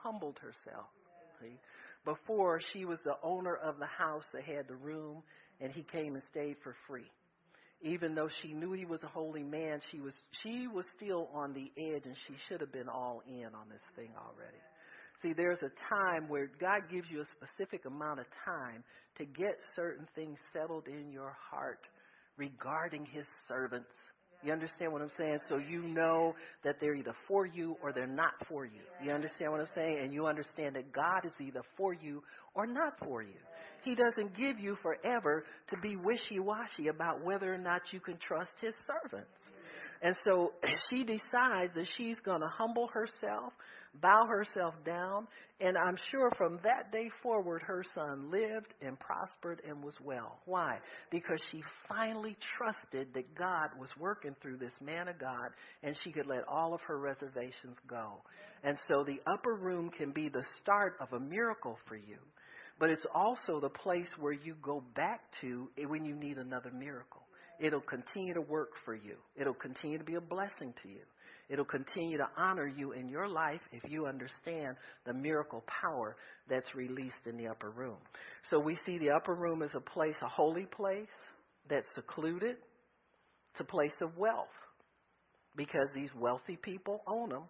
Humbled 0.02 0.40
herself. 0.40 0.88
See? 1.40 1.60
Before, 2.04 2.60
she 2.74 2.84
was 2.84 2.98
the 3.04 3.16
owner 3.22 3.56
of 3.56 3.78
the 3.78 3.86
house 3.86 4.26
that 4.34 4.44
had 4.44 4.68
the 4.68 4.76
room 4.76 5.22
and 5.62 5.72
he 5.72 5.84
came 5.84 6.16
and 6.16 6.24
stayed 6.32 6.58
for 6.64 6.76
free. 6.88 7.10
Even 7.82 8.16
though 8.16 8.30
she 8.42 8.54
knew 8.54 8.72
he 8.72 8.86
was 8.86 9.04
a 9.04 9.08
holy 9.08 9.44
man, 9.44 9.82
she 9.92 10.00
was 10.00 10.14
she 10.42 10.68
was 10.68 10.86
still 10.96 11.30
on 11.34 11.54
the 11.54 11.72
edge 11.78 12.04
and 12.06 12.16
she 12.28 12.34
should 12.48 12.62
have 12.62 12.72
been 12.72 12.90
all 12.90 13.22
in 13.28 13.46
on 13.46 13.70
this 13.70 13.82
thing 13.96 14.10
already. 14.18 14.58
See, 15.26 15.34
there's 15.34 15.64
a 15.64 15.72
time 15.90 16.30
where 16.30 16.52
God 16.62 16.84
gives 16.92 17.10
you 17.10 17.22
a 17.22 17.26
specific 17.34 17.86
amount 17.86 18.20
of 18.20 18.28
time 18.46 18.84
to 19.18 19.26
get 19.26 19.58
certain 19.76 20.06
things 20.14 20.38
settled 20.54 20.88
in 20.88 21.12
your 21.12 21.36
heart 21.50 21.80
regarding 22.38 23.08
his 23.08 23.26
servants 23.48 23.90
you 24.46 24.54
understand 24.54 24.94
what 24.94 25.02
I'm 25.02 25.10
saying? 25.18 25.40
So 25.50 25.58
you 25.58 25.82
know 25.82 26.36
that 26.64 26.76
they're 26.80 26.94
either 26.94 27.16
for 27.28 27.48
you 27.48 27.78
or 27.82 27.92
they're 27.92 28.06
not 28.06 28.34
for 28.48 28.66
you. 28.66 28.82
You 29.04 29.12
understand 29.12 29.52
what 29.52 29.60
I'm 29.60 29.68
saying? 29.74 30.00
And 30.04 30.14
you 30.14 30.28
understand 30.28 30.76
that 30.76 30.92
God 30.94 31.26
is 31.26 31.32
either 31.40 31.62
for 31.76 31.94
you 31.94 32.22
or 32.54 32.68
not 32.68 32.94
for 33.04 33.24
you. 33.24 33.40
He 33.84 33.96
doesn't 33.96 34.38
give 34.38 34.60
you 34.60 34.78
forever 34.84 35.46
to 35.70 35.78
be 35.78 35.96
wishy 35.96 36.40
washy 36.40 36.90
about 36.90 37.24
whether 37.24 37.52
or 37.52 37.58
not 37.58 37.82
you 37.92 38.00
can 38.00 38.18
trust 38.18 38.52
his 38.62 38.76
servants. 38.86 39.32
And 40.04 40.16
so 40.24 40.54
she 40.90 41.04
decides 41.04 41.74
that 41.74 41.88
she's 41.98 42.20
going 42.20 42.42
to 42.42 42.48
humble 42.48 42.88
herself, 42.94 43.54
bow 44.02 44.26
herself 44.28 44.74
down, 44.86 45.28
and 45.62 45.78
I'm 45.78 45.98
sure 46.12 46.32
from 46.38 46.60
that 46.64 46.92
day 46.92 47.10
forward 47.24 47.62
her 47.66 47.84
son 47.94 48.30
lived 48.30 48.74
and 48.82 49.00
prospered 49.00 49.62
and 49.68 49.84
was 49.84 49.94
well. 50.04 50.40
Why? 50.46 50.80
Because 51.12 51.40
she 51.52 51.64
finally 51.88 52.36
trusted 52.58 53.08
that 53.14 53.36
God 53.36 53.70
was 53.80 53.90
working 53.98 54.36
through 54.42 54.58
this 54.58 54.74
man 54.82 55.08
of 55.08 55.18
God 55.18 55.50
and 55.82 55.98
she 56.04 56.12
could 56.12 56.28
let 56.28 56.48
all 56.48 56.74
of 56.74 56.82
her 56.82 57.00
reservations 57.00 57.78
go. 57.88 58.22
And 58.64 58.78
so 58.88 59.04
the 59.04 59.22
upper 59.32 59.56
room 59.56 59.90
can 59.90 60.12
be 60.12 60.28
the 60.28 60.44
start 60.62 60.96
of 61.00 61.14
a 61.14 61.20
miracle 61.20 61.78
for 61.88 61.96
you, 61.96 62.18
but 62.80 62.90
it's 62.90 63.06
also 63.14 63.62
the 63.62 63.70
place 63.70 64.10
where 64.20 64.34
you 64.34 64.56
go 64.62 64.84
back 64.96 65.22
to 65.42 65.70
when 65.88 66.04
you 66.04 66.16
need 66.16 66.38
another 66.38 66.72
miracle. 66.72 67.22
It'll 67.60 67.80
continue 67.80 68.34
to 68.34 68.42
work 68.42 68.72
for 68.84 68.94
you. 68.94 69.16
It'll 69.40 69.54
continue 69.54 69.98
to 69.98 70.04
be 70.04 70.16
a 70.16 70.22
blessing 70.22 70.74
to 70.84 70.90
you. 70.90 71.00
It'll 71.50 71.66
continue 71.66 72.18
to 72.18 72.28
honor 72.38 72.68
you 72.68 72.94
in 72.94 73.08
your 73.08 73.28
life 73.28 73.62
if 73.72 73.90
you 73.90 74.08
understand 74.08 74.78
the 75.06 75.14
miracle 75.14 75.64
power 75.68 76.16
that's 76.50 76.74
released 76.74 77.28
in 77.28 77.38
the 77.38 77.48
upper 77.48 77.70
room. 77.70 77.98
So 78.50 78.60
we 78.60 78.78
see 78.86 78.98
the 78.98 79.12
upper 79.12 79.36
room 79.36 79.62
as 79.62 79.70
a 79.76 79.80
place, 79.80 80.16
a 80.22 80.28
holy 80.28 80.66
place 80.66 81.08
that's 81.70 81.88
secluded. 81.94 82.58
It's 83.52 83.62
a 83.62 83.64
place 83.64 83.94
of 84.02 84.18
wealth 84.18 84.48
because 85.56 85.88
these 85.94 86.10
wealthy 86.20 86.58
people 86.58 87.02
own 87.08 87.30
them. 87.30 87.44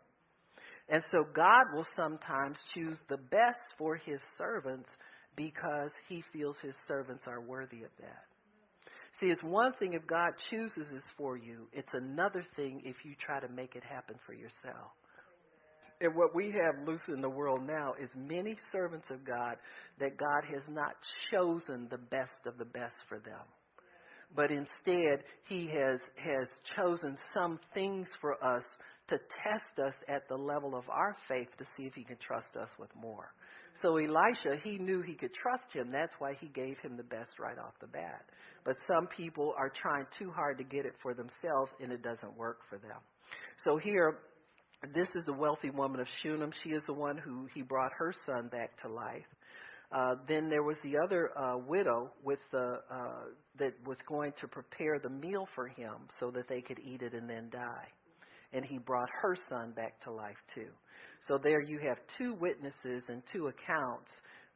And 0.89 1.03
so 1.11 1.25
God 1.33 1.65
will 1.73 1.87
sometimes 1.95 2.57
choose 2.73 2.99
the 3.09 3.17
best 3.17 3.61
for 3.77 3.95
his 3.95 4.19
servants 4.37 4.89
because 5.35 5.91
he 6.07 6.23
feels 6.31 6.55
his 6.61 6.75
servants 6.87 7.23
are 7.27 7.41
worthy 7.41 7.83
of 7.83 7.89
that. 7.99 8.23
See, 9.19 9.27
it's 9.27 9.43
one 9.43 9.73
thing 9.73 9.93
if 9.93 10.05
God 10.07 10.31
chooses 10.49 10.87
this 10.91 11.03
for 11.17 11.37
you, 11.37 11.67
it's 11.71 11.93
another 11.93 12.43
thing 12.55 12.81
if 12.83 12.97
you 13.05 13.13
try 13.19 13.39
to 13.39 13.47
make 13.47 13.75
it 13.75 13.83
happen 13.83 14.15
for 14.25 14.33
yourself. 14.33 14.91
And 16.01 16.13
what 16.13 16.35
we 16.35 16.51
have 16.51 16.85
loose 16.85 17.01
in 17.07 17.21
the 17.21 17.29
world 17.29 17.61
now 17.65 17.93
is 18.01 18.09
many 18.15 18.57
servants 18.71 19.07
of 19.09 19.25
God 19.25 19.55
that 19.99 20.17
God 20.17 20.43
has 20.53 20.63
not 20.67 20.91
chosen 21.31 21.87
the 21.89 21.97
best 21.97 22.45
of 22.45 22.57
the 22.57 22.65
best 22.65 22.95
for 23.07 23.19
them. 23.19 23.39
But 24.35 24.51
instead, 24.51 25.23
He 25.47 25.67
has, 25.67 26.01
has 26.17 26.47
chosen 26.75 27.17
some 27.33 27.59
things 27.73 28.07
for 28.19 28.33
us 28.43 28.63
to 29.07 29.17
test 29.17 29.79
us 29.87 29.93
at 30.09 30.27
the 30.27 30.35
level 30.35 30.75
of 30.75 30.89
our 30.89 31.15
faith 31.29 31.47
to 31.57 31.65
see 31.77 31.83
if 31.83 31.93
He 31.93 32.03
can 32.03 32.17
trust 32.17 32.57
us 32.61 32.69
with 32.77 32.89
more. 32.99 33.31
So 33.81 33.97
Elisha, 33.97 34.57
he 34.63 34.77
knew 34.77 35.01
he 35.01 35.15
could 35.15 35.33
trust 35.33 35.73
him. 35.73 35.91
That's 35.91 36.13
why 36.19 36.33
he 36.39 36.47
gave 36.47 36.77
him 36.79 36.95
the 36.95 37.03
best 37.03 37.39
right 37.39 37.57
off 37.57 37.73
the 37.81 37.87
bat. 37.87 38.25
But 38.63 38.75
some 38.87 39.07
people 39.07 39.53
are 39.57 39.69
trying 39.69 40.05
too 40.17 40.31
hard 40.31 40.57
to 40.59 40.63
get 40.63 40.85
it 40.85 40.93
for 41.01 41.13
themselves, 41.13 41.71
and 41.81 41.91
it 41.91 42.01
doesn't 42.01 42.37
work 42.37 42.59
for 42.69 42.77
them. 42.77 42.97
So 43.63 43.77
here, 43.77 44.17
this 44.93 45.07
is 45.15 45.27
a 45.27 45.33
wealthy 45.33 45.69
woman 45.69 45.99
of 45.99 46.07
Shunem. 46.21 46.51
She 46.63 46.69
is 46.69 46.83
the 46.87 46.93
one 46.93 47.17
who 47.17 47.47
he 47.53 47.61
brought 47.61 47.91
her 47.97 48.13
son 48.25 48.47
back 48.47 48.81
to 48.81 48.89
life. 48.89 49.25
Uh, 49.91 50.15
then 50.27 50.49
there 50.49 50.63
was 50.63 50.77
the 50.83 50.97
other 50.97 51.31
uh, 51.37 51.57
widow 51.57 52.11
with 52.23 52.39
the 52.51 52.79
uh, 52.91 53.25
that 53.59 53.73
was 53.85 53.97
going 54.07 54.33
to 54.39 54.47
prepare 54.47 54.99
the 54.99 55.09
meal 55.09 55.47
for 55.53 55.67
him 55.67 55.93
so 56.19 56.31
that 56.31 56.47
they 56.49 56.61
could 56.61 56.79
eat 56.79 57.01
it 57.01 57.13
and 57.13 57.29
then 57.29 57.49
die. 57.51 57.87
And 58.51 58.65
he 58.65 58.77
brought 58.77 59.09
her 59.21 59.37
son 59.49 59.71
back 59.75 60.01
to 60.03 60.11
life 60.11 60.37
too. 60.53 60.67
So 61.27 61.37
there 61.37 61.61
you 61.61 61.79
have 61.79 61.97
two 62.17 62.35
witnesses 62.35 63.03
and 63.07 63.23
two 63.31 63.47
accounts 63.47 64.09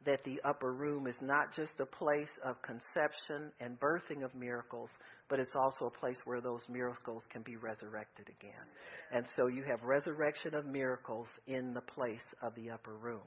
that 0.06 0.24
the 0.24 0.40
upper 0.48 0.72
room 0.72 1.06
is 1.06 1.16
not 1.20 1.54
just 1.54 1.72
a 1.78 1.84
place 1.84 2.30
of 2.44 2.56
conception 2.62 3.52
and 3.60 3.78
birthing 3.78 4.24
of 4.24 4.34
miracles, 4.34 4.88
but 5.28 5.38
it's 5.38 5.54
also 5.54 5.86
a 5.86 5.98
place 5.98 6.16
where 6.24 6.40
those 6.40 6.62
miracles 6.70 7.22
can 7.30 7.42
be 7.42 7.56
resurrected 7.56 8.26
again. 8.28 8.64
And 9.12 9.26
so 9.36 9.48
you 9.48 9.62
have 9.64 9.82
resurrection 9.82 10.54
of 10.54 10.64
miracles 10.64 11.28
in 11.46 11.74
the 11.74 11.82
place 11.82 12.24
of 12.42 12.54
the 12.54 12.70
upper 12.70 12.94
room. 12.94 13.26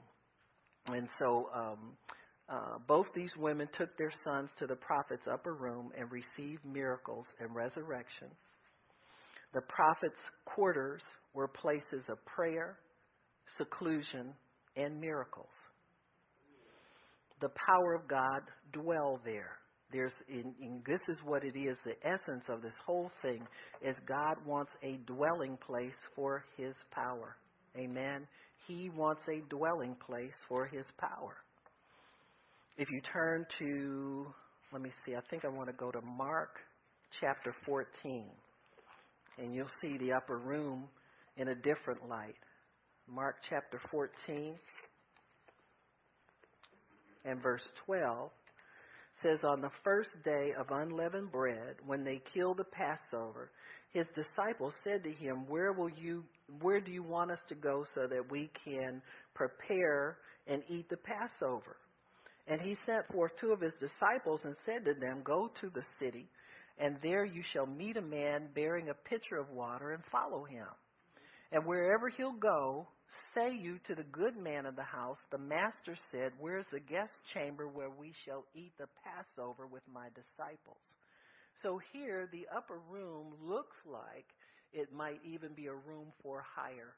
And 0.86 1.08
so 1.18 1.48
um, 1.54 1.96
uh, 2.48 2.78
both 2.88 3.06
these 3.14 3.30
women 3.38 3.68
took 3.78 3.96
their 3.96 4.12
sons 4.24 4.50
to 4.58 4.66
the 4.66 4.76
prophet's 4.76 5.26
upper 5.30 5.54
room 5.54 5.92
and 5.96 6.10
received 6.10 6.64
miracles 6.64 7.26
and 7.40 7.54
resurrection. 7.54 8.28
The 9.54 9.62
prophet's 9.62 10.20
quarters 10.44 11.02
were 11.32 11.46
places 11.46 12.04
of 12.08 12.18
prayer, 12.26 12.76
seclusion, 13.56 14.34
and 14.76 15.00
miracles. 15.00 15.46
The 17.40 17.50
power 17.66 17.94
of 17.94 18.08
God 18.08 18.42
dwell 18.72 19.20
there. 19.24 19.58
There's, 19.92 20.12
in, 20.28 20.54
in, 20.60 20.82
this 20.86 21.00
is 21.08 21.18
what 21.24 21.44
it 21.44 21.56
is. 21.56 21.76
The 21.84 21.94
essence 22.06 22.44
of 22.48 22.62
this 22.62 22.74
whole 22.84 23.10
thing 23.22 23.46
is 23.82 23.94
God 24.06 24.36
wants 24.44 24.72
a 24.82 24.98
dwelling 25.06 25.58
place 25.64 25.94
for 26.16 26.44
His 26.56 26.74
power. 26.90 27.36
Amen. 27.76 28.26
He 28.66 28.88
wants 28.88 29.22
a 29.28 29.40
dwelling 29.48 29.94
place 30.06 30.34
for 30.48 30.66
His 30.66 30.86
power. 30.98 31.36
If 32.76 32.88
you 32.90 33.00
turn 33.12 33.46
to, 33.60 34.26
let 34.72 34.82
me 34.82 34.90
see, 35.04 35.14
I 35.14 35.20
think 35.30 35.44
I 35.44 35.48
want 35.48 35.68
to 35.68 35.74
go 35.74 35.92
to 35.92 36.00
Mark 36.00 36.58
chapter 37.20 37.54
14, 37.64 38.24
and 39.38 39.54
you'll 39.54 39.70
see 39.80 39.96
the 39.98 40.12
upper 40.12 40.38
room 40.38 40.84
in 41.36 41.48
a 41.48 41.54
different 41.54 42.08
light. 42.08 42.34
Mark 43.08 43.36
chapter 43.48 43.80
14 43.90 44.54
and 47.24 47.42
verse 47.42 47.62
12 47.86 48.30
says, 49.22 49.38
On 49.44 49.60
the 49.60 49.70
first 49.84 50.10
day 50.24 50.52
of 50.58 50.70
unleavened 50.70 51.30
bread, 51.30 51.76
when 51.86 52.02
they 52.02 52.20
killed 52.32 52.58
the 52.58 52.64
Passover, 52.64 53.50
his 53.92 54.06
disciples 54.14 54.74
said 54.82 55.04
to 55.04 55.12
him, 55.12 55.46
Where 55.48 55.72
will 55.72 55.90
you 55.90 56.24
where 56.60 56.80
do 56.80 56.90
you 56.90 57.02
want 57.02 57.30
us 57.30 57.38
to 57.48 57.54
go 57.54 57.84
so 57.94 58.06
that 58.06 58.30
we 58.30 58.50
can 58.64 59.00
prepare 59.34 60.18
and 60.46 60.62
eat 60.68 60.88
the 60.88 60.96
Passover? 60.96 61.76
And 62.46 62.60
he 62.60 62.76
sent 62.84 63.06
forth 63.12 63.32
two 63.40 63.52
of 63.52 63.60
his 63.60 63.72
disciples 63.74 64.40
and 64.44 64.56
said 64.66 64.84
to 64.84 64.94
them, 64.94 65.22
Go 65.24 65.50
to 65.60 65.70
the 65.70 65.84
city, 65.98 66.28
and 66.78 66.96
there 67.02 67.24
you 67.24 67.42
shall 67.52 67.66
meet 67.66 67.96
a 67.96 68.02
man 68.02 68.48
bearing 68.54 68.88
a 68.88 69.08
pitcher 69.08 69.36
of 69.36 69.48
water, 69.50 69.92
and 69.92 70.02
follow 70.10 70.44
him. 70.44 70.66
And 71.52 71.64
wherever 71.64 72.08
he'll 72.08 72.32
go, 72.32 72.88
say 73.34 73.54
you 73.54 73.78
to 73.86 73.94
the 73.94 74.04
good 74.04 74.36
man 74.36 74.66
of 74.66 74.76
the 74.76 74.82
house, 74.82 75.18
the 75.30 75.38
master 75.38 75.96
said, 76.10 76.32
Where's 76.38 76.66
the 76.72 76.80
guest 76.80 77.12
chamber 77.32 77.68
where 77.68 77.90
we 77.90 78.12
shall 78.24 78.44
eat 78.54 78.72
the 78.78 78.88
Passover 79.04 79.66
with 79.66 79.82
my 79.92 80.08
disciples? 80.14 80.82
So 81.62 81.80
here, 81.92 82.28
the 82.32 82.46
upper 82.54 82.78
room 82.90 83.34
looks 83.42 83.76
like 83.86 84.26
it 84.72 84.92
might 84.92 85.20
even 85.24 85.52
be 85.54 85.66
a 85.66 85.74
room 85.74 86.12
for 86.22 86.42
hire. 86.56 86.94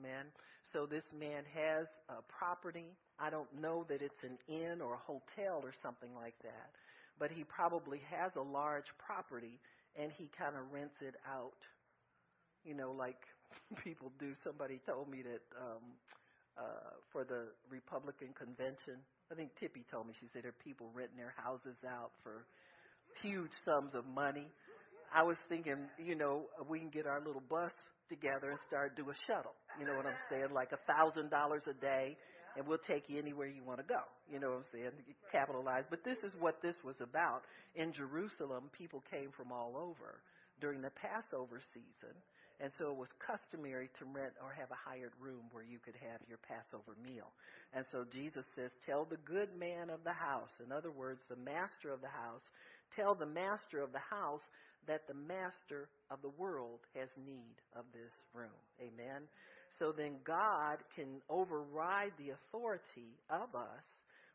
Man. 0.00 0.26
So 0.72 0.86
this 0.86 1.04
man 1.16 1.44
has 1.54 1.86
a 2.08 2.22
property. 2.38 2.96
I 3.18 3.30
don't 3.30 3.52
know 3.60 3.84
that 3.88 4.02
it's 4.02 4.24
an 4.24 4.38
inn 4.48 4.80
or 4.80 4.94
a 4.94 5.04
hotel 5.06 5.60
or 5.62 5.72
something 5.82 6.10
like 6.16 6.34
that, 6.42 6.70
but 7.18 7.30
he 7.30 7.44
probably 7.44 8.00
has 8.10 8.32
a 8.36 8.42
large 8.42 8.90
property 8.98 9.60
and 9.94 10.10
he 10.18 10.28
kind 10.36 10.56
of 10.56 10.72
rents 10.72 10.96
it 11.00 11.14
out. 11.30 11.60
You 12.64 12.74
know, 12.74 12.90
like 12.92 13.20
people 13.84 14.12
do. 14.18 14.32
Somebody 14.44 14.80
told 14.86 15.08
me 15.10 15.22
that 15.22 15.42
um, 15.58 15.84
uh, 16.58 16.94
for 17.12 17.24
the 17.24 17.50
Republican 17.70 18.28
convention, 18.38 19.02
I 19.30 19.34
think 19.34 19.50
Tippy 19.58 19.84
told 19.90 20.06
me, 20.06 20.14
she 20.20 20.26
said 20.32 20.42
there 20.44 20.50
are 20.54 20.64
people 20.64 20.90
renting 20.94 21.18
their 21.18 21.34
houses 21.36 21.76
out 21.86 22.12
for 22.22 22.46
huge 23.22 23.50
sums 23.64 23.94
of 23.94 24.04
money. 24.06 24.46
I 25.14 25.22
was 25.22 25.36
thinking, 25.48 25.88
you 25.98 26.14
know, 26.14 26.46
we 26.68 26.78
can 26.78 26.90
get 26.90 27.06
our 27.06 27.20
little 27.20 27.42
bus 27.48 27.72
together 28.08 28.50
and 28.50 28.58
start 28.66 28.96
do 28.96 29.08
a 29.10 29.16
shuttle. 29.26 29.54
You 29.78 29.86
know 29.86 29.94
what 29.96 30.06
I'm 30.06 30.20
saying? 30.30 30.52
Like 30.52 30.70
a 30.72 30.80
thousand 30.90 31.30
dollars 31.30 31.62
a 31.70 31.74
day, 31.74 32.16
and 32.56 32.66
we'll 32.66 32.82
take 32.86 33.08
you 33.08 33.18
anywhere 33.18 33.48
you 33.48 33.62
want 33.64 33.78
to 33.78 33.86
go. 33.86 34.02
You 34.30 34.38
know 34.38 34.50
what 34.50 34.66
I'm 34.66 34.70
saying? 34.72 34.90
Capitalize. 35.32 35.84
But 35.88 36.04
this 36.04 36.18
is 36.22 36.32
what 36.38 36.62
this 36.62 36.76
was 36.84 36.96
about. 37.00 37.42
In 37.74 37.92
Jerusalem, 37.92 38.70
people 38.76 39.02
came 39.10 39.30
from 39.36 39.50
all 39.50 39.74
over 39.74 40.20
during 40.60 40.82
the 40.82 40.90
Passover 40.90 41.60
season 41.72 42.14
and 42.60 42.70
so 42.78 42.90
it 42.90 42.96
was 42.96 43.08
customary 43.18 43.90
to 43.98 44.04
rent 44.04 44.32
or 44.42 44.54
have 44.54 44.70
a 44.70 44.78
hired 44.78 45.12
room 45.20 45.42
where 45.50 45.64
you 45.64 45.78
could 45.82 45.96
have 45.98 46.20
your 46.28 46.38
Passover 46.38 46.94
meal. 47.02 47.32
And 47.74 47.84
so 47.90 48.04
Jesus 48.12 48.46
says, 48.54 48.70
Tell 48.86 49.04
the 49.04 49.18
good 49.26 49.50
man 49.58 49.90
of 49.90 50.04
the 50.04 50.14
house, 50.14 50.54
in 50.64 50.70
other 50.70 50.90
words, 50.90 51.20
the 51.28 51.36
master 51.42 51.90
of 51.90 52.00
the 52.00 52.14
house, 52.14 52.46
tell 52.94 53.14
the 53.14 53.26
master 53.26 53.82
of 53.82 53.90
the 53.90 54.06
house 54.06 54.42
that 54.86 55.08
the 55.08 55.14
master 55.14 55.88
of 56.10 56.22
the 56.22 56.30
world 56.38 56.80
has 56.94 57.08
need 57.26 57.56
of 57.74 57.84
this 57.92 58.12
room. 58.32 58.54
Amen. 58.80 59.26
So 59.78 59.90
then 59.90 60.22
God 60.24 60.78
can 60.94 61.18
override 61.28 62.12
the 62.18 62.30
authority 62.30 63.18
of 63.30 63.54
us 63.54 63.86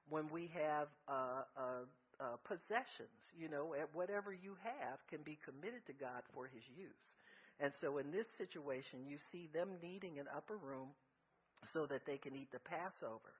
when 0.10 0.28
we 0.30 0.50
have 0.54 0.88
uh, 1.08 1.48
uh, 1.56 1.86
uh, 2.20 2.36
possessions. 2.44 3.16
You 3.40 3.48
know, 3.48 3.74
at 3.80 3.88
whatever 3.94 4.34
you 4.34 4.58
have 4.64 5.00
can 5.08 5.24
be 5.24 5.38
committed 5.46 5.86
to 5.88 5.94
God 5.94 6.24
for 6.34 6.50
His 6.52 6.64
use. 6.76 7.04
And 7.60 7.74
so 7.82 7.98
in 7.98 8.12
this 8.12 8.28
situation, 8.38 9.06
you 9.08 9.18
see 9.32 9.50
them 9.54 9.70
needing 9.84 10.20
an 10.20 10.28
upper 10.36 10.56
room 10.58 10.90
so 11.74 11.86
that 11.88 12.06
they 12.06 12.18
can 12.18 12.36
eat 12.36 12.52
the 12.52 12.60
Passover. 12.60 13.36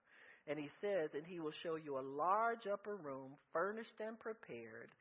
And 0.48 0.60
he 0.60 0.70
says, 0.82 1.12
And 1.14 1.26
he 1.26 1.40
will 1.40 1.56
show 1.64 1.76
you 1.76 1.98
a 1.98 2.04
large 2.04 2.68
upper 2.68 2.96
room, 2.96 3.32
furnished 3.54 3.96
and 4.00 4.20
prepared. 4.20 4.92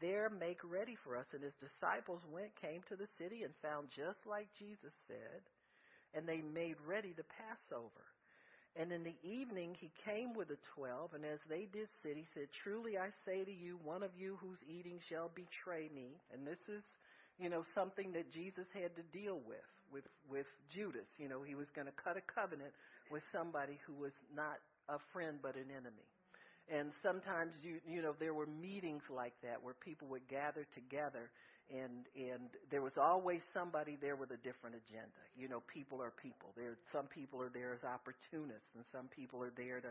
There 0.00 0.30
make 0.30 0.60
ready 0.64 0.96
for 1.04 1.16
us. 1.16 1.26
And 1.34 1.42
his 1.42 1.56
disciples 1.60 2.22
went, 2.32 2.54
came 2.60 2.80
to 2.88 2.96
the 2.96 3.08
city, 3.18 3.42
and 3.42 3.52
found 3.60 3.88
just 3.94 4.24
like 4.24 4.48
Jesus 4.58 4.94
said. 5.06 5.42
And 6.14 6.26
they 6.26 6.40
made 6.40 6.76
ready 6.86 7.12
the 7.12 7.28
Passover. 7.28 8.06
And 8.74 8.90
in 8.90 9.04
the 9.04 9.16
evening 9.22 9.76
he 9.78 9.90
came 10.04 10.32
with 10.32 10.48
the 10.48 10.56
twelve, 10.74 11.12
and 11.12 11.24
as 11.24 11.40
they 11.48 11.68
did 11.72 11.88
sit, 12.02 12.16
he 12.16 12.24
said, 12.32 12.48
Truly 12.64 12.96
I 12.96 13.12
say 13.26 13.44
to 13.44 13.52
you, 13.52 13.78
one 13.84 14.02
of 14.02 14.16
you 14.16 14.38
who's 14.40 14.64
eating 14.64 14.98
shall 15.08 15.30
betray 15.34 15.90
me. 15.94 16.16
And 16.32 16.46
this 16.46 16.60
is 16.72 16.80
you 17.38 17.48
know, 17.50 17.64
something 17.74 18.12
that 18.12 18.30
Jesus 18.32 18.66
had 18.74 18.94
to 18.96 19.02
deal 19.16 19.40
with, 19.46 19.64
with, 19.92 20.04
with 20.30 20.46
Judas. 20.72 21.08
You 21.18 21.28
know, 21.28 21.42
he 21.42 21.54
was 21.54 21.68
going 21.74 21.86
to 21.86 21.96
cut 21.96 22.16
a 22.16 22.24
covenant 22.32 22.72
with 23.10 23.22
somebody 23.32 23.78
who 23.86 23.94
was 23.94 24.12
not 24.34 24.58
a 24.88 24.98
friend 25.12 25.38
but 25.42 25.54
an 25.56 25.70
enemy. 25.70 26.06
and 26.70 26.92
sometimes 27.02 27.52
you 27.62 27.80
you 27.88 28.02
know 28.02 28.14
there 28.20 28.34
were 28.34 28.46
meetings 28.46 29.02
like 29.10 29.34
that 29.42 29.62
where 29.62 29.74
people 29.74 30.06
would 30.08 30.26
gather 30.28 30.66
together 30.74 31.30
and 31.70 32.06
and 32.16 32.50
there 32.70 32.82
was 32.82 32.94
always 32.98 33.42
somebody 33.54 33.96
there 34.00 34.16
with 34.16 34.30
a 34.30 34.40
different 34.46 34.76
agenda 34.76 35.22
you 35.36 35.48
know 35.48 35.62
people 35.72 36.02
are 36.02 36.12
people 36.22 36.50
there 36.56 36.76
some 36.92 37.06
people 37.06 37.40
are 37.40 37.50
there 37.50 37.74
as 37.74 37.82
opportunists 37.84 38.70
and 38.76 38.84
some 38.92 39.08
people 39.08 39.42
are 39.42 39.52
there 39.56 39.80
to 39.80 39.90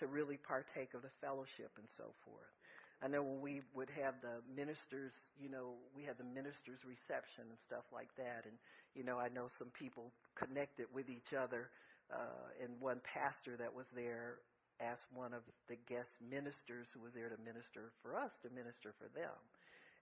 to 0.00 0.06
really 0.06 0.38
partake 0.38 0.94
of 0.94 1.02
the 1.02 1.12
fellowship 1.20 1.70
and 1.78 1.86
so 1.96 2.10
forth 2.24 2.52
I 2.98 3.06
know 3.06 3.22
when 3.22 3.40
we 3.40 3.62
would 3.78 3.90
have 3.94 4.18
the 4.22 4.42
ministers, 4.50 5.14
you 5.38 5.46
know, 5.46 5.78
we 5.94 6.02
had 6.02 6.18
the 6.18 6.26
ministers 6.26 6.82
reception 6.82 7.46
and 7.46 7.58
stuff 7.62 7.86
like 7.94 8.10
that, 8.18 8.42
and 8.42 8.58
you 8.98 9.06
know, 9.06 9.22
I 9.22 9.30
know 9.30 9.46
some 9.58 9.70
people 9.78 10.10
connected 10.34 10.90
with 10.90 11.06
each 11.06 11.30
other, 11.30 11.70
uh, 12.10 12.50
and 12.58 12.74
one 12.82 12.98
pastor 13.06 13.54
that 13.54 13.70
was 13.70 13.86
there 13.94 14.42
asked 14.82 15.06
one 15.14 15.34
of 15.34 15.42
the 15.70 15.78
guest 15.86 16.10
ministers 16.22 16.86
who 16.94 17.02
was 17.02 17.14
there 17.14 17.30
to 17.30 17.38
minister 17.42 17.94
for 18.02 18.18
us 18.18 18.30
to 18.42 18.50
minister 18.50 18.94
for 18.98 19.06
them. 19.14 19.34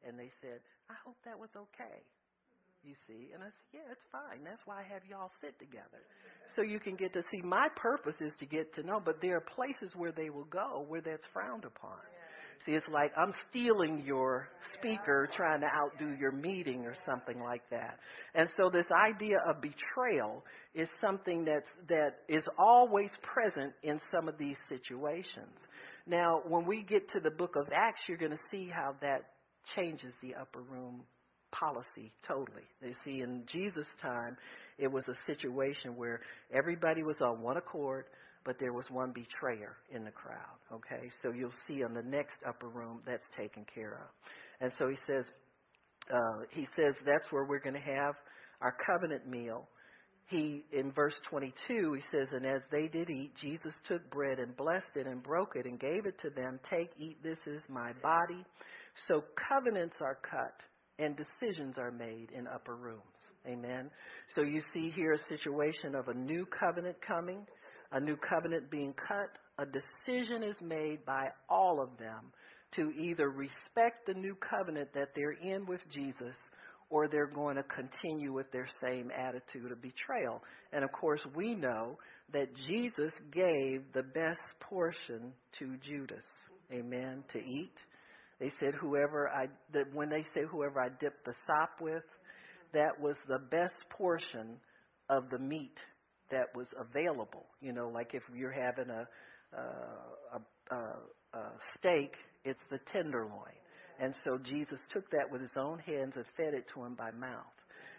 And 0.05 0.17
they 0.17 0.33
said, 0.41 0.61
I 0.89 0.97
hope 1.05 1.17
that 1.25 1.37
was 1.37 1.53
okay. 1.57 2.01
You 2.85 2.95
see? 3.09 3.33
And 3.35 3.43
I 3.43 3.51
said, 3.51 3.69
Yeah, 3.83 3.93
it's 3.93 4.07
fine. 4.13 4.45
That's 4.45 4.63
why 4.65 4.81
I 4.81 4.87
have 4.93 5.03
y'all 5.09 5.33
sit 5.41 5.59
together. 5.59 6.05
So 6.55 6.63
you 6.63 6.79
can 6.79 6.95
get 6.95 7.13
to 7.15 7.23
see 7.33 7.43
my 7.43 7.67
purpose 7.75 8.15
is 8.21 8.33
to 8.39 8.47
get 8.47 8.73
to 8.77 8.83
know, 8.85 9.01
but 9.03 9.21
there 9.21 9.37
are 9.37 9.45
places 9.45 9.91
where 9.97 10.13
they 10.13 10.31
will 10.31 10.47
go 10.47 10.85
where 10.87 11.01
that's 11.01 11.27
frowned 11.33 11.65
upon. 11.65 11.99
See, 12.67 12.73
it's 12.73 12.89
like 12.89 13.13
I'm 13.17 13.33
stealing 13.49 14.03
your 14.05 14.49
speaker 14.75 15.29
trying 15.33 15.61
to 15.61 15.67
outdo 15.67 16.17
your 16.19 16.33
meeting 16.33 16.85
or 16.85 16.95
something 17.07 17.41
like 17.41 17.63
that. 17.71 17.99
And 18.35 18.49
so 18.57 18.69
this 18.69 18.87
idea 18.91 19.39
of 19.49 19.63
betrayal 19.63 20.45
is 20.75 20.89
something 21.01 21.45
that's, 21.45 21.69
that 21.89 22.17
is 22.29 22.43
always 22.59 23.11
present 23.23 23.73
in 23.85 24.01
some 24.11 24.29
of 24.29 24.37
these 24.37 24.57
situations. 24.69 25.55
Now, 26.09 26.43
when 26.47 26.67
we 26.67 26.83
get 26.83 27.09
to 27.13 27.21
the 27.21 27.31
book 27.31 27.55
of 27.55 27.69
Acts, 27.73 28.03
you're 28.09 28.19
going 28.19 28.33
to 28.33 28.43
see 28.51 28.69
how 28.69 28.97
that 29.01 29.23
changes 29.77 30.13
the 30.21 30.35
upper 30.35 30.61
room 30.61 31.03
policy 31.53 32.13
totally. 32.27 32.63
You 32.83 32.95
see, 33.05 33.21
in 33.23 33.45
Jesus' 33.47 33.87
time, 34.03 34.37
it 34.79 34.91
was 34.91 35.05
a 35.09 35.15
situation 35.27 35.97
where 35.97 36.21
everybody 36.53 37.03
was 37.03 37.17
on 37.21 37.41
one 37.43 37.57
accord 37.57 38.07
but 38.47 38.59
there 38.61 38.73
was 38.73 38.87
one 38.91 39.13
betrayer 39.13 39.77
in 39.91 40.05
the 40.05 40.11
crowd. 40.11 40.57
Okay, 40.73 41.11
so 41.21 41.33
you'll 41.33 41.51
see 41.67 41.83
in 41.83 41.93
the 41.93 42.03
next 42.03 42.37
upper 42.49 42.69
room 42.69 43.01
that's 43.05 43.27
taken 43.37 43.67
care 43.75 43.95
of. 43.95 44.09
And 44.61 44.73
so 44.79 44.89
he 44.89 44.97
says, 45.07 45.25
uh, 46.11 46.45
he 46.51 46.67
says 46.77 46.95
that's 47.05 47.31
where 47.31 47.45
we're 47.45 47.61
going 47.61 47.75
to 47.75 47.81
have 47.81 48.15
our 48.63 48.75
covenant 48.87 49.29
meal. 49.29 49.69
He 50.29 50.65
in 50.73 50.93
verse 50.93 51.15
22 51.29 51.95
he 51.95 52.03
says, 52.11 52.29
and 52.33 52.47
as 52.47 52.63
they 52.71 52.87
did 52.87 53.11
eat, 53.11 53.33
Jesus 53.41 53.75
took 53.87 54.09
bread 54.11 54.39
and 54.39 54.57
blessed 54.57 54.97
it 54.97 55.07
and 55.07 55.23
broke 55.23 55.57
it 55.57 55.67
and 55.67 55.79
gave 55.79 56.07
it 56.07 56.19
to 56.23 56.31
them. 56.31 56.61
Take, 56.71 56.91
eat. 56.99 57.23
This 57.23 57.39
is 57.47 57.61
my 57.69 57.93
body. 58.03 58.45
So 59.09 59.25
covenants 59.49 59.97
are 60.01 60.19
cut 60.29 60.55
and 60.99 61.17
decisions 61.17 61.77
are 61.79 61.91
made 61.91 62.29
in 62.37 62.47
upper 62.47 62.77
rooms. 62.77 63.03
Amen. 63.47 63.91
So 64.35 64.43
you 64.43 64.61
see 64.73 64.91
here 64.97 65.13
a 65.13 65.29
situation 65.29 65.95
of 65.95 66.09
a 66.09 66.15
new 66.15 66.47
covenant 66.59 66.97
coming 67.07 67.47
a 67.93 68.01
new 68.01 68.17
covenant 68.17 68.71
being 68.71 68.95
cut, 69.09 69.31
a 69.59 69.65
decision 69.67 70.43
is 70.43 70.57
made 70.61 71.05
by 71.05 71.29
all 71.49 71.81
of 71.81 71.97
them 71.99 72.33
to 72.75 72.93
either 72.99 73.31
respect 73.31 74.07
the 74.07 74.15
new 74.15 74.37
covenant 74.51 74.89
that 74.95 75.11
they're 75.15 75.33
in 75.33 75.67
with 75.67 75.81
Jesus 75.93 76.37
or 76.91 77.09
they're 77.09 77.27
going 77.27 77.57
to 77.57 77.63
continue 77.65 78.33
with 78.33 78.51
their 78.53 78.69
same 78.81 79.11
attitude 79.11 79.73
of 79.73 79.83
betrayal. 79.83 80.43
And 80.73 80.85
of 80.85 80.93
course, 80.93 81.21
we 81.35 81.55
know 81.55 81.99
that 82.33 82.49
Jesus 82.69 83.13
gave 83.33 83.83
the 83.93 84.03
best 84.03 84.41
portion 84.61 85.33
to 85.59 85.77
Judas. 85.89 86.25
Amen. 86.73 87.25
To 87.33 87.39
eat. 87.39 87.75
They 88.39 88.53
said, 88.61 88.75
whoever 88.81 89.29
I, 89.29 89.47
that 89.73 89.93
when 89.95 90.11
they 90.11 90.23
say 90.35 90.43
whoever 90.51 90.81
I 90.81 90.89
dip 91.01 91.25
the 91.25 91.33
sop 91.47 91.81
with, 91.81 92.05
that 92.73 93.01
was 93.01 93.17
the 93.27 93.39
best 93.51 93.75
portion 93.91 94.59
of 95.09 95.31
the 95.31 95.39
meat 95.39 95.79
that 96.31 96.55
was 96.55 96.67
available. 96.79 97.47
You 97.61 97.73
know, 97.73 97.89
like 97.89 98.15
if 98.15 98.23
you're 98.35 98.53
having 98.53 98.91
a 98.91 99.07
uh, 99.57 100.39
a, 100.71 100.75
a, 100.75 101.39
a 101.39 101.43
steak, 101.79 102.15
it's 102.45 102.61
the 102.71 102.79
tenderloin. 102.93 103.55
And 104.01 104.15
so 104.25 104.39
Jesus 104.39 104.79
took 104.93 105.09
that 105.11 105.31
with 105.31 105.41
his 105.41 105.57
own 105.57 105.79
hands 105.79 106.13
and 106.17 106.25
fed 106.37 106.53
it 106.53 106.67
to 106.75 106.85
him 106.85 106.95
by 106.95 107.11
mouth. 107.13 107.45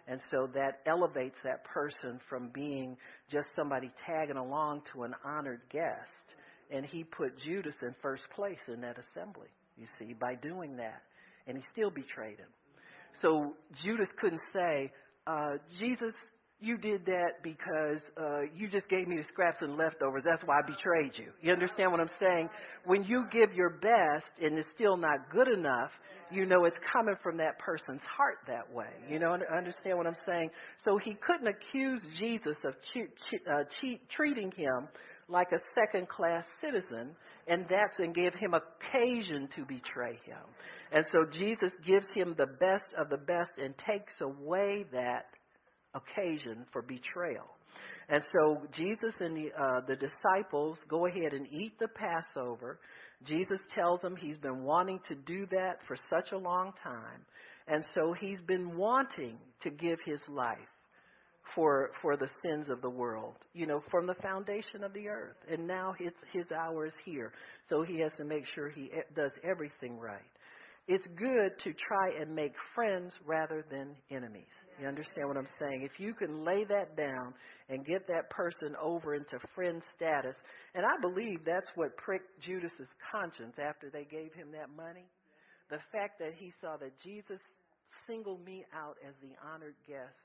And 0.08 0.22
so 0.32 0.48
that 0.54 0.80
elevates 0.86 1.38
that 1.44 1.66
person 1.66 2.20
from 2.30 2.50
being 2.54 2.96
just 3.32 3.48
somebody 3.56 3.92
tagging 4.06 4.38
along 4.38 4.84
to 4.94 5.04
an 5.04 5.14
honored 5.26 5.62
guest. 5.72 6.36
And 6.72 6.86
he 6.86 7.04
put 7.04 7.38
Judas 7.40 7.76
in 7.82 7.96
first 8.02 8.24
place 8.36 8.60
in 8.68 8.82
that 8.82 8.98
assembly, 8.98 9.50
you 9.76 9.88
see, 9.98 10.14
by 10.14 10.36
doing 10.36 10.78
that. 10.78 11.02
And 11.48 11.58
he 11.58 11.64
still 11.72 11.90
betrayed 11.90 12.38
him. 12.38 12.50
So 13.22 13.54
Judas 13.84 14.10
couldn't 14.20 14.42
say, 14.54 14.92
uh, 15.26 15.56
Jesus, 15.80 16.14
you 16.60 16.78
did 16.78 17.06
that 17.06 17.44
because 17.44 18.02
uh, 18.20 18.42
you 18.56 18.68
just 18.68 18.90
gave 18.90 19.08
me 19.08 19.18
the 19.18 19.24
scraps 19.32 19.62
and 19.62 19.78
leftovers. 19.78 20.24
That's 20.26 20.42
why 20.44 20.60
I 20.60 20.62
betrayed 20.66 21.18
you. 21.18 21.32
You 21.42 21.54
understand 21.54 21.92
what 21.92 22.02
I'm 22.02 22.10
saying? 22.20 22.50
When 22.86 23.04
you 23.04 23.26
give 23.32 23.54
your 23.54 23.70
best 23.70 24.26
and 24.42 24.58
it's 24.58 24.68
still 24.74 24.98
not 24.98 25.30
good 25.32 25.48
enough, 25.48 25.92
you 26.32 26.46
know 26.46 26.66
it's 26.66 26.80
coming 26.92 27.16
from 27.22 27.38
that 27.38 27.60
person's 27.60 28.02
heart 28.04 28.40
that 28.48 28.74
way. 28.74 28.90
You 29.10 29.20
know, 29.20 29.38
understand 29.56 29.98
what 29.98 30.08
I'm 30.08 30.18
saying? 30.26 30.50
So 30.84 30.98
he 30.98 31.16
couldn't 31.26 31.48
accuse 31.48 32.02
Jesus 32.20 32.58
of 32.66 32.74
che- 32.94 33.14
che- 33.30 33.52
uh, 33.52 33.64
che- 33.80 34.02
treating 34.10 34.52
him 34.52 34.88
like 35.30 35.52
a 35.52 35.60
second 35.76 36.08
class 36.10 36.44
citizen, 36.62 37.16
and 37.48 37.66
that's 37.70 38.00
and 38.00 38.16
give 38.16 38.34
him 38.34 38.54
occasion 38.54 39.48
to 39.56 39.66
betray 39.66 40.20
him. 40.26 40.38
And 40.92 41.06
so 41.12 41.26
Jesus 41.32 41.72
gives 41.86 42.08
him 42.14 42.34
the 42.38 42.46
best 42.46 42.94
of 42.98 43.10
the 43.10 43.18
best 43.18 43.52
and 43.58 43.74
takes 43.78 44.14
away 44.22 44.86
that 44.92 45.26
occasion 45.98 46.66
for 46.72 46.82
betrayal. 46.82 47.48
And 48.10 48.24
so 48.32 48.62
Jesus 48.76 49.14
and 49.20 49.36
the, 49.36 49.50
uh, 49.60 49.82
the 49.88 49.96
disciples 49.96 50.78
go 50.88 51.08
ahead 51.08 51.34
and 51.34 51.46
eat 51.52 51.74
the 51.80 51.90
Passover. 51.90 52.80
Jesus 53.26 53.60
tells 53.76 54.00
them 54.02 54.16
he's 54.16 54.38
been 54.38 54.64
wanting 54.64 55.00
to 55.08 55.16
do 55.16 55.46
that 55.48 55.80
for 55.88 55.98
such 56.10 56.32
a 56.32 56.38
long 56.38 56.72
time. 56.84 57.26
And 57.68 57.86
so 57.94 58.14
he's 58.14 58.40
been 58.48 58.78
wanting 58.78 59.38
to 59.64 59.70
give 59.70 60.00
his 60.06 60.20
life 60.30 60.58
for 61.56 61.92
for 62.02 62.16
the 62.18 62.30
sins 62.44 62.70
of 62.70 62.82
the 62.82 62.90
world, 62.90 63.36
you 63.54 63.66
know, 63.66 63.82
from 63.90 64.06
the 64.06 64.16
foundation 64.16 64.84
of 64.84 64.94
the 64.94 65.08
earth. 65.08 65.36
And 65.50 65.68
now 65.68 65.94
his 65.98 66.12
his 66.32 66.46
hour 66.52 66.86
is 66.86 66.94
here. 67.04 67.34
So 67.70 67.84
he 67.84 68.00
has 68.00 68.14
to 68.18 68.24
make 68.24 68.46
sure 68.54 68.70
he 68.70 68.90
does 69.16 69.32
everything 69.44 69.98
right 69.98 70.22
it's 70.88 71.06
good 71.20 71.52
to 71.64 71.74
try 71.74 72.16
and 72.22 72.34
make 72.34 72.54
friends 72.74 73.14
rather 73.26 73.66
than 73.70 73.92
enemies. 74.10 74.52
You 74.80 74.88
understand 74.88 75.28
what 75.28 75.36
I'm 75.36 75.52
saying? 75.60 75.84
If 75.84 76.00
you 76.00 76.14
can 76.14 76.46
lay 76.46 76.64
that 76.64 76.96
down 76.96 77.34
and 77.68 77.86
get 77.86 78.08
that 78.08 78.30
person 78.30 78.74
over 78.82 79.16
into 79.16 79.38
friend 79.54 79.84
status, 79.96 80.36
and 80.76 80.86
I 80.86 80.96
believe 81.02 81.44
that's 81.46 81.70
what 81.76 81.98
pricked 81.98 82.40
Judas's 82.40 82.88
conscience 83.12 83.56
after 83.60 83.90
they 83.90 84.06
gave 84.06 84.32
him 84.34 84.48
that 84.54 84.72
money. 84.76 85.04
The 85.70 85.84
fact 85.92 86.20
that 86.20 86.32
he 86.40 86.54
saw 86.62 86.78
that 86.78 86.94
Jesus 87.04 87.44
singled 88.08 88.46
me 88.46 88.64
out 88.72 88.96
as 89.04 89.14
the 89.20 89.36
honored 89.44 89.76
guest 89.86 90.16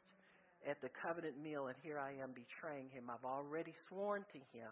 at 0.62 0.78
the 0.80 0.90
covenant 1.02 1.42
meal, 1.42 1.66
and 1.66 1.76
here 1.82 1.98
I 1.98 2.14
am 2.22 2.30
betraying 2.30 2.86
him. 2.94 3.10
I've 3.10 3.26
already 3.26 3.74
sworn 3.90 4.22
to 4.30 4.38
him. 4.54 4.70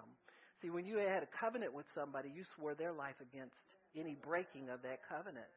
See, 0.62 0.70
when 0.70 0.86
you 0.86 0.99
had 0.99 1.26
a 1.26 1.30
covenant 1.34 1.74
with 1.74 1.86
somebody, 1.99 2.30
you 2.30 2.45
swore 2.55 2.78
their 2.78 2.93
life 2.93 3.18
against 3.18 3.59
any 3.99 4.14
breaking 4.22 4.70
of 4.70 4.82
that 4.82 5.03
covenant. 5.09 5.51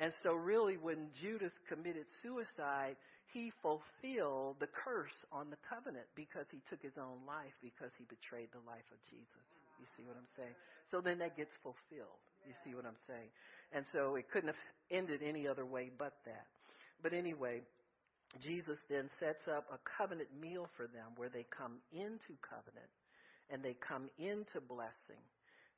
And 0.00 0.12
so, 0.22 0.32
really, 0.32 0.80
when 0.80 1.12
Judas 1.20 1.52
committed 1.68 2.08
suicide, 2.22 2.96
he 3.32 3.52
fulfilled 3.62 4.56
the 4.58 4.66
curse 4.66 5.14
on 5.30 5.50
the 5.50 5.60
covenant 5.68 6.08
because 6.16 6.46
he 6.50 6.58
took 6.68 6.82
his 6.82 6.96
own 6.98 7.22
life 7.28 7.54
because 7.62 7.92
he 8.00 8.04
betrayed 8.08 8.48
the 8.50 8.64
life 8.66 8.88
of 8.90 8.98
Jesus. 9.06 9.44
You 9.78 9.86
see 9.96 10.02
what 10.02 10.16
I'm 10.16 10.32
saying? 10.36 10.56
So 10.90 11.00
then 11.00 11.18
that 11.20 11.36
gets 11.36 11.54
fulfilled. 11.62 12.20
You 12.48 12.54
see 12.64 12.74
what 12.74 12.84
I'm 12.84 12.98
saying? 13.06 13.30
And 13.72 13.84
so 13.92 14.16
it 14.16 14.26
couldn't 14.32 14.50
have 14.50 14.64
ended 14.90 15.20
any 15.22 15.46
other 15.46 15.64
way 15.64 15.90
but 15.96 16.16
that. 16.26 16.48
But 17.02 17.12
anyway, 17.12 17.62
Jesus 18.42 18.78
then 18.88 19.08
sets 19.20 19.48
up 19.48 19.66
a 19.72 19.78
covenant 19.96 20.28
meal 20.40 20.68
for 20.76 20.86
them 20.88 21.14
where 21.16 21.28
they 21.28 21.46
come 21.48 21.78
into 21.92 22.34
covenant 22.42 22.90
and 23.48 23.62
they 23.62 23.76
come 23.78 24.10
into 24.18 24.60
blessing 24.60 25.22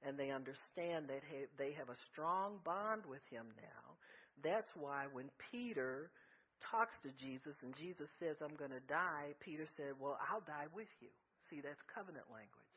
and 0.07 0.19
they 0.19 0.31
understand 0.31 1.09
that 1.09 1.23
they 1.59 1.73
have 1.73 1.89
a 1.89 1.99
strong 2.11 2.59
bond 2.65 3.03
with 3.07 3.23
him 3.31 3.47
now. 3.61 3.92
That's 4.41 4.71
why 4.75 5.07
when 5.13 5.29
Peter 5.53 6.11
talks 6.71 6.95
to 7.03 7.11
Jesus 7.19 7.59
and 7.63 7.75
Jesus 7.77 8.09
says, 8.17 8.39
I'm 8.41 8.57
going 8.57 8.73
to 8.73 8.85
die, 8.89 9.35
Peter 9.43 9.67
said, 9.77 9.99
Well, 9.99 10.17
I'll 10.23 10.45
die 10.47 10.71
with 10.73 10.91
you. 11.03 11.13
See, 11.51 11.61
that's 11.61 11.81
covenant 11.91 12.25
language, 12.33 12.73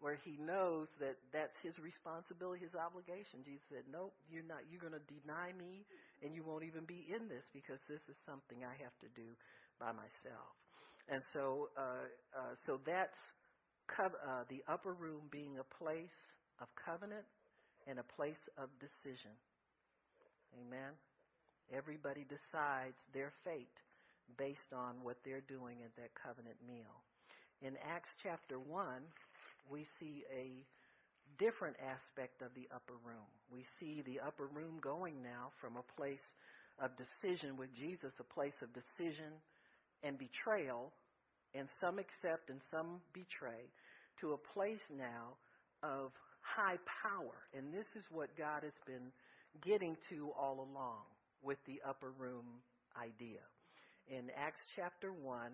where 0.00 0.16
he 0.24 0.38
knows 0.40 0.88
that 1.02 1.18
that's 1.34 1.56
his 1.60 1.76
responsibility, 1.82 2.64
his 2.64 2.78
obligation. 2.78 3.44
Jesus 3.44 3.66
said, 3.68 3.84
Nope, 3.90 4.14
you're 4.30 4.46
not. 4.46 4.64
You're 4.70 4.82
going 4.82 4.96
to 4.96 5.06
deny 5.10 5.52
me, 5.52 5.84
and 6.22 6.32
you 6.32 6.46
won't 6.46 6.64
even 6.64 6.86
be 6.88 7.04
in 7.10 7.28
this 7.28 7.44
because 7.52 7.82
this 7.90 8.02
is 8.08 8.16
something 8.24 8.64
I 8.64 8.74
have 8.80 8.94
to 9.04 9.10
do 9.12 9.28
by 9.82 9.92
myself. 9.92 10.54
And 11.10 11.22
so, 11.32 11.70
uh, 11.78 12.06
uh, 12.34 12.54
so 12.66 12.80
that's 12.82 13.20
co- 13.86 14.18
uh, 14.26 14.42
the 14.48 14.62
upper 14.66 14.92
room 14.94 15.28
being 15.30 15.58
a 15.58 15.66
place 15.82 16.18
of 16.60 16.66
covenant 16.82 17.26
and 17.86 17.98
a 17.98 18.06
place 18.16 18.42
of 18.58 18.68
decision. 18.82 19.30
Amen. 20.56 20.92
Everybody 21.74 22.24
decides 22.24 22.96
their 23.12 23.32
fate 23.44 23.76
based 24.38 24.72
on 24.72 25.02
what 25.02 25.16
they're 25.24 25.44
doing 25.46 25.78
at 25.84 25.94
that 25.96 26.10
covenant 26.14 26.56
meal. 26.66 27.02
In 27.62 27.76
Acts 27.84 28.10
chapter 28.22 28.58
1, 28.58 28.86
we 29.70 29.86
see 29.98 30.24
a 30.32 30.64
different 31.38 31.76
aspect 31.82 32.42
of 32.42 32.54
the 32.54 32.68
upper 32.74 32.96
room. 33.04 33.28
We 33.52 33.64
see 33.78 34.02
the 34.02 34.20
upper 34.20 34.46
room 34.46 34.78
going 34.80 35.22
now 35.22 35.52
from 35.60 35.76
a 35.76 36.00
place 36.00 36.24
of 36.78 36.90
decision 36.96 37.56
with 37.56 37.72
Jesus, 37.74 38.12
a 38.20 38.34
place 38.34 38.56
of 38.62 38.68
decision 38.72 39.32
and 40.02 40.18
betrayal, 40.18 40.92
and 41.54 41.68
some 41.80 41.98
accept 41.98 42.50
and 42.50 42.60
some 42.70 43.00
betray, 43.12 43.68
to 44.20 44.32
a 44.32 44.44
place 44.54 44.84
now 44.96 45.36
of 45.82 46.12
high 46.40 46.78
power. 47.02 47.48
And 47.56 47.72
this 47.72 47.86
is 47.96 48.04
what 48.10 48.36
God 48.36 48.62
has 48.62 48.76
been 48.86 49.12
getting 49.64 49.96
to 50.10 50.30
all 50.38 50.66
along 50.70 51.04
with 51.42 51.58
the 51.66 51.80
upper 51.86 52.10
room 52.18 52.44
idea. 52.96 53.42
In 54.08 54.30
Acts 54.36 54.62
chapter 54.74 55.12
1 55.12 55.50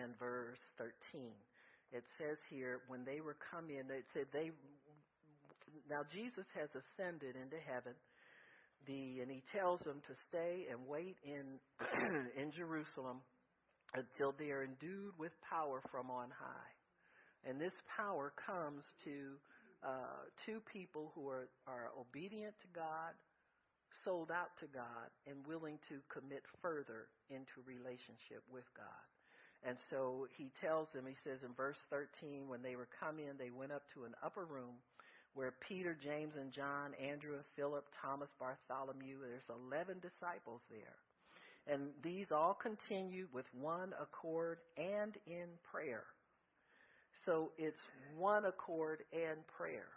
and 0.00 0.18
verse 0.18 0.60
13, 0.78 1.30
it 1.92 2.04
says 2.18 2.38
here, 2.50 2.80
when 2.88 3.04
they 3.04 3.20
were 3.20 3.36
come 3.50 3.70
in, 3.70 3.86
it 3.90 4.04
said 4.12 4.26
they, 4.32 4.50
now 5.88 6.02
Jesus 6.12 6.46
has 6.54 6.68
ascended 6.74 7.36
into 7.36 7.56
heaven, 7.64 7.94
the, 8.86 9.22
and 9.22 9.30
he 9.30 9.42
tells 9.52 9.80
them 9.80 10.02
to 10.06 10.14
stay 10.28 10.66
and 10.70 10.86
wait 10.86 11.16
in, 11.24 11.58
in 12.40 12.52
Jerusalem 12.52 13.22
until 13.94 14.34
they 14.38 14.50
are 14.50 14.64
endued 14.64 15.14
with 15.18 15.32
power 15.48 15.80
from 15.90 16.10
on 16.10 16.28
high. 16.30 16.72
And 17.48 17.60
this 17.60 17.74
power 17.96 18.32
comes 18.44 18.82
to 19.04 19.38
uh, 19.86 20.26
two 20.44 20.58
people 20.66 21.12
who 21.14 21.28
are, 21.30 21.46
are 21.70 21.94
obedient 21.94 22.54
to 22.58 22.68
God, 22.74 23.14
sold 24.04 24.34
out 24.34 24.50
to 24.58 24.66
God, 24.74 25.08
and 25.30 25.46
willing 25.46 25.78
to 25.88 26.02
commit 26.10 26.42
further 26.60 27.06
into 27.30 27.62
relationship 27.62 28.42
with 28.50 28.66
God. 28.74 29.06
And 29.62 29.78
so 29.90 30.26
he 30.36 30.50
tells 30.60 30.88
them, 30.92 31.06
he 31.06 31.14
says 31.22 31.38
in 31.46 31.54
verse 31.54 31.78
13, 31.90 32.50
when 32.50 32.62
they 32.62 32.74
were 32.74 32.90
come 32.98 33.18
in, 33.18 33.38
they 33.38 33.54
went 33.54 33.72
up 33.72 33.82
to 33.94 34.04
an 34.04 34.14
upper 34.22 34.44
room 34.44 34.82
where 35.34 35.54
Peter, 35.68 35.96
James, 36.02 36.34
and 36.34 36.50
John, 36.50 36.92
Andrew, 36.98 37.38
Philip, 37.54 37.84
Thomas, 38.02 38.30
Bartholomew, 38.40 39.22
there's 39.22 39.46
11 39.70 40.00
disciples 40.00 40.60
there. 40.70 40.98
And 41.66 41.90
these 42.02 42.26
all 42.30 42.54
continued 42.54 43.28
with 43.32 43.46
one 43.52 43.92
accord 44.00 44.58
and 44.78 45.14
in 45.26 45.46
prayer. 45.70 46.04
So 47.26 47.50
it's 47.58 47.80
one 48.16 48.44
accord 48.44 49.02
and 49.12 49.38
prayer. 49.56 49.88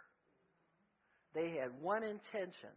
They 1.34 1.50
had 1.50 1.70
one 1.80 2.02
intention, 2.02 2.74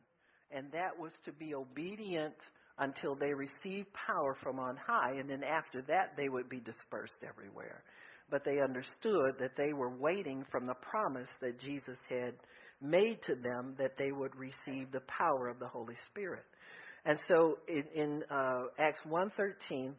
and 0.51 0.71
that 0.71 0.97
was 0.97 1.11
to 1.25 1.33
be 1.33 1.55
obedient 1.55 2.35
until 2.77 3.15
they 3.15 3.33
received 3.33 3.87
power 3.93 4.37
from 4.41 4.59
on 4.59 4.77
high, 4.77 5.13
and 5.19 5.29
then 5.29 5.43
after 5.43 5.81
that 5.83 6.13
they 6.15 6.29
would 6.29 6.49
be 6.49 6.59
dispersed 6.59 7.23
everywhere. 7.27 7.83
But 8.29 8.45
they 8.45 8.61
understood 8.61 9.35
that 9.39 9.57
they 9.57 9.73
were 9.73 9.95
waiting 9.95 10.45
from 10.51 10.65
the 10.67 10.75
promise 10.75 11.27
that 11.41 11.59
Jesus 11.59 11.97
had 12.09 12.33
made 12.81 13.21
to 13.23 13.35
them 13.35 13.75
that 13.77 13.95
they 13.97 14.11
would 14.11 14.35
receive 14.35 14.91
the 14.91 15.01
power 15.07 15.47
of 15.47 15.59
the 15.59 15.67
Holy 15.67 15.95
Spirit. 16.09 16.43
And 17.05 17.19
so 17.27 17.57
in, 17.67 17.83
in 17.95 18.23
uh, 18.31 18.63
Acts 18.79 19.01
1.13, 19.09 19.93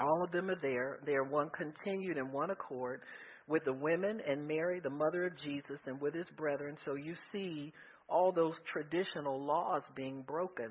all 0.00 0.22
of 0.22 0.30
them 0.30 0.50
are 0.50 0.60
there. 0.60 0.98
They 1.04 1.14
are 1.14 1.24
one 1.24 1.50
continued 1.50 2.16
in 2.16 2.30
one 2.32 2.50
accord 2.50 3.00
with 3.48 3.64
the 3.64 3.72
women 3.72 4.20
and 4.28 4.46
Mary, 4.46 4.80
the 4.80 4.90
mother 4.90 5.26
of 5.26 5.36
Jesus, 5.38 5.80
and 5.86 6.00
with 6.00 6.14
his 6.14 6.28
brethren. 6.36 6.76
So 6.84 6.94
you 6.94 7.14
see 7.32 7.72
all 8.08 8.30
those 8.32 8.54
traditional 8.70 9.42
laws 9.44 9.82
being 9.96 10.22
broken 10.22 10.70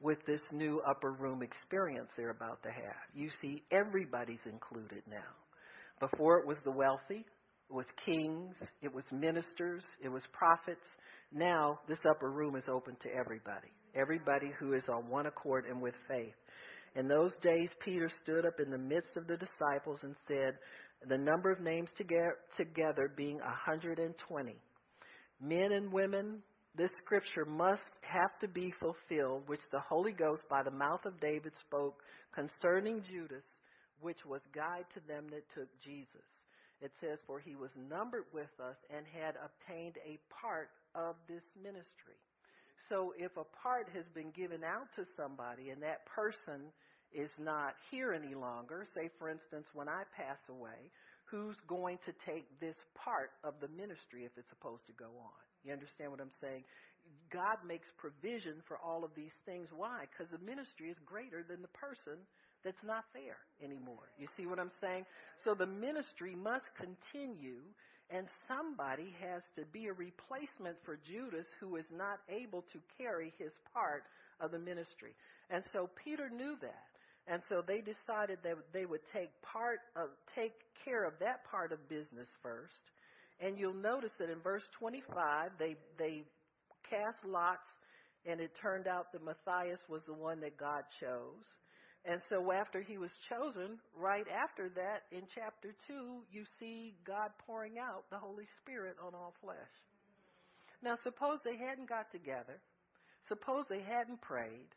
with 0.00 0.18
this 0.26 0.40
new 0.52 0.80
upper 0.88 1.12
room 1.12 1.42
experience 1.42 2.08
they're 2.16 2.30
about 2.30 2.62
to 2.62 2.70
have. 2.70 2.96
You 3.14 3.30
see, 3.42 3.62
everybody's 3.72 4.44
included 4.44 5.02
now. 5.10 6.08
Before 6.08 6.38
it 6.38 6.46
was 6.46 6.58
the 6.64 6.70
wealthy, 6.70 7.24
it 7.70 7.74
was 7.74 7.86
kings, 8.04 8.54
it 8.82 8.94
was 8.94 9.04
ministers, 9.12 9.84
it 10.02 10.08
was 10.08 10.22
prophets. 10.32 10.86
Now, 11.32 11.80
this 11.88 11.98
upper 12.08 12.30
room 12.30 12.56
is 12.56 12.68
open 12.68 12.96
to 13.02 13.08
everybody. 13.14 13.68
Everybody 13.94 14.50
who 14.58 14.74
is 14.74 14.84
on 14.88 15.08
one 15.08 15.26
accord 15.26 15.64
and 15.68 15.80
with 15.80 15.94
faith. 16.08 16.34
In 16.94 17.08
those 17.08 17.32
days, 17.42 17.68
Peter 17.84 18.10
stood 18.22 18.46
up 18.46 18.60
in 18.64 18.70
the 18.70 18.78
midst 18.78 19.16
of 19.16 19.26
the 19.26 19.36
disciples 19.36 20.00
and 20.02 20.14
said, 20.26 20.54
The 21.06 21.18
number 21.18 21.50
of 21.50 21.60
names 21.60 21.90
together 21.96 23.12
being 23.16 23.40
a 23.40 23.54
120. 23.66 24.56
Men 25.40 25.72
and 25.72 25.92
women, 25.92 26.42
this 26.76 26.90
scripture 26.98 27.44
must 27.44 27.82
have 28.02 28.38
to 28.40 28.48
be 28.48 28.72
fulfilled, 28.80 29.44
which 29.46 29.60
the 29.70 29.80
Holy 29.80 30.12
Ghost 30.12 30.42
by 30.50 30.62
the 30.62 30.70
mouth 30.70 31.04
of 31.04 31.20
David 31.20 31.52
spoke 31.60 32.02
concerning 32.34 33.02
Judas, 33.08 33.44
which 34.00 34.24
was 34.26 34.40
guide 34.54 34.86
to 34.94 35.00
them 35.06 35.26
that 35.30 35.48
took 35.54 35.68
Jesus. 35.82 36.26
It 36.80 36.92
says, 37.00 37.18
For 37.26 37.40
he 37.40 37.54
was 37.54 37.70
numbered 37.90 38.26
with 38.32 38.50
us 38.60 38.76
and 38.94 39.04
had 39.06 39.34
obtained 39.38 39.96
a 40.04 40.18
part 40.30 40.70
of 40.94 41.16
this 41.28 41.42
ministry. 41.60 42.18
So 42.88 43.12
if 43.18 43.36
a 43.36 43.44
part 43.62 43.88
has 43.94 44.04
been 44.14 44.30
given 44.30 44.62
out 44.62 44.86
to 44.94 45.04
somebody 45.16 45.70
and 45.70 45.82
that 45.82 46.06
person 46.06 46.70
is 47.12 47.30
not 47.38 47.74
here 47.90 48.12
any 48.12 48.34
longer, 48.34 48.86
say 48.94 49.10
for 49.18 49.28
instance, 49.28 49.66
when 49.74 49.88
I 49.88 50.04
pass 50.16 50.38
away, 50.48 50.90
who's 51.24 51.56
going 51.66 51.98
to 52.06 52.12
take 52.24 52.48
this 52.60 52.76
part 52.94 53.30
of 53.44 53.54
the 53.60 53.68
ministry 53.68 54.24
if 54.24 54.32
it's 54.36 54.48
supposed 54.48 54.86
to 54.86 54.92
go 54.92 55.10
on? 55.20 55.40
You 55.64 55.72
understand 55.72 56.10
what 56.10 56.20
I'm 56.20 56.34
saying? 56.40 56.64
God 57.32 57.56
makes 57.66 57.88
provision 57.96 58.60
for 58.66 58.78
all 58.78 59.04
of 59.04 59.10
these 59.16 59.32
things. 59.44 59.68
Why? 59.74 60.04
Because 60.08 60.30
the 60.32 60.44
ministry 60.44 60.90
is 60.90 60.98
greater 61.04 61.44
than 61.44 61.62
the 61.62 61.72
person 61.72 62.20
that's 62.64 62.82
not 62.84 63.04
there 63.14 63.40
anymore. 63.62 64.12
You 64.18 64.28
see 64.36 64.46
what 64.46 64.58
I'm 64.58 64.72
saying? 64.80 65.04
So 65.44 65.54
the 65.54 65.66
ministry 65.66 66.34
must 66.34 66.66
continue, 66.76 67.64
and 68.10 68.26
somebody 68.46 69.14
has 69.20 69.42
to 69.56 69.64
be 69.72 69.86
a 69.86 69.92
replacement 69.92 70.76
for 70.84 70.98
Judas 71.06 71.46
who 71.60 71.76
is 71.76 71.88
not 71.92 72.20
able 72.28 72.62
to 72.72 72.78
carry 72.98 73.32
his 73.38 73.52
part 73.72 74.04
of 74.40 74.50
the 74.50 74.58
ministry. 74.58 75.14
And 75.50 75.62
so 75.72 75.88
Peter 76.04 76.28
knew 76.28 76.56
that. 76.60 76.88
And 77.30 77.42
so 77.48 77.62
they 77.66 77.80
decided 77.80 78.38
that 78.42 78.56
they 78.72 78.86
would 78.86 79.04
take 79.12 79.30
part 79.42 79.80
of 79.96 80.08
take 80.34 80.54
care 80.84 81.04
of 81.04 81.12
that 81.20 81.44
part 81.50 81.72
of 81.72 81.88
business 81.88 82.28
first. 82.42 82.72
And 83.40 83.58
you'll 83.58 83.74
notice 83.74 84.12
that 84.18 84.30
in 84.30 84.40
verse 84.40 84.64
25 84.78 85.50
they 85.58 85.76
they 85.98 86.24
cast 86.88 87.18
lots 87.26 87.68
and 88.24 88.40
it 88.40 88.50
turned 88.60 88.86
out 88.86 89.12
that 89.12 89.22
Matthias 89.22 89.80
was 89.88 90.02
the 90.06 90.14
one 90.14 90.40
that 90.40 90.56
God 90.56 90.84
chose. 91.00 91.44
And 92.04 92.20
so 92.30 92.52
after 92.52 92.80
he 92.80 92.96
was 92.96 93.10
chosen, 93.28 93.78
right 93.96 94.24
after 94.28 94.70
that, 94.70 95.04
in 95.12 95.22
chapter 95.34 95.74
2, 95.86 96.22
you 96.30 96.44
see 96.58 96.94
God 97.06 97.30
pouring 97.46 97.78
out 97.78 98.04
the 98.10 98.18
Holy 98.18 98.46
Spirit 98.62 98.96
on 99.04 99.14
all 99.14 99.34
flesh. 99.42 99.74
Now, 100.82 100.96
suppose 101.02 101.38
they 101.44 101.56
hadn't 101.56 101.88
got 101.88 102.10
together. 102.12 102.60
Suppose 103.28 103.66
they 103.68 103.82
hadn't 103.82 104.20
prayed. 104.22 104.72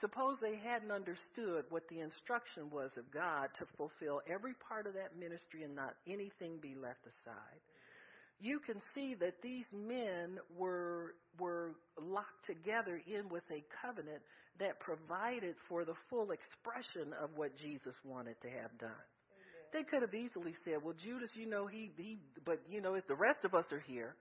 Suppose 0.00 0.36
they 0.40 0.56
hadn't 0.56 0.92
understood 0.92 1.64
what 1.70 1.88
the 1.88 2.00
instruction 2.00 2.70
was 2.70 2.90
of 2.98 3.10
God 3.10 3.48
to 3.58 3.66
fulfill 3.76 4.20
every 4.30 4.52
part 4.68 4.86
of 4.86 4.94
that 4.94 5.18
ministry 5.18 5.64
and 5.64 5.74
not 5.74 5.94
anything 6.06 6.58
be 6.60 6.74
left 6.74 7.06
aside 7.06 7.60
you 8.40 8.60
can 8.60 8.76
see 8.94 9.14
that 9.14 9.40
these 9.42 9.66
men 9.72 10.38
were 10.56 11.14
were 11.38 11.72
locked 12.00 12.46
together 12.46 13.00
in 13.06 13.28
with 13.28 13.44
a 13.50 13.64
covenant 13.82 14.22
that 14.58 14.80
provided 14.80 15.54
for 15.68 15.84
the 15.84 15.94
full 16.08 16.30
expression 16.30 17.12
of 17.22 17.30
what 17.36 17.56
Jesus 17.58 17.94
wanted 18.04 18.36
to 18.40 18.48
have 18.48 18.72
done. 18.78 18.88
Amen. 18.88 19.68
They 19.72 19.82
could 19.84 20.02
have 20.02 20.14
easily 20.14 20.54
said, 20.64 20.82
"Well, 20.82 20.94
Judas, 21.02 21.30
you 21.34 21.46
know 21.46 21.66
he 21.66 21.90
he, 21.96 22.18
but 22.44 22.60
you 22.68 22.80
know 22.80 22.94
if 22.94 23.06
the 23.06 23.14
rest 23.14 23.44
of 23.44 23.54
us 23.54 23.70
are 23.72 23.80
here." 23.86 24.14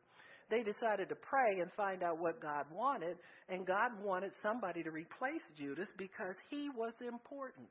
They 0.49 0.63
decided 0.63 1.09
to 1.09 1.15
pray 1.15 1.59
and 1.59 1.71
find 1.73 2.03
out 2.03 2.19
what 2.19 2.41
God 2.41 2.65
wanted, 2.71 3.17
and 3.49 3.65
God 3.65 3.91
wanted 4.03 4.31
somebody 4.43 4.83
to 4.83 4.91
replace 4.91 5.41
Judas 5.57 5.89
because 5.97 6.35
he 6.49 6.69
was 6.69 6.93
important 7.01 7.67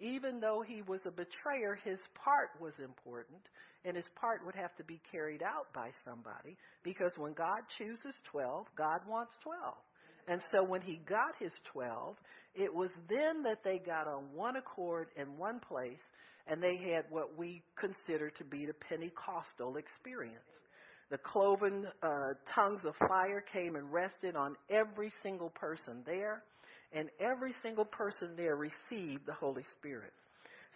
even 0.00 0.40
though 0.40 0.64
he 0.66 0.82
was 0.82 1.00
a 1.04 1.10
betrayer, 1.10 1.78
his 1.84 1.98
part 2.14 2.50
was 2.58 2.72
important, 2.82 3.40
and 3.84 3.96
his 3.96 4.08
part 4.18 4.44
would 4.44 4.54
have 4.54 4.74
to 4.76 4.84
be 4.84 5.00
carried 5.12 5.42
out 5.42 5.72
by 5.74 5.90
somebody, 6.04 6.56
because 6.82 7.12
when 7.16 7.34
God 7.34 7.60
chooses 7.78 8.14
12, 8.32 8.66
God 8.76 9.00
wants 9.06 9.34
12. 9.42 9.74
And 10.28 10.40
so 10.52 10.64
when 10.64 10.80
he 10.80 11.00
got 11.08 11.34
his 11.38 11.52
12, 11.72 12.16
it 12.54 12.74
was 12.74 12.90
then 13.08 13.42
that 13.42 13.62
they 13.62 13.78
got 13.78 14.06
on 14.06 14.24
one 14.34 14.56
accord 14.56 15.08
in 15.16 15.36
one 15.36 15.60
place, 15.60 16.00
and 16.46 16.62
they 16.62 16.76
had 16.76 17.04
what 17.10 17.36
we 17.38 17.62
consider 17.78 18.30
to 18.30 18.44
be 18.44 18.66
the 18.66 18.74
Pentecostal 18.88 19.76
experience. 19.76 20.40
The 21.10 21.18
cloven 21.18 21.86
uh, 22.02 22.34
tongues 22.54 22.84
of 22.84 22.94
fire 23.08 23.42
came 23.52 23.74
and 23.76 23.92
rested 23.92 24.36
on 24.36 24.56
every 24.70 25.10
single 25.22 25.50
person 25.50 26.02
there 26.06 26.42
and 26.92 27.08
every 27.20 27.54
single 27.62 27.84
person 27.84 28.30
there 28.36 28.56
received 28.56 29.26
the 29.26 29.32
Holy 29.32 29.64
Spirit. 29.78 30.12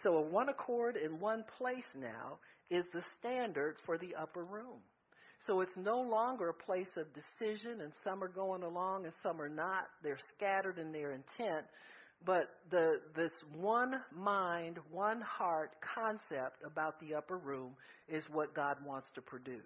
So 0.03 0.17
a 0.17 0.21
one 0.21 0.49
accord 0.49 0.97
in 0.97 1.19
one 1.19 1.43
place 1.57 1.85
now 1.97 2.37
is 2.69 2.85
the 2.93 3.03
standard 3.19 3.75
for 3.85 3.97
the 3.97 4.15
upper 4.15 4.43
room. 4.43 4.79
So 5.47 5.61
it's 5.61 5.77
no 5.77 6.01
longer 6.01 6.49
a 6.49 6.53
place 6.53 6.89
of 6.97 7.05
decision, 7.13 7.81
and 7.81 7.91
some 8.03 8.23
are 8.23 8.29
going 8.29 8.63
along 8.63 9.05
and 9.05 9.13
some 9.21 9.39
are 9.41 9.49
not. 9.49 9.87
They're 10.03 10.19
scattered 10.35 10.79
in 10.79 10.91
their 10.91 11.11
intent. 11.11 11.65
But 12.25 12.49
the, 12.71 13.01
this 13.15 13.33
one 13.55 14.01
mind, 14.15 14.79
one 14.91 15.21
heart 15.21 15.71
concept 15.95 16.63
about 16.65 16.99
the 16.99 17.13
upper 17.13 17.37
room 17.37 17.73
is 18.07 18.23
what 18.31 18.55
God 18.55 18.77
wants 18.83 19.07
to 19.15 19.21
produce. 19.21 19.61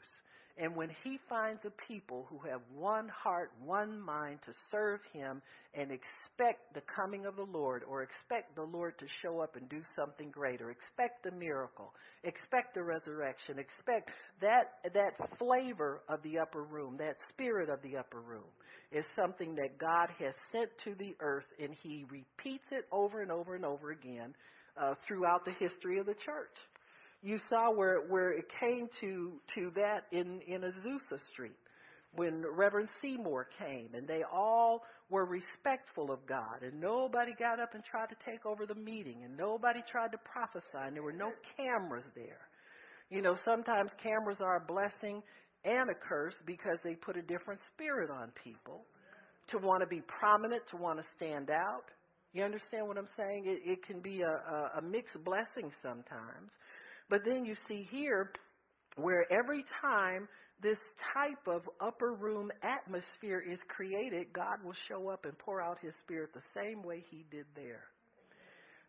And 0.62 0.76
when 0.76 0.90
He 1.06 1.20
finds 1.30 1.62
a 1.64 1.72
people 1.88 2.28
who 2.30 2.38
have 2.50 2.60
one 2.76 3.08
heart, 3.08 3.52
one 3.64 4.00
mind 4.00 4.40
to 4.46 4.52
serve 4.70 5.00
Him 5.14 5.42
and 5.74 5.90
expect 5.90 6.74
the 6.74 6.82
coming 6.94 7.26
of 7.26 7.38
the 7.38 7.48
Lord, 7.50 7.84
or 7.88 8.04
expect 8.04 8.56
the 8.56 8.64
Lord 8.64 9.00
to 9.00 9.06
show 9.22 9.40
up 9.40 9.56
and 9.56 9.70
do 9.70 9.82
something 9.96 10.30
greater, 10.32 10.70
expect 10.70 11.26
a 11.28 11.32
miracle, 11.32 11.94
expect 12.26 12.76
a 12.76 12.84
resurrection, 12.84 13.58
expect 13.58 14.10
that, 14.42 14.74
that 14.94 15.14
flavor 15.38 16.02
of 16.10 16.22
the 16.24 16.40
upper 16.40 16.64
room, 16.64 16.98
that 16.98 17.16
spirit 17.30 17.70
of 17.70 17.82
the 17.82 17.96
upper 17.96 18.20
room, 18.20 18.50
is 18.92 19.06
something 19.16 19.56
that 19.56 19.78
God 19.78 20.10
has 20.20 20.34
sent 20.52 20.70
to 20.84 20.94
the 20.96 21.16
earth, 21.22 21.48
and 21.58 21.74
He 21.82 22.06
repeats 22.10 22.66
it 22.72 22.86
over 22.92 23.22
and 23.22 23.32
over 23.32 23.56
and 23.56 23.64
over 23.64 23.92
again 23.92 24.36
uh, 24.76 24.96
throughout 25.08 25.46
the 25.46 25.54
history 25.54 26.00
of 26.00 26.06
the 26.06 26.16
church 26.16 26.58
you 27.22 27.40
saw 27.50 27.72
where 27.72 28.02
where 28.08 28.32
it 28.32 28.46
came 28.60 28.88
to 29.02 29.34
to 29.56 29.72
that 29.76 30.06
in 30.12 30.42
in 30.48 30.62
Azusa 30.62 31.20
Street 31.32 31.58
when 32.16 32.44
Reverend 32.56 32.90
Seymour 33.02 33.48
came 33.60 33.90
and 33.94 34.08
they 34.08 34.24
all 34.32 34.84
were 35.10 35.26
respectful 35.26 36.12
of 36.12 36.26
God 36.28 36.64
and 36.64 36.80
nobody 36.80 37.34
got 37.38 37.60
up 37.60 37.74
and 37.76 37.84
tried 37.84 38.10
to 38.10 38.16
take 38.26 38.46
over 38.46 38.66
the 38.66 38.76
meeting 38.76 39.24
and 39.24 39.38
nobody 39.38 39.82
tried 39.90 40.12
to 40.12 40.18
prophesy 40.20 40.66
and 40.86 40.96
there 40.96 41.04
were 41.04 41.14
no 41.14 41.32
cameras 41.58 42.06
there. 42.16 42.48
You 43.10 43.22
know, 43.22 43.36
sometimes 43.44 43.92
cameras 44.02 44.38
are 44.40 44.58
a 44.58 44.66
blessing 44.66 45.22
and 45.66 45.90
a 45.90 45.96
curse 45.96 46.36
because 46.46 46.78
they 46.84 46.96
put 46.96 47.18
a 47.18 47.22
different 47.22 47.60
spirit 47.74 48.10
on 48.10 48.32
people 48.44 48.86
to 49.50 49.58
want 49.58 49.82
to 49.82 49.88
be 49.88 50.02
prominent, 50.02 50.62
to 50.70 50.78
want 50.78 51.00
to 51.00 51.06
stand 51.16 51.50
out. 51.50 51.86
You 52.34 52.44
understand 52.44 52.88
what 52.88 52.98
I'm 52.98 53.10
saying? 53.18 53.46
It, 53.46 53.72
it 53.72 53.86
can 53.86 54.00
be 54.00 54.22
a, 54.22 54.30
a, 54.30 54.72
a 54.78 54.82
mixed 54.82 55.18
blessing 55.24 55.72
sometimes. 55.82 56.52
But 57.10 57.22
then 57.26 57.46
you 57.46 57.56
see 57.68 57.88
here 57.92 58.32
where 58.96 59.26
every 59.32 59.64
time 59.82 60.28
this 60.62 60.78
type 61.14 61.48
of 61.48 61.62
upper 61.80 62.14
room 62.14 62.52
atmosphere 62.64 63.44
is 63.48 63.60
created, 63.70 64.28
God 64.34 64.64
will 64.64 64.76
show 64.88 65.10
up 65.10 65.26
and 65.26 65.38
pour 65.38 65.62
out 65.62 65.80
his 65.82 65.94
spirit 66.00 66.32
the 66.34 66.42
same 66.54 66.84
way 66.84 67.04
he 67.10 67.26
did 67.32 67.46
there. 67.56 67.84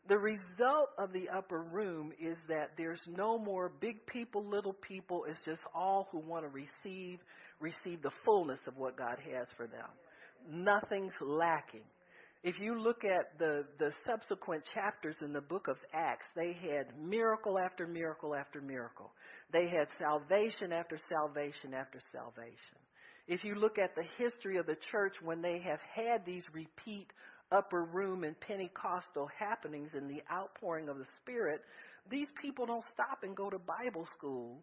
The 0.09 0.19
result 0.19 0.89
of 0.99 1.13
the 1.13 1.29
upper 1.29 1.63
room 1.63 2.13
is 2.21 2.37
that 2.49 2.71
there's 2.77 3.01
no 3.07 3.39
more 3.39 3.71
big 3.81 4.05
people, 4.07 4.45
little 4.45 4.73
people. 4.73 5.25
It's 5.29 5.39
just 5.45 5.61
all 5.75 6.09
who 6.11 6.19
want 6.19 6.45
to 6.45 6.49
receive, 6.49 7.21
receive 7.61 8.03
the 8.03 8.11
fullness 8.25 8.59
of 8.67 8.77
what 8.77 8.97
God 8.97 9.19
has 9.33 9.47
for 9.57 9.67
them. 9.67 9.87
Nothing's 10.51 11.13
lacking. 11.21 11.85
If 12.43 12.59
you 12.59 12.81
look 12.81 13.05
at 13.05 13.39
the, 13.39 13.65
the 13.79 13.93
subsequent 14.07 14.65
chapters 14.73 15.17
in 15.21 15.33
the 15.33 15.43
book 15.43 15.69
of 15.69 15.77
Acts, 15.93 16.25
they 16.35 16.55
had 16.55 16.99
miracle 16.99 17.59
after 17.59 17.87
miracle 17.87 18.35
after 18.35 18.63
miracle. 18.63 19.11
They 19.53 19.69
had 19.69 19.89
salvation 19.99 20.73
after 20.73 20.99
salvation 21.09 21.75
after 21.75 22.01
salvation. 22.13 22.81
If 23.29 23.45
you 23.45 23.57
look 23.57 23.79
at 23.79 23.95
the 23.95 24.05
history 24.17 24.57
of 24.57 24.67
the 24.67 24.77
church 24.91 25.15
when 25.23 25.43
they 25.43 25.61
have 25.61 25.81
had 25.95 26.25
these 26.25 26.43
repeat 26.55 27.09
upper 27.53 27.85
room 27.85 28.25
and 28.25 28.35
Pentecostal 28.41 29.29
happenings 29.39 29.91
and 29.93 30.09
the 30.09 30.23
outpouring 30.33 30.89
of 30.89 30.97
the 30.97 31.07
Spirit, 31.21 31.61
these 32.11 32.29
people 32.41 32.65
don't 32.65 32.85
stop 32.95 33.19
and 33.23 33.37
go 33.37 33.51
to 33.51 33.59
Bible 33.59 34.07
school 34.17 34.63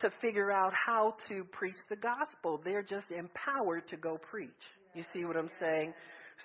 to 0.00 0.10
figure 0.22 0.50
out 0.50 0.72
how 0.72 1.16
to 1.28 1.44
preach 1.52 1.76
the 1.90 1.96
gospel. 1.96 2.60
They're 2.64 2.82
just 2.82 3.10
empowered 3.10 3.86
to 3.88 3.96
go 3.96 4.18
preach. 4.30 4.50
You 4.94 5.04
see 5.12 5.24
what 5.24 5.36
I'm 5.36 5.50
saying? 5.60 5.92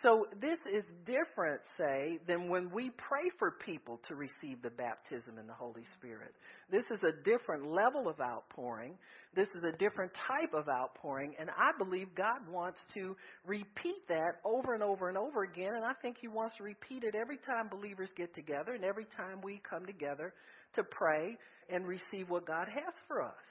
So 0.01 0.25
this 0.41 0.57
is 0.71 0.83
different, 1.05 1.61
say, 1.77 2.17
than 2.27 2.49
when 2.49 2.71
we 2.71 2.89
pray 2.89 3.29
for 3.37 3.51
people 3.63 3.99
to 4.07 4.15
receive 4.15 4.61
the 4.63 4.71
baptism 4.71 5.37
in 5.37 5.45
the 5.45 5.53
Holy 5.53 5.83
Spirit. 5.97 6.33
This 6.71 6.85
is 6.85 7.03
a 7.03 7.11
different 7.23 7.71
level 7.71 8.07
of 8.07 8.19
outpouring. 8.19 8.97
This 9.35 9.47
is 9.55 9.63
a 9.63 9.71
different 9.77 10.11
type 10.27 10.53
of 10.53 10.67
outpouring, 10.67 11.35
and 11.39 11.49
I 11.51 11.71
believe 11.77 12.07
God 12.15 12.39
wants 12.49 12.79
to 12.95 13.15
repeat 13.45 14.07
that 14.07 14.39
over 14.43 14.73
and 14.73 14.81
over 14.81 15.09
and 15.09 15.17
over 15.17 15.43
again, 15.43 15.75
and 15.75 15.85
I 15.85 15.93
think 16.01 16.17
He 16.19 16.27
wants 16.27 16.57
to 16.57 16.63
repeat 16.63 17.03
it 17.03 17.13
every 17.13 17.37
time 17.37 17.67
believers 17.69 18.09
get 18.17 18.33
together 18.33 18.73
and 18.73 18.83
every 18.83 19.05
time 19.15 19.41
we 19.43 19.61
come 19.69 19.85
together 19.85 20.33
to 20.75 20.83
pray 20.83 21.37
and 21.69 21.85
receive 21.87 22.29
what 22.29 22.47
God 22.47 22.67
has 22.67 22.93
for 23.07 23.21
us 23.21 23.43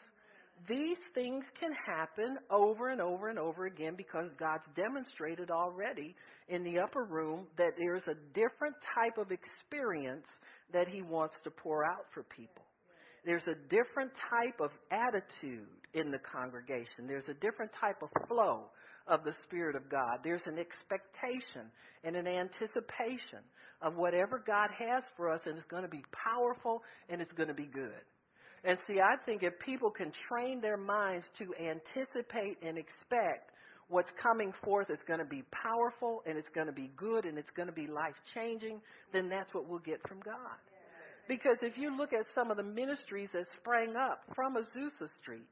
these 0.69 0.99
things 1.15 1.45
can 1.59 1.71
happen 1.87 2.39
over 2.51 2.89
and 2.89 3.01
over 3.01 3.29
and 3.29 3.39
over 3.39 3.67
again 3.67 3.95
because 3.97 4.31
God's 4.39 4.67
demonstrated 4.77 5.51
already 5.51 6.15
in 6.49 6.63
the 6.63 6.79
upper 6.79 7.05
room 7.05 7.47
that 7.57 7.73
there's 7.79 8.07
a 8.07 8.15
different 8.35 8.77
type 8.95 9.19
of 9.19 9.33
experience 9.33 10.27
that 10.73 10.89
He 10.89 11.03
wants 11.03 11.35
to 11.45 11.51
pour 11.51 11.85
out 11.85 12.07
for 12.15 12.23
people. 12.25 12.65
There's 13.25 13.47
a 13.47 13.55
different 13.69 14.11
type 14.31 14.61
of 14.61 14.71
attitude 14.91 15.69
in 15.95 16.11
the 16.11 16.19
congregation. 16.19 17.07
There's 17.07 17.29
a 17.29 17.35
different 17.35 17.71
type 17.81 18.03
of 18.03 18.09
flow 18.27 18.65
of 19.07 19.25
the 19.25 19.35
Spirit 19.45 19.77
of 19.77 19.89
God. 19.89 20.19
There's 20.25 20.47
an 20.47 20.59
expectation 20.59 21.71
and 22.05 22.17
an 22.17 22.27
anticipation 22.27 23.41
of 23.81 23.97
whatever 23.97 24.43
God 24.45 24.71
has 24.79 25.05
for 25.17 25.31
us, 25.31 25.41
and 25.47 25.57
it's 25.57 25.67
going 25.67 25.83
to 25.83 25.89
be 25.89 26.05
powerful 26.13 26.83
and 27.09 27.21
it's 27.21 27.33
going 27.33 27.49
to 27.49 27.55
be 27.55 27.67
good. 27.67 28.03
And 28.65 28.79
see, 28.87 29.01
I 29.01 29.17
think 29.27 29.43
if 29.43 29.59
people 29.59 29.91
can 29.91 30.13
train 30.29 30.61
their 30.61 30.77
minds 30.77 31.27
to 31.39 31.53
anticipate 31.55 32.59
and 32.63 32.79
expect 32.79 33.51
what's 33.89 34.11
coming 34.23 34.53
forth 34.65 34.89
is 34.89 35.01
going 35.07 35.19
to 35.19 35.25
be 35.25 35.43
powerful 35.51 36.23
and 36.27 36.39
it's 36.39 36.49
going 36.51 36.69
to 36.69 36.73
be 36.73 36.91
good 36.97 37.25
and 37.25 37.37
it's 37.39 37.51
going 37.51 37.67
to 37.67 37.75
be 37.75 37.87
life 37.87 38.15
changing, 38.35 38.81
then 39.13 39.29
that's 39.29 39.53
what 39.53 39.69
we'll 39.69 39.81
get 39.81 40.01
from 40.09 40.21
God. 40.21 40.57
Because 41.29 41.59
if 41.63 41.77
you 41.77 41.97
look 41.97 42.13
at 42.13 42.25
some 42.35 42.51
of 42.51 42.57
the 42.57 42.63
ministries 42.63 43.29
that 43.33 43.47
sprang 43.61 43.97
up 43.97 44.23
from 44.35 44.57
Azusa 44.57 45.09
Street, 45.21 45.49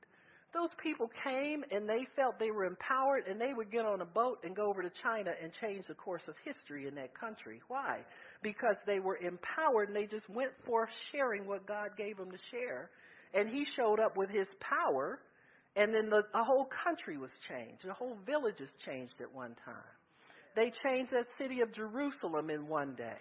those 0.53 0.71
people 0.83 1.11
came 1.25 1.65
and 1.71 1.89
they 1.89 2.07
felt 2.17 2.39
they 2.39 2.51
were 2.51 2.65
empowered 2.65 3.27
and 3.29 3.41
they 3.41 3.53
would 3.53 3.71
get 3.71 3.85
on 3.85 4.01
a 4.01 4.05
boat 4.05 4.39
and 4.43 4.55
go 4.57 4.69
over 4.69 4.83
to 4.83 4.91
China 5.03 5.31
and 5.43 5.53
change 5.61 5.87
the 5.87 5.95
course 5.95 6.23
of 6.29 6.35
history 6.45 6.89
in 6.89 6.95
that 6.97 7.19
country. 7.19 7.61
Why? 7.69 8.01
Because 8.43 8.77
they 8.87 8.99
were 8.99 9.17
empowered 9.17 9.89
and 9.89 9.97
they 9.97 10.07
just 10.07 10.29
went 10.29 10.51
forth 10.67 10.91
sharing 11.13 11.47
what 11.47 11.67
God 11.67 11.91
gave 11.97 12.17
them 12.17 12.31
to 12.31 12.39
share. 12.51 12.91
And 13.33 13.49
He 13.49 13.65
showed 13.77 14.01
up 14.01 14.17
with 14.17 14.31
His 14.31 14.49
power 14.61 15.21
and 15.77 15.95
then 15.95 16.11
the, 16.11 16.23
the 16.33 16.43
whole 16.43 16.69
country 16.85 17.17
was 17.17 17.31
changed. 17.49 17.85
The 17.87 17.95
whole 17.95 18.17
village 18.27 18.59
was 18.59 18.71
changed 18.85 19.15
at 19.21 19.33
one 19.33 19.55
time. 19.65 19.95
They 20.57 20.73
changed 20.85 21.13
that 21.13 21.27
city 21.39 21.61
of 21.61 21.73
Jerusalem 21.73 22.51
in 22.51 22.67
one 22.67 22.97
day 22.97 23.19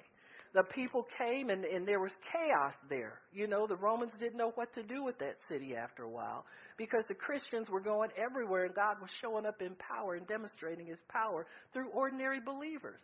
the 0.53 0.63
people 0.63 1.05
came 1.17 1.49
and, 1.49 1.63
and 1.63 1.87
there 1.87 1.99
was 1.99 2.11
chaos 2.31 2.73
there. 2.89 3.19
You 3.31 3.47
know, 3.47 3.67
the 3.67 3.75
Romans 3.75 4.13
didn't 4.19 4.37
know 4.37 4.51
what 4.55 4.73
to 4.73 4.83
do 4.83 5.03
with 5.03 5.19
that 5.19 5.35
city 5.47 5.75
after 5.75 6.03
a 6.03 6.09
while 6.09 6.45
because 6.79 7.03
the 7.09 7.13
Christians 7.13 7.69
were 7.69 7.81
going 7.81 8.09
everywhere 8.17 8.65
and 8.65 8.73
God 8.73 8.95
was 9.01 9.09
showing 9.21 9.45
up 9.45 9.61
in 9.61 9.75
power 9.75 10.15
and 10.15 10.25
demonstrating 10.27 10.87
his 10.87 10.97
power 11.09 11.45
through 11.73 11.89
ordinary 11.89 12.39
believers. 12.39 13.01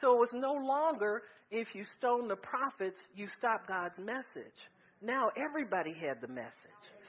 So 0.00 0.12
it 0.12 0.18
was 0.18 0.30
no 0.34 0.52
longer 0.52 1.22
if 1.50 1.68
you 1.72 1.84
stone 1.96 2.26
the 2.26 2.36
prophets, 2.36 2.98
you 3.14 3.28
stop 3.38 3.66
God's 3.68 3.96
message. 3.98 4.58
Now 5.00 5.30
everybody 5.38 5.94
had 5.94 6.20
the 6.20 6.28
message. 6.28 6.50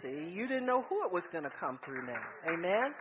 See, 0.02 0.32
you 0.32 0.48
didn't 0.48 0.68
know 0.68 0.84
who 0.84 1.04
it 1.04 1.12
was 1.12 1.24
going 1.32 1.44
to 1.44 1.52
come 1.60 1.80
through 1.84 2.06
now. 2.06 2.22
Amen? 2.48 2.94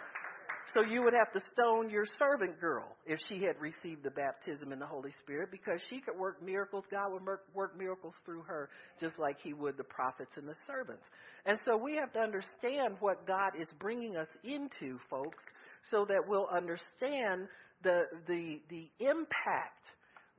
So 0.75 0.83
you 0.83 1.03
would 1.03 1.15
have 1.15 1.33
to 1.33 1.41
stone 1.53 1.91
your 1.91 2.07
servant 2.19 2.61
girl 2.61 2.97
if 3.07 3.19
she 3.29 3.37
had 3.43 3.59
received 3.61 4.03
the 4.03 4.11
baptism 4.11 4.73
in 4.73 4.79
the 4.79 4.87
Holy 4.87 5.13
Spirit 5.23 5.51
because 5.51 5.81
she 5.89 6.01
could 6.01 6.19
work 6.19 6.43
miracles. 6.43 6.85
God 6.91 7.13
would 7.13 7.23
work 7.55 7.79
miracles 7.79 8.15
through 8.25 8.43
her 8.43 8.69
just 9.01 9.19
like 9.19 9.37
he 9.43 9.53
would 9.53 9.77
the 9.77 9.85
prophets 9.85 10.33
and 10.37 10.49
the 10.49 10.57
servants. 10.67 11.05
And 11.47 11.59
so 11.65 11.77
we 11.77 11.95
have 11.97 12.13
to 12.15 12.19
understand 12.19 12.97
what 13.01 13.27
God 13.27 13.53
is 13.61 13.69
bringing 13.79 14.17
us 14.17 14.29
into, 14.43 14.99
folks, 15.09 15.45
so 15.91 16.05
that 16.09 16.27
we'll 16.27 16.49
understand 16.49 17.47
the, 17.83 18.03
the, 18.27 18.61
the 18.69 18.91
impact 18.99 19.87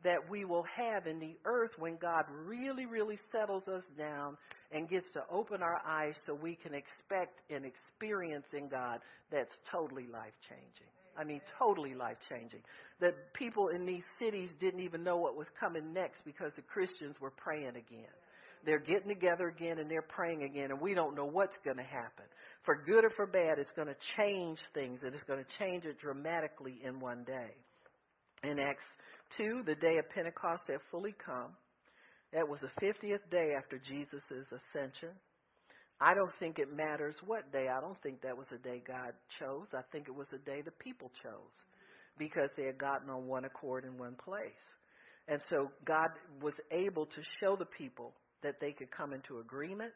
that 0.04 0.30
we 0.30 0.46
will 0.46 0.66
have 0.76 1.08
in 1.08 1.20
the 1.20 1.36
earth 1.46 1.72
when 1.80 1.98
God 2.02 2.26
really, 2.46 2.86
really 2.86 3.18
settles 3.32 3.64
us 3.68 3.84
down 3.98 4.38
and 4.72 4.90
gets 4.90 5.10
to 5.14 5.22
open 5.32 5.62
our 5.62 5.82
eyes 5.86 6.16
so 6.26 6.34
we 6.34 6.56
can 6.56 6.74
expect 6.74 7.40
and 7.50 7.66
experience 7.66 8.46
in 8.54 8.68
God 8.68 9.00
that's 9.32 9.54
totally 9.72 10.08
life 10.08 10.34
changing. 10.50 10.92
I 11.18 11.24
mean, 11.24 11.42
totally 11.58 11.96
life 11.96 12.18
changing. 12.30 12.62
That 13.00 13.34
people 13.34 13.70
in 13.70 13.86
these 13.86 14.04
cities 14.20 14.52
didn't 14.60 14.82
even 14.82 15.04
know 15.04 15.18
what 15.18 15.36
was 15.36 15.48
coming 15.60 15.94
next 15.94 16.20
because 16.26 16.52
the 16.56 16.62
Christians 16.62 17.16
were 17.20 17.32
praying 17.32 17.70
again. 17.70 18.14
They're 18.66 18.80
getting 18.80 19.08
together 19.08 19.48
again 19.48 19.80
and 19.80 19.90
they're 19.90 20.02
praying 20.02 20.44
again, 20.44 20.72
and 20.72 20.82
we 20.82 20.94
don't 20.94 21.16
know 21.16 21.26
what's 21.26 21.58
going 21.64 21.78
to 21.78 21.84
happen. 21.84 22.26
For 22.64 22.76
good 22.86 23.06
or 23.06 23.10
for 23.12 23.26
bad, 23.26 23.60
it's 23.60 23.72
going 23.76 23.88
to 23.88 23.96
change 24.18 24.60
things, 24.74 25.00
and 25.04 25.14
it's 25.14 25.24
going 25.24 25.44
to 25.44 25.58
change 25.58 25.86
it 25.86 26.00
dramatically 26.00 26.80
in 26.84 27.00
one 27.00 27.24
day. 27.24 27.56
In 28.44 28.60
Acts 28.60 28.84
2, 29.38 29.64
the 29.66 29.76
day 29.76 29.98
of 29.98 30.10
Pentecost 30.10 30.64
had 30.68 30.80
fully 30.92 31.16
come. 31.26 31.52
That 32.34 32.48
was 32.48 32.60
the 32.60 32.86
50th 32.86 33.30
day 33.32 33.54
after 33.58 33.80
Jesus' 33.80 34.22
ascension. 34.32 35.16
I 36.00 36.14
don't 36.14 36.34
think 36.40 36.60
it 36.60 36.76
matters 36.76 37.16
what 37.26 37.52
day. 37.52 37.68
I 37.70 37.82
don't 37.82 38.00
think 38.04 38.22
that 38.22 38.38
was 38.38 38.48
a 38.52 38.58
day 38.58 38.84
God 38.86 39.14
chose. 39.40 39.68
I 39.74 39.82
think 39.92 40.08
it 40.08 40.16
was 40.16 40.28
a 40.34 40.38
day 40.38 40.62
the 40.62 40.72
people 40.72 41.12
chose 41.24 41.56
because 42.20 42.50
they 42.56 42.66
had 42.66 42.78
gotten 42.78 43.10
on 43.10 43.28
one 43.28 43.46
accord 43.46 43.86
in 43.86 43.98
one 43.98 44.16
place. 44.16 44.52
And 45.28 45.42
so 45.50 45.72
God 45.86 46.10
was 46.42 46.54
able 46.72 47.06
to 47.06 47.22
show 47.40 47.56
the 47.56 47.66
people 47.66 48.14
that 48.44 48.56
they 48.62 48.72
could 48.72 48.92
come 48.92 49.14
into 49.14 49.40
agreement. 49.40 49.94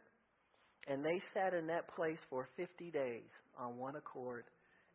And 0.88 1.06
they 1.06 1.22
sat 1.34 1.54
in 1.54 1.68
that 1.68 1.94
place 1.96 2.18
for 2.30 2.50
50 2.58 2.90
days 2.90 3.30
on 3.58 3.78
one 3.78 3.96
accord 3.96 4.46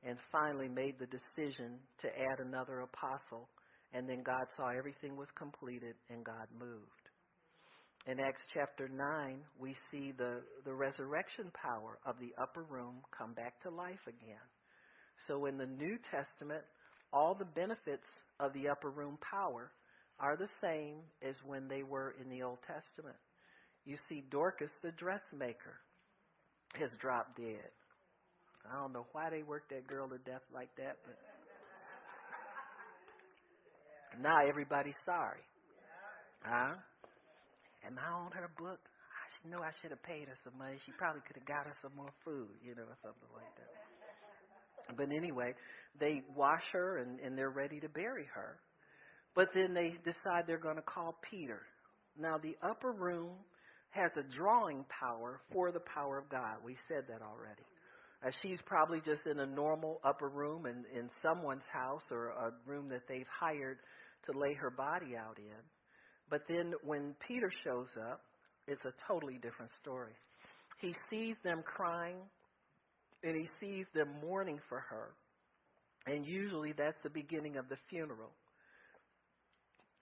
and 0.02 0.18
finally 0.32 0.68
made 0.68 0.98
the 0.98 1.06
decision 1.06 1.78
to 2.00 2.08
add 2.08 2.40
another 2.40 2.80
apostle. 2.80 3.48
And 3.92 4.08
then 4.08 4.22
God 4.24 4.46
saw 4.56 4.70
everything 4.76 5.16
was 5.16 5.28
completed 5.38 5.94
and 6.10 6.24
God 6.24 6.48
moved. 6.58 7.05
In 8.06 8.20
Acts 8.20 8.42
chapter 8.54 8.88
9, 8.88 9.38
we 9.58 9.74
see 9.90 10.12
the, 10.16 10.40
the 10.64 10.72
resurrection 10.72 11.50
power 11.60 11.98
of 12.06 12.14
the 12.20 12.32
upper 12.40 12.62
room 12.62 13.02
come 13.16 13.32
back 13.32 13.60
to 13.62 13.70
life 13.70 14.06
again. 14.06 14.46
So 15.26 15.46
in 15.46 15.58
the 15.58 15.66
New 15.66 15.98
Testament, 16.08 16.62
all 17.12 17.34
the 17.34 17.44
benefits 17.44 18.06
of 18.38 18.52
the 18.52 18.68
upper 18.68 18.90
room 18.90 19.18
power 19.28 19.72
are 20.20 20.36
the 20.36 20.48
same 20.60 20.98
as 21.20 21.34
when 21.44 21.66
they 21.66 21.82
were 21.82 22.14
in 22.22 22.30
the 22.30 22.44
Old 22.44 22.58
Testament. 22.64 23.16
You 23.84 23.96
see, 24.08 24.22
Dorcas, 24.30 24.70
the 24.84 24.92
dressmaker, 24.92 25.74
has 26.78 26.90
dropped 27.00 27.36
dead. 27.36 27.70
I 28.70 28.80
don't 28.80 28.92
know 28.92 29.06
why 29.12 29.30
they 29.30 29.42
worked 29.42 29.70
that 29.70 29.88
girl 29.88 30.08
to 30.08 30.18
death 30.18 30.42
like 30.54 30.70
that, 30.76 30.98
but 31.04 31.18
now 34.22 34.46
everybody's 34.46 34.94
sorry. 35.04 35.42
Huh? 36.42 36.74
Am 37.86 37.98
I 37.98 38.12
on 38.12 38.32
her 38.32 38.50
book? 38.58 38.80
I 39.46 39.48
know 39.48 39.62
I 39.62 39.70
should 39.80 39.90
have 39.90 40.02
paid 40.02 40.28
her 40.28 40.36
some 40.44 40.58
money. 40.58 40.76
She 40.86 40.92
probably 40.98 41.22
could 41.26 41.36
have 41.36 41.46
got 41.46 41.66
her 41.66 41.74
some 41.82 41.92
more 41.96 42.12
food, 42.24 42.50
you 42.62 42.74
know, 42.74 42.82
or 42.82 42.98
something 43.02 43.30
like 43.34 43.54
that. 43.56 44.96
But 44.96 45.10
anyway, 45.10 45.54
they 45.98 46.22
wash 46.34 46.62
her 46.72 46.98
and, 46.98 47.20
and 47.20 47.36
they're 47.36 47.50
ready 47.50 47.80
to 47.80 47.88
bury 47.88 48.26
her. 48.34 48.58
But 49.34 49.48
then 49.54 49.74
they 49.74 49.94
decide 50.04 50.44
they're 50.46 50.58
going 50.58 50.76
to 50.76 50.82
call 50.82 51.16
Peter. 51.30 51.62
Now, 52.18 52.38
the 52.38 52.56
upper 52.62 52.92
room 52.92 53.32
has 53.90 54.10
a 54.16 54.22
drawing 54.36 54.84
power 54.88 55.40
for 55.52 55.72
the 55.72 55.80
power 55.80 56.18
of 56.18 56.28
God. 56.28 56.56
We 56.64 56.76
said 56.88 57.04
that 57.08 57.22
already. 57.22 57.62
Uh, 58.24 58.30
she's 58.42 58.58
probably 58.64 59.00
just 59.04 59.26
in 59.26 59.40
a 59.40 59.46
normal 59.46 60.00
upper 60.04 60.28
room 60.28 60.66
in, 60.66 60.84
in 60.98 61.10
someone's 61.22 61.66
house 61.72 62.02
or 62.10 62.28
a 62.28 62.52
room 62.66 62.88
that 62.88 63.02
they've 63.08 63.26
hired 63.40 63.78
to 64.30 64.38
lay 64.38 64.54
her 64.54 64.70
body 64.70 65.16
out 65.16 65.38
in. 65.38 65.75
But 66.28 66.42
then 66.48 66.74
when 66.82 67.14
Peter 67.26 67.52
shows 67.64 67.88
up, 68.10 68.20
it's 68.66 68.84
a 68.84 68.92
totally 69.06 69.38
different 69.40 69.70
story. 69.80 70.12
He 70.78 70.94
sees 71.08 71.36
them 71.44 71.62
crying 71.64 72.16
and 73.22 73.36
he 73.36 73.48
sees 73.60 73.86
them 73.94 74.08
mourning 74.20 74.60
for 74.68 74.80
her. 74.80 75.10
And 76.06 76.26
usually 76.26 76.72
that's 76.72 77.02
the 77.02 77.10
beginning 77.10 77.56
of 77.56 77.68
the 77.68 77.76
funeral. 77.88 78.30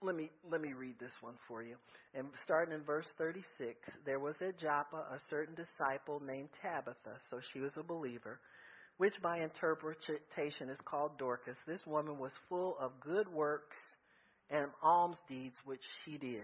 Let 0.01 0.15
me 0.15 0.29
let 0.51 0.61
me 0.61 0.73
read 0.73 0.99
this 0.99 1.13
one 1.21 1.35
for 1.47 1.63
you. 1.63 1.75
And 2.13 2.27
starting 2.43 2.75
in 2.75 2.83
verse 2.83 3.07
36, 3.17 3.79
there 4.05 4.19
was 4.19 4.35
at 4.41 4.59
Joppa 4.59 4.97
a 4.97 5.19
certain 5.29 5.55
disciple 5.55 6.21
named 6.25 6.49
Tabitha, 6.61 7.17
so 7.29 7.39
she 7.53 7.59
was 7.59 7.71
a 7.77 7.83
believer, 7.83 8.39
which 8.97 9.19
by 9.23 9.39
interpretation 9.39 10.69
is 10.69 10.77
called 10.85 11.17
Dorcas. 11.17 11.57
This 11.65 11.79
woman 11.87 12.19
was 12.19 12.31
full 12.49 12.77
of 12.79 12.99
good 12.99 13.27
works 13.29 13.77
and 14.49 14.67
alms 14.81 15.17
deeds 15.27 15.55
which 15.65 15.83
she 16.03 16.17
did. 16.17 16.41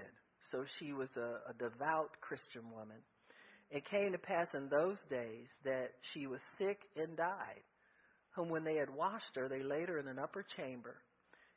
So 0.51 0.65
she 0.79 0.93
was 0.93 1.09
a, 1.17 1.49
a 1.49 1.53
devout 1.57 2.09
Christian 2.21 2.69
woman. 2.71 2.97
It 3.69 3.89
came 3.89 4.11
to 4.11 4.17
pass 4.17 4.47
in 4.53 4.67
those 4.67 4.97
days 5.09 5.47
that 5.63 5.91
she 6.13 6.27
was 6.27 6.41
sick 6.57 6.79
and 6.97 7.15
died, 7.15 7.63
whom 8.35 8.49
when 8.49 8.63
they 8.63 8.75
had 8.75 8.89
washed 8.93 9.35
her, 9.35 9.47
they 9.47 9.63
laid 9.63 9.87
her 9.87 9.99
in 9.99 10.07
an 10.07 10.19
upper 10.19 10.45
chamber. 10.57 10.97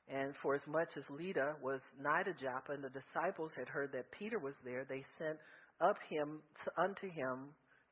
And 0.09 0.35
for 0.43 0.55
as 0.55 0.67
much 0.69 0.91
as 0.97 1.05
Lydda 1.09 1.57
was 1.63 1.81
nigh 2.01 2.23
to 2.23 2.35
Joppa, 2.35 2.73
and 2.73 2.85
the 2.85 2.91
disciples 2.91 3.53
had 3.57 3.69
heard 3.69 3.91
that 3.93 4.11
Peter 4.13 4.39
was 4.39 4.55
there, 4.65 4.85
they 4.85 5.03
sent 5.19 5.39
up 5.81 5.97
him 6.09 6.41
unto 6.77 7.11
him 7.11 7.49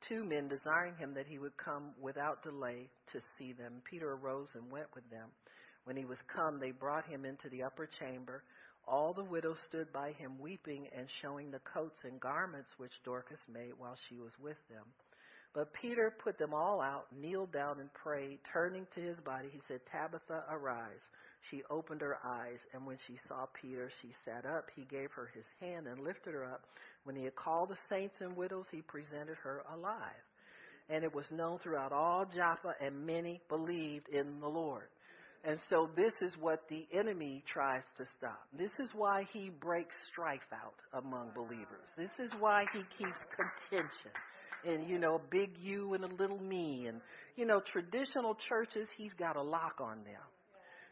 two 0.09 0.25
men, 0.25 0.49
desiring 0.49 0.95
him 0.97 1.15
that 1.15 1.27
he 1.27 1.39
would 1.39 1.57
come 1.57 1.91
without 2.01 2.43
delay 2.43 2.89
to 3.13 3.21
see 3.39 3.53
them. 3.53 3.83
Peter 3.89 4.13
arose 4.13 4.49
and 4.55 4.71
went 4.71 4.89
with 4.95 5.09
them. 5.11 5.29
When 5.85 5.97
he 5.97 6.05
was 6.05 6.19
come, 6.35 6.59
they 6.59 6.71
brought 6.71 7.07
him 7.07 7.25
into 7.25 7.49
the 7.49 7.63
upper 7.65 7.89
chamber. 7.99 8.43
All 8.87 9.13
the 9.13 9.25
widows 9.25 9.59
stood 9.69 9.93
by 9.93 10.13
him, 10.13 10.39
weeping 10.41 10.89
and 10.97 11.07
showing 11.21 11.51
the 11.51 11.61
coats 11.61 12.01
and 12.05 12.21
garments 12.21 12.71
which 12.79 12.93
Dorcas 13.05 13.41
made 13.53 13.73
while 13.79 13.97
she 14.09 14.17
was 14.17 14.33
with 14.43 14.59
them. 14.69 14.85
But 15.55 15.73
Peter 15.75 16.11
put 16.25 16.39
them 16.39 16.55
all 16.55 16.81
out, 16.81 17.07
kneeled 17.15 17.53
down, 17.53 17.79
and 17.79 17.93
prayed. 17.93 18.39
Turning 18.53 18.87
to 18.95 19.01
his 19.01 19.21
body, 19.21 19.49
he 19.53 19.61
said, 19.69 19.81
Tabitha, 19.91 20.45
arise. 20.51 21.03
She 21.51 21.63
opened 21.69 22.01
her 22.01 22.19
eyes, 22.25 22.59
and 22.73 22.87
when 22.87 22.97
she 23.07 23.19
saw 23.29 23.47
Peter, 23.61 23.91
she 24.01 24.13
sat 24.25 24.47
up. 24.47 24.71
He 24.75 24.85
gave 24.85 25.11
her 25.13 25.31
his 25.35 25.45
hand 25.61 25.87
and 25.87 26.01
lifted 26.01 26.33
her 26.33 26.45
up. 26.45 26.63
When 27.05 27.17
he 27.17 27.25
had 27.25 27.35
called 27.35 27.69
the 27.69 27.77
saints 27.89 28.17
and 28.21 28.37
widows, 28.37 28.67
he 28.71 28.81
presented 28.81 29.37
her 29.43 29.63
alive. 29.75 30.25
And 30.89 31.05
it 31.05 31.15
was 31.15 31.31
known 31.31 31.59
throughout 31.59 31.93
all 31.93 32.25
Joppa, 32.25 32.75
and 32.81 33.05
many 33.07 33.41
believed 33.49 34.09
in 34.09 34.41
the 34.41 34.49
Lord. 34.49 34.89
And 35.45 35.59
so 35.69 35.91
this 35.97 36.13
is 36.21 36.35
what 36.41 36.69
the 36.69 36.87
enemy 36.97 37.43
tries 37.53 37.83
to 37.97 38.05
stop. 38.17 38.47
This 38.57 38.71
is 38.79 38.89
why 38.95 39.27
he 39.33 39.51
breaks 39.51 39.95
strife 40.13 40.41
out 40.53 41.03
among 41.03 41.31
believers. 41.35 41.89
This 41.97 42.13
is 42.21 42.31
why 42.39 42.65
he 42.73 42.81
keeps 42.97 43.19
contention. 43.35 44.13
And, 44.65 44.89
you 44.89 44.99
know, 44.99 45.21
big 45.31 45.51
you 45.61 45.95
and 45.95 46.05
a 46.05 46.15
little 46.23 46.39
me. 46.39 46.87
And, 46.87 47.01
you 47.37 47.45
know, 47.45 47.61
traditional 47.61 48.37
churches, 48.49 48.89
he's 48.97 49.13
got 49.15 49.35
a 49.35 49.43
lock 49.43 49.81
on 49.81 50.05
them. 50.05 50.23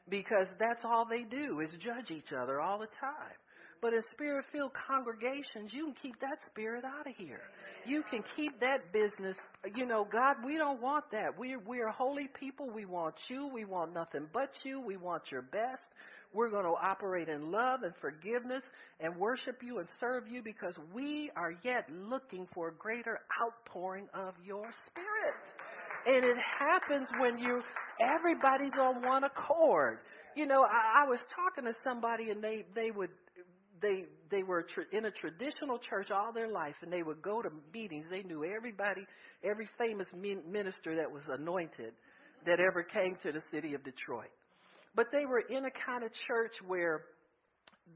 Because 0.09 0.49
that's 0.59 0.85
all 0.85 1.07
they 1.09 1.23
do 1.23 1.61
is 1.61 1.71
judge 1.79 2.11
each 2.11 2.33
other 2.33 2.61
all 2.61 2.81
the 2.81 2.89
time. 3.01 3.39
But 3.83 3.95
in 3.95 4.03
spirit 4.13 4.45
filled 4.53 4.73
congregations, 4.87 5.73
you 5.73 5.87
can 5.87 5.95
keep 6.03 6.21
that 6.21 6.39
spirit 6.51 6.85
out 6.85 7.07
of 7.07 7.15
here. 7.17 7.41
You 7.87 8.03
can 8.11 8.23
keep 8.37 8.61
that 8.61 8.93
business. 8.93 9.37
You 9.75 9.87
know, 9.87 10.07
God, 10.11 10.37
we 10.45 10.59
don't 10.59 10.83
want 10.83 11.05
that. 11.13 11.39
We're, 11.39 11.59
we're 11.61 11.89
holy 11.89 12.29
people. 12.39 12.71
We 12.71 12.85
want 12.85 13.15
you. 13.29 13.49
We 13.53 13.65
want 13.65 13.95
nothing 13.95 14.27
but 14.33 14.51
you. 14.65 14.81
We 14.81 14.97
want 14.99 15.31
your 15.31 15.43
best. 15.43 15.87
We're 16.33 16.51
going 16.51 16.65
to 16.65 16.75
operate 16.81 17.29
in 17.29 17.51
love 17.51 17.83
and 17.83 17.93
forgiveness 18.01 18.63
and 19.01 19.17
worship 19.17 19.63
you 19.63 19.79
and 19.79 19.89
serve 19.99 20.29
you 20.29 20.43
because 20.43 20.75
we 20.95 21.31
are 21.35 21.55
yet 21.65 21.89
looking 21.91 22.47
for 22.55 22.69
a 22.69 22.73
greater 22.73 23.19
outpouring 23.43 24.09
of 24.15 24.35
your 24.45 24.67
spirit. 24.87 26.15
And 26.17 26.25
it 26.25 26.37
happens 26.59 27.09
when 27.19 27.39
you 27.39 27.63
everybody's 28.01 28.73
on 28.81 29.03
one 29.03 29.25
accord. 29.25 29.99
You 30.37 30.47
know, 30.47 30.63
I, 30.63 31.05
I 31.05 31.09
was 31.09 31.19
talking 31.35 31.65
to 31.65 31.77
somebody 31.83 32.31
and 32.31 32.43
they 32.43 32.65
they 32.75 32.91
would 32.91 33.11
they 33.83 34.05
they 34.31 34.43
were 34.43 34.67
in 34.93 35.07
a 35.07 35.11
traditional 35.11 35.79
church 35.79 36.11
all 36.11 36.33
their 36.33 36.49
life, 36.49 36.75
and 36.83 36.93
they 36.93 37.03
would 37.03 37.23
go 37.23 37.43
to 37.43 37.51
meetings. 37.73 38.07
They 38.11 38.23
knew 38.23 38.45
everybody, 38.45 39.03
every 39.45 39.69
famous 39.79 40.07
minister 40.15 40.97
that 40.97 41.11
was 41.11 41.23
anointed 41.29 41.93
that 42.47 42.59
ever 42.61 42.83
came 42.83 43.17
to 43.23 43.33
the 43.33 43.43
city 43.53 43.75
of 43.75 43.85
Detroit. 43.85 44.31
But 44.95 45.07
they 45.13 45.25
were 45.27 45.41
in 45.41 45.65
a 45.65 45.71
kind 45.87 46.05
of 46.05 46.11
church 46.27 46.53
where 46.67 47.03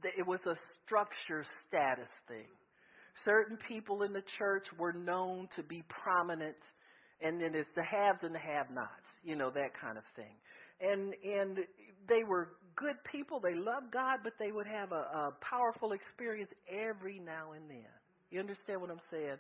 it 0.02 0.26
was 0.26 0.40
a 0.46 0.54
structure 0.84 1.44
status 1.66 2.10
thing. 2.28 2.46
Certain 3.24 3.56
people 3.68 4.02
in 4.02 4.12
the 4.12 4.22
church 4.38 4.66
were 4.78 4.92
known 4.92 5.48
to 5.56 5.62
be 5.62 5.82
prominent, 5.88 6.56
and 7.20 7.40
then 7.40 7.54
it's 7.54 7.68
the 7.76 7.82
haves 7.82 8.22
and 8.22 8.34
the 8.34 8.40
have-nots, 8.40 9.08
you 9.22 9.36
know, 9.36 9.50
that 9.50 9.70
kind 9.80 9.96
of 9.96 10.04
thing. 10.16 10.34
And 10.80 11.14
and 11.24 11.58
they 12.08 12.24
were 12.24 12.50
good 12.76 12.96
people. 13.10 13.40
They 13.40 13.54
loved 13.54 13.92
God, 13.92 14.18
but 14.22 14.34
they 14.38 14.52
would 14.52 14.66
have 14.66 14.92
a, 14.92 14.94
a 14.94 15.32
powerful 15.40 15.92
experience 15.92 16.50
every 16.68 17.18
now 17.18 17.52
and 17.52 17.68
then. 17.68 17.86
You 18.30 18.40
understand 18.40 18.80
what 18.80 18.90
I'm 18.90 19.00
saying? 19.10 19.36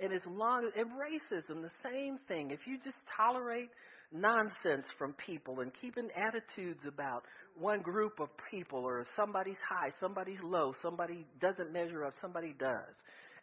And 0.00 0.12
as 0.12 0.22
long 0.26 0.64
as, 0.64 0.72
and 0.76 0.90
racism, 0.92 1.62
the 1.62 1.70
same 1.82 2.18
thing. 2.28 2.50
If 2.50 2.60
you 2.66 2.78
just 2.78 2.96
tolerate 3.16 3.68
nonsense 4.12 4.86
from 4.96 5.12
people 5.26 5.60
and 5.60 5.72
keeping 5.80 6.08
attitudes 6.16 6.80
about 6.86 7.24
one 7.58 7.82
group 7.82 8.20
of 8.20 8.28
people 8.50 8.78
or 8.78 9.04
somebody's 9.16 9.58
high, 9.68 9.90
somebody's 10.00 10.38
low, 10.42 10.72
somebody 10.80 11.26
doesn't 11.40 11.72
measure 11.72 12.04
up, 12.04 12.14
somebody 12.20 12.54
does. 12.58 12.94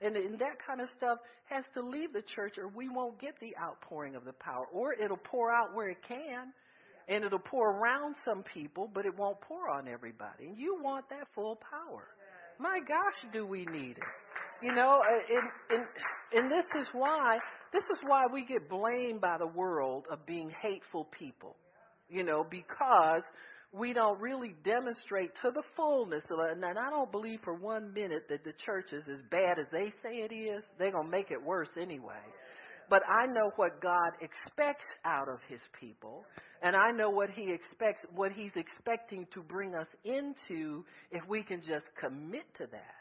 And, 0.02 0.16
and 0.16 0.40
that 0.40 0.58
kind 0.66 0.82
of 0.82 0.90
stuff 0.98 1.20
has 1.46 1.64
to 1.74 1.82
leave 1.82 2.14
the 2.14 2.24
church 2.36 2.58
or 2.58 2.70
we 2.70 2.90
won't 2.90 3.20
get 3.20 3.36
the 3.40 3.54
outpouring 3.62 4.16
of 4.16 4.26
the 4.26 4.34
power. 4.34 4.66
Or 4.74 4.94
it'll 4.94 5.18
pour 5.18 5.52
out 5.52 5.76
where 5.76 5.90
it 5.90 6.02
can 6.08 6.52
and 7.08 7.24
it'll 7.24 7.40
pour 7.40 7.72
around 7.72 8.16
some 8.26 8.44
people, 8.44 8.90
but 8.94 9.06
it 9.06 9.18
won't 9.18 9.40
pour 9.42 9.70
on 9.70 9.88
everybody. 9.88 10.48
And 10.48 10.58
you 10.58 10.78
want 10.82 11.10
that 11.10 11.28
full 11.34 11.58
power. 11.58 12.08
My 12.60 12.80
gosh, 12.88 13.32
do 13.34 13.46
we 13.46 13.66
need 13.66 13.98
it? 13.98 14.66
You 14.66 14.74
know, 14.74 15.02
uh, 15.02 15.36
and, 15.36 15.80
and, 15.80 15.86
and 16.34 16.52
this 16.52 16.66
is 16.80 16.88
why 16.94 17.38
this 17.74 17.84
is 17.84 17.98
why 18.08 18.26
we 18.32 18.46
get 18.46 18.70
blamed 18.70 19.20
by 19.20 19.38
the 19.38 19.48
world 19.48 20.06
of 20.10 20.26
being 20.26 20.50
hateful 20.62 21.06
people. 21.18 21.58
You 22.10 22.24
know, 22.24 22.46
because 22.50 23.24
we 23.74 23.94
don't 23.94 24.20
really 24.22 24.56
demonstrate 24.64 25.32
to 25.42 25.52
the 25.52 25.64
fullness 25.76 26.24
of 26.32 26.40
it. 26.40 26.56
And 26.56 26.64
I 26.66 26.90
don't 26.90 27.12
believe 27.12 27.40
for 27.44 27.54
one 27.54 27.94
minute 27.94 28.28
that 28.30 28.44
the 28.44 28.54
church 28.66 28.94
is 28.94 29.04
as 29.12 29.22
bad 29.30 29.60
as 29.60 29.66
they 29.72 29.92
say 30.02 30.20
it 30.20 30.34
is. 30.34 30.64
They're 30.80 30.92
going 30.92 31.06
to 31.06 31.12
make 31.12 31.32
it 31.32 31.44
worse 31.44 31.70
anyway. 31.80 32.14
But 32.90 33.02
I 33.08 33.26
know 33.26 33.52
what 33.56 33.82
God 33.82 34.12
expects 34.22 34.86
out 35.06 35.28
of 35.30 35.40
his 35.48 35.62
people, 35.80 36.24
and 36.62 36.76
I 36.76 36.92
know 36.92 37.10
what 37.10 37.30
he 37.30 37.52
expects, 37.52 38.02
what 38.14 38.32
he's 38.32 38.56
expecting 38.56 39.28
to 39.34 39.42
bring 39.42 39.76
us 39.76 39.88
into 40.04 40.84
if 41.12 41.22
we 41.28 41.44
can 41.44 41.62
just 41.62 41.86
commit 42.00 42.46
to 42.58 42.68
that. 42.72 42.96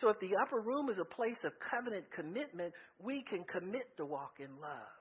So 0.00 0.08
if 0.08 0.20
the 0.20 0.30
upper 0.40 0.60
room 0.60 0.88
is 0.90 0.98
a 0.98 1.04
place 1.04 1.38
of 1.44 1.52
covenant 1.70 2.04
commitment, 2.14 2.72
we 3.02 3.22
can 3.22 3.44
commit 3.44 3.88
to 3.96 4.06
walk 4.06 4.34
in 4.38 4.50
love. 4.60 4.92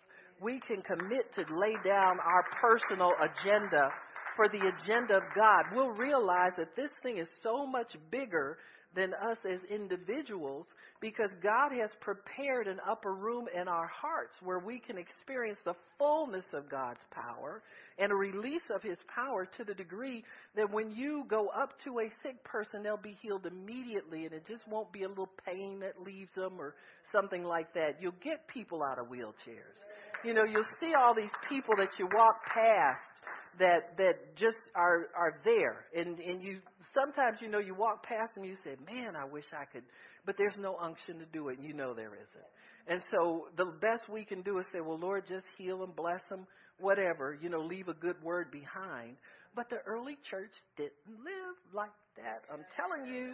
We 0.41 0.59
can 0.67 0.81
commit 0.81 1.33
to 1.35 1.41
lay 1.41 1.75
down 1.83 2.17
our 2.19 2.45
personal 2.61 3.11
agenda 3.21 3.89
for 4.35 4.47
the 4.49 4.59
agenda 4.59 5.17
of 5.17 5.23
God. 5.35 5.63
We'll 5.73 5.91
realize 5.91 6.53
that 6.57 6.75
this 6.75 6.91
thing 7.03 7.17
is 7.17 7.27
so 7.43 7.65
much 7.65 7.95
bigger 8.11 8.57
than 8.95 9.13
us 9.13 9.37
as 9.49 9.59
individuals 9.69 10.65
because 10.99 11.29
God 11.43 11.71
has 11.79 11.91
prepared 12.01 12.67
an 12.67 12.79
upper 12.89 13.13
room 13.13 13.45
in 13.53 13.67
our 13.67 13.87
hearts 13.87 14.35
where 14.41 14.59
we 14.59 14.79
can 14.79 14.97
experience 14.97 15.59
the 15.63 15.75
fullness 15.97 16.45
of 16.53 16.69
God's 16.69 17.01
power 17.11 17.61
and 17.99 18.11
a 18.11 18.15
release 18.15 18.63
of 18.73 18.81
His 18.81 18.97
power 19.13 19.47
to 19.57 19.63
the 19.63 19.73
degree 19.73 20.23
that 20.55 20.71
when 20.71 20.91
you 20.91 21.25
go 21.27 21.49
up 21.49 21.73
to 21.83 21.99
a 21.99 22.09
sick 22.23 22.43
person, 22.43 22.81
they'll 22.81 22.97
be 22.97 23.17
healed 23.21 23.45
immediately 23.45 24.25
and 24.25 24.33
it 24.33 24.45
just 24.47 24.67
won't 24.67 24.91
be 24.91 25.03
a 25.03 25.09
little 25.09 25.29
pain 25.45 25.79
that 25.81 26.01
leaves 26.01 26.31
them 26.35 26.53
or 26.59 26.75
something 27.11 27.43
like 27.43 27.73
that. 27.73 27.97
You'll 28.01 28.13
get 28.23 28.47
people 28.47 28.83
out 28.83 28.99
of 28.99 29.07
wheelchairs. 29.07 29.77
You 30.23 30.33
know, 30.33 30.43
you'll 30.43 30.63
see 30.79 30.93
all 30.97 31.13
these 31.13 31.33
people 31.47 31.75
that 31.77 31.89
you 31.99 32.07
walk 32.13 32.41
past 32.53 33.17
that 33.59 33.97
that 33.97 34.35
just 34.35 34.61
are 34.75 35.07
are 35.15 35.39
there. 35.43 35.85
And 35.95 36.19
and 36.19 36.43
you 36.43 36.59
sometimes 36.93 37.37
you 37.41 37.49
know 37.49 37.59
you 37.59 37.75
walk 37.75 38.03
past 38.03 38.35
them 38.35 38.43
you 38.43 38.55
say 38.63 38.75
man 38.85 39.15
i 39.15 39.25
wish 39.25 39.45
i 39.53 39.65
could 39.65 39.83
but 40.25 40.35
there's 40.37 40.55
no 40.59 40.75
unction 40.77 41.19
to 41.19 41.25
do 41.31 41.49
it 41.49 41.57
and 41.57 41.67
you 41.67 41.73
know 41.73 41.93
there 41.93 42.13
isn't. 42.13 42.49
And 42.89 43.03
so 43.11 43.47
the 43.57 43.65
best 43.81 44.09
we 44.09 44.23
can 44.23 44.41
do 44.41 44.59
is 44.59 44.65
say 44.71 44.79
well 44.81 44.99
lord 44.99 45.25
just 45.27 45.45
heal 45.57 45.79
them 45.79 45.93
bless 45.95 46.21
them 46.29 46.45
whatever 46.79 47.37
you 47.41 47.49
know 47.49 47.61
leave 47.61 47.87
a 47.87 47.93
good 47.93 48.21
word 48.23 48.51
behind. 48.51 49.17
But 49.55 49.69
the 49.69 49.77
early 49.87 50.17
church 50.29 50.51
didn't 50.75 50.93
live 51.07 51.57
like 51.73 51.89
that. 52.17 52.43
I'm 52.53 52.63
telling 52.75 53.11
you 53.11 53.33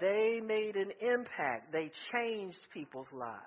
they 0.00 0.40
made 0.40 0.76
an 0.76 0.92
impact. 1.00 1.72
They 1.72 1.90
changed 2.12 2.58
people's 2.72 3.08
lives. 3.12 3.40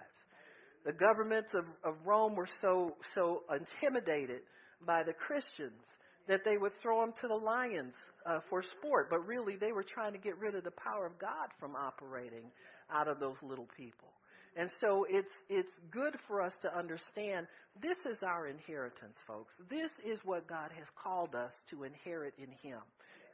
The 0.85 0.91
governments 0.91 1.49
of, 1.53 1.65
of 1.85 1.95
rome 2.05 2.35
were 2.35 2.49
so 2.61 2.95
so 3.15 3.43
intimidated 3.51 4.41
by 4.85 5.01
the 5.03 5.13
christians 5.13 5.81
that 6.27 6.43
they 6.43 6.57
would 6.57 6.73
throw 6.81 7.01
them 7.01 7.13
to 7.21 7.27
the 7.27 7.35
lions 7.35 7.93
uh, 8.25 8.39
for 8.49 8.61
sport, 8.61 9.09
but 9.09 9.25
really 9.25 9.55
they 9.55 9.71
were 9.71 9.83
trying 9.83 10.11
to 10.13 10.19
get 10.19 10.37
rid 10.37 10.55
of 10.55 10.63
the 10.63 10.71
power 10.71 11.05
of 11.05 11.17
God 11.19 11.49
from 11.59 11.75
operating 11.75 12.51
out 12.91 13.07
of 13.07 13.19
those 13.19 13.37
little 13.41 13.67
people. 13.77 14.09
And 14.55 14.71
so 14.81 15.05
it's 15.07 15.31
it's 15.49 15.73
good 15.91 16.15
for 16.27 16.41
us 16.41 16.53
to 16.63 16.75
understand 16.75 17.45
this 17.79 17.97
is 18.09 18.17
our 18.23 18.47
inheritance, 18.47 19.15
folks. 19.27 19.53
This 19.69 19.91
is 20.03 20.19
what 20.25 20.47
God 20.47 20.71
has 20.75 20.87
called 21.01 21.35
us 21.35 21.51
to 21.69 21.83
inherit 21.83 22.33
in 22.39 22.49
Him. 22.67 22.79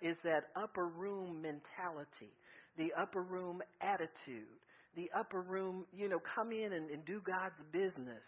Is 0.02 0.18
that 0.26 0.50
upper 0.56 0.88
room 0.88 1.42
mentality, 1.42 2.34
the 2.78 2.92
upper 3.00 3.22
room 3.22 3.62
attitude, 3.80 4.52
the 4.98 5.10
upper 5.18 5.42
room, 5.42 5.86
you 5.96 6.10
know, 6.10 6.20
come 6.36 6.52
in 6.52 6.74
and, 6.74 6.90
and 6.90 7.06
do 7.06 7.22
God's 7.26 7.56
business 7.72 8.24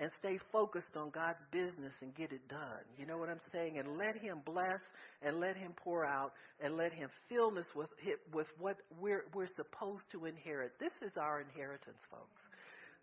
and 0.00 0.10
stay 0.18 0.38
focused 0.50 0.96
on 0.96 1.10
God's 1.10 1.44
business 1.52 1.92
and 2.00 2.14
get 2.14 2.32
it 2.32 2.48
done. 2.48 2.82
You 2.98 3.04
know 3.04 3.18
what 3.18 3.28
I'm 3.28 3.40
saying? 3.52 3.78
And 3.78 3.98
let 3.98 4.16
Him 4.16 4.38
bless 4.46 4.80
and 5.22 5.38
let 5.38 5.56
Him 5.56 5.72
pour 5.76 6.06
out 6.06 6.32
and 6.64 6.78
let 6.78 6.92
Him 6.94 7.10
fill 7.28 7.56
us 7.58 7.66
with, 7.76 7.90
with 8.32 8.46
what 8.58 8.78
we're, 8.98 9.26
we're 9.34 9.54
supposed 9.54 10.04
to 10.12 10.24
inherit. 10.24 10.72
This 10.80 10.92
is 11.02 11.12
our 11.18 11.42
inheritance, 11.42 11.98
folks. 12.10 12.40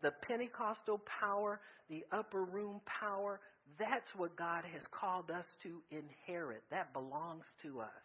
The 0.02 0.12
Pentecostal 0.28 1.00
power, 1.22 1.60
the 1.88 2.04
upper 2.12 2.44
room 2.44 2.82
power, 2.86 3.40
that's 3.78 4.10
what 4.16 4.36
God 4.36 4.64
has 4.74 4.82
called 4.90 5.30
us 5.30 5.46
to 5.64 5.82
inherit. 5.92 6.64
That 6.72 6.94
belongs 6.94 7.46
to 7.62 7.82
us. 7.82 8.04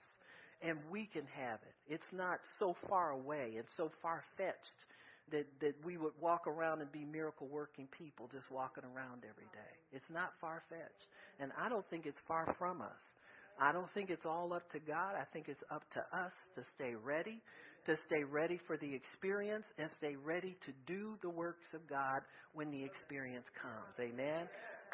And 0.60 0.78
we 0.90 1.08
can 1.12 1.24
have 1.34 1.58
it. 1.62 1.94
It's 1.94 2.12
not 2.12 2.40
so 2.58 2.76
far 2.88 3.10
away 3.10 3.54
and 3.56 3.64
so 3.76 3.90
far 4.02 4.22
fetched 4.36 4.84
that, 5.32 5.46
that 5.60 5.74
we 5.84 5.96
would 5.96 6.12
walk 6.20 6.46
around 6.46 6.80
and 6.80 6.92
be 6.92 7.04
miracle 7.04 7.48
working 7.48 7.88
people 7.90 8.28
just 8.32 8.50
walking 8.50 8.84
around 8.84 9.24
every 9.28 9.48
day. 9.52 9.74
It's 9.92 10.08
not 10.12 10.32
far 10.40 10.62
fetched. 10.68 11.08
And 11.40 11.50
I 11.58 11.68
don't 11.68 11.88
think 11.90 12.06
it's 12.06 12.20
far 12.28 12.54
from 12.58 12.80
us. 12.80 13.02
I 13.60 13.72
don't 13.72 13.90
think 13.92 14.10
it's 14.10 14.24
all 14.24 14.52
up 14.52 14.70
to 14.72 14.78
God. 14.78 15.14
I 15.18 15.24
think 15.32 15.48
it's 15.48 15.62
up 15.70 15.82
to 15.92 16.00
us 16.16 16.32
to 16.56 16.62
stay 16.74 16.94
ready, 16.94 17.40
to 17.86 17.96
stay 18.06 18.24
ready 18.24 18.58
for 18.66 18.76
the 18.76 18.94
experience, 18.94 19.66
and 19.78 19.90
stay 19.98 20.14
ready 20.16 20.56
to 20.64 20.72
do 20.86 21.16
the 21.22 21.30
works 21.30 21.68
of 21.74 21.86
God 21.88 22.20
when 22.54 22.70
the 22.70 22.82
experience 22.82 23.46
comes. 23.60 23.92
Amen. 24.00 24.46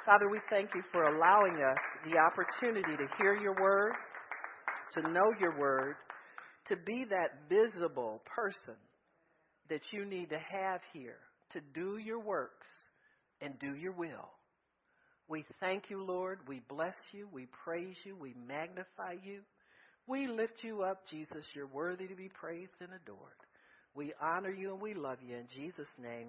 Father, 0.07 0.29
we 0.31 0.41
thank 0.51 0.71
you 0.75 0.83
for 0.91 1.05
allowing 1.05 1.63
us 1.63 1.79
the 2.07 2.19
opportunity 2.19 2.97
to 2.97 3.07
hear 3.19 3.35
your 3.37 3.55
word, 3.61 3.93
to 4.95 5.03
know 5.13 5.33
your 5.41 5.59
word, 5.59 5.95
to 6.69 6.77
be 6.77 7.05
that 7.09 7.49
visible 7.49 8.23
person 8.25 8.75
that 9.69 9.83
you 9.93 10.05
need 10.05 10.31
to 10.31 10.39
have 10.39 10.81
here 10.93 11.19
to 11.53 11.61
do 11.75 11.99
your 11.99 12.21
works 12.21 12.67
and 13.41 13.59
do 13.59 13.75
your 13.75 13.93
will. 13.93 14.29
We 15.29 15.45
thank 15.61 15.91
you, 15.91 16.03
Lord. 16.03 16.39
We 16.49 16.63
bless 16.69 16.95
you. 17.13 17.29
We 17.33 17.47
praise 17.65 17.97
you. 18.05 18.17
We 18.17 18.35
magnify 18.47 19.17
you. 19.23 19.41
We 20.07 20.27
lift 20.27 20.65
you 20.65 20.83
up, 20.83 21.07
Jesus. 21.11 21.45
You're 21.55 21.67
worthy 21.67 22.07
to 22.07 22.15
be 22.15 22.31
praised 22.31 22.73
and 22.81 22.89
adored. 22.89 23.19
We 23.95 24.15
honor 24.23 24.51
you 24.51 24.73
and 24.73 24.81
we 24.81 24.95
love 24.95 25.19
you. 25.27 25.37
In 25.37 25.47
Jesus' 25.55 25.87
name, 26.03 26.29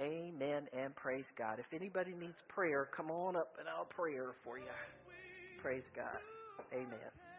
amen 0.00 0.66
and 0.76 0.94
praise 0.96 1.26
God. 1.38 1.58
If 1.58 1.72
anybody 1.72 2.12
needs 2.18 2.38
prayer, 2.48 2.88
come 2.96 3.10
on 3.10 3.36
up 3.36 3.54
and 3.60 3.68
I'll 3.68 3.84
pray 3.84 4.14
for 4.42 4.58
you. 4.58 4.64
Praise 5.62 5.84
God. 5.94 6.18
Amen. 6.72 7.29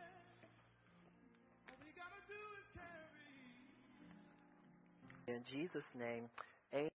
In 5.31 5.43
Jesus' 5.49 5.87
name. 5.97 6.27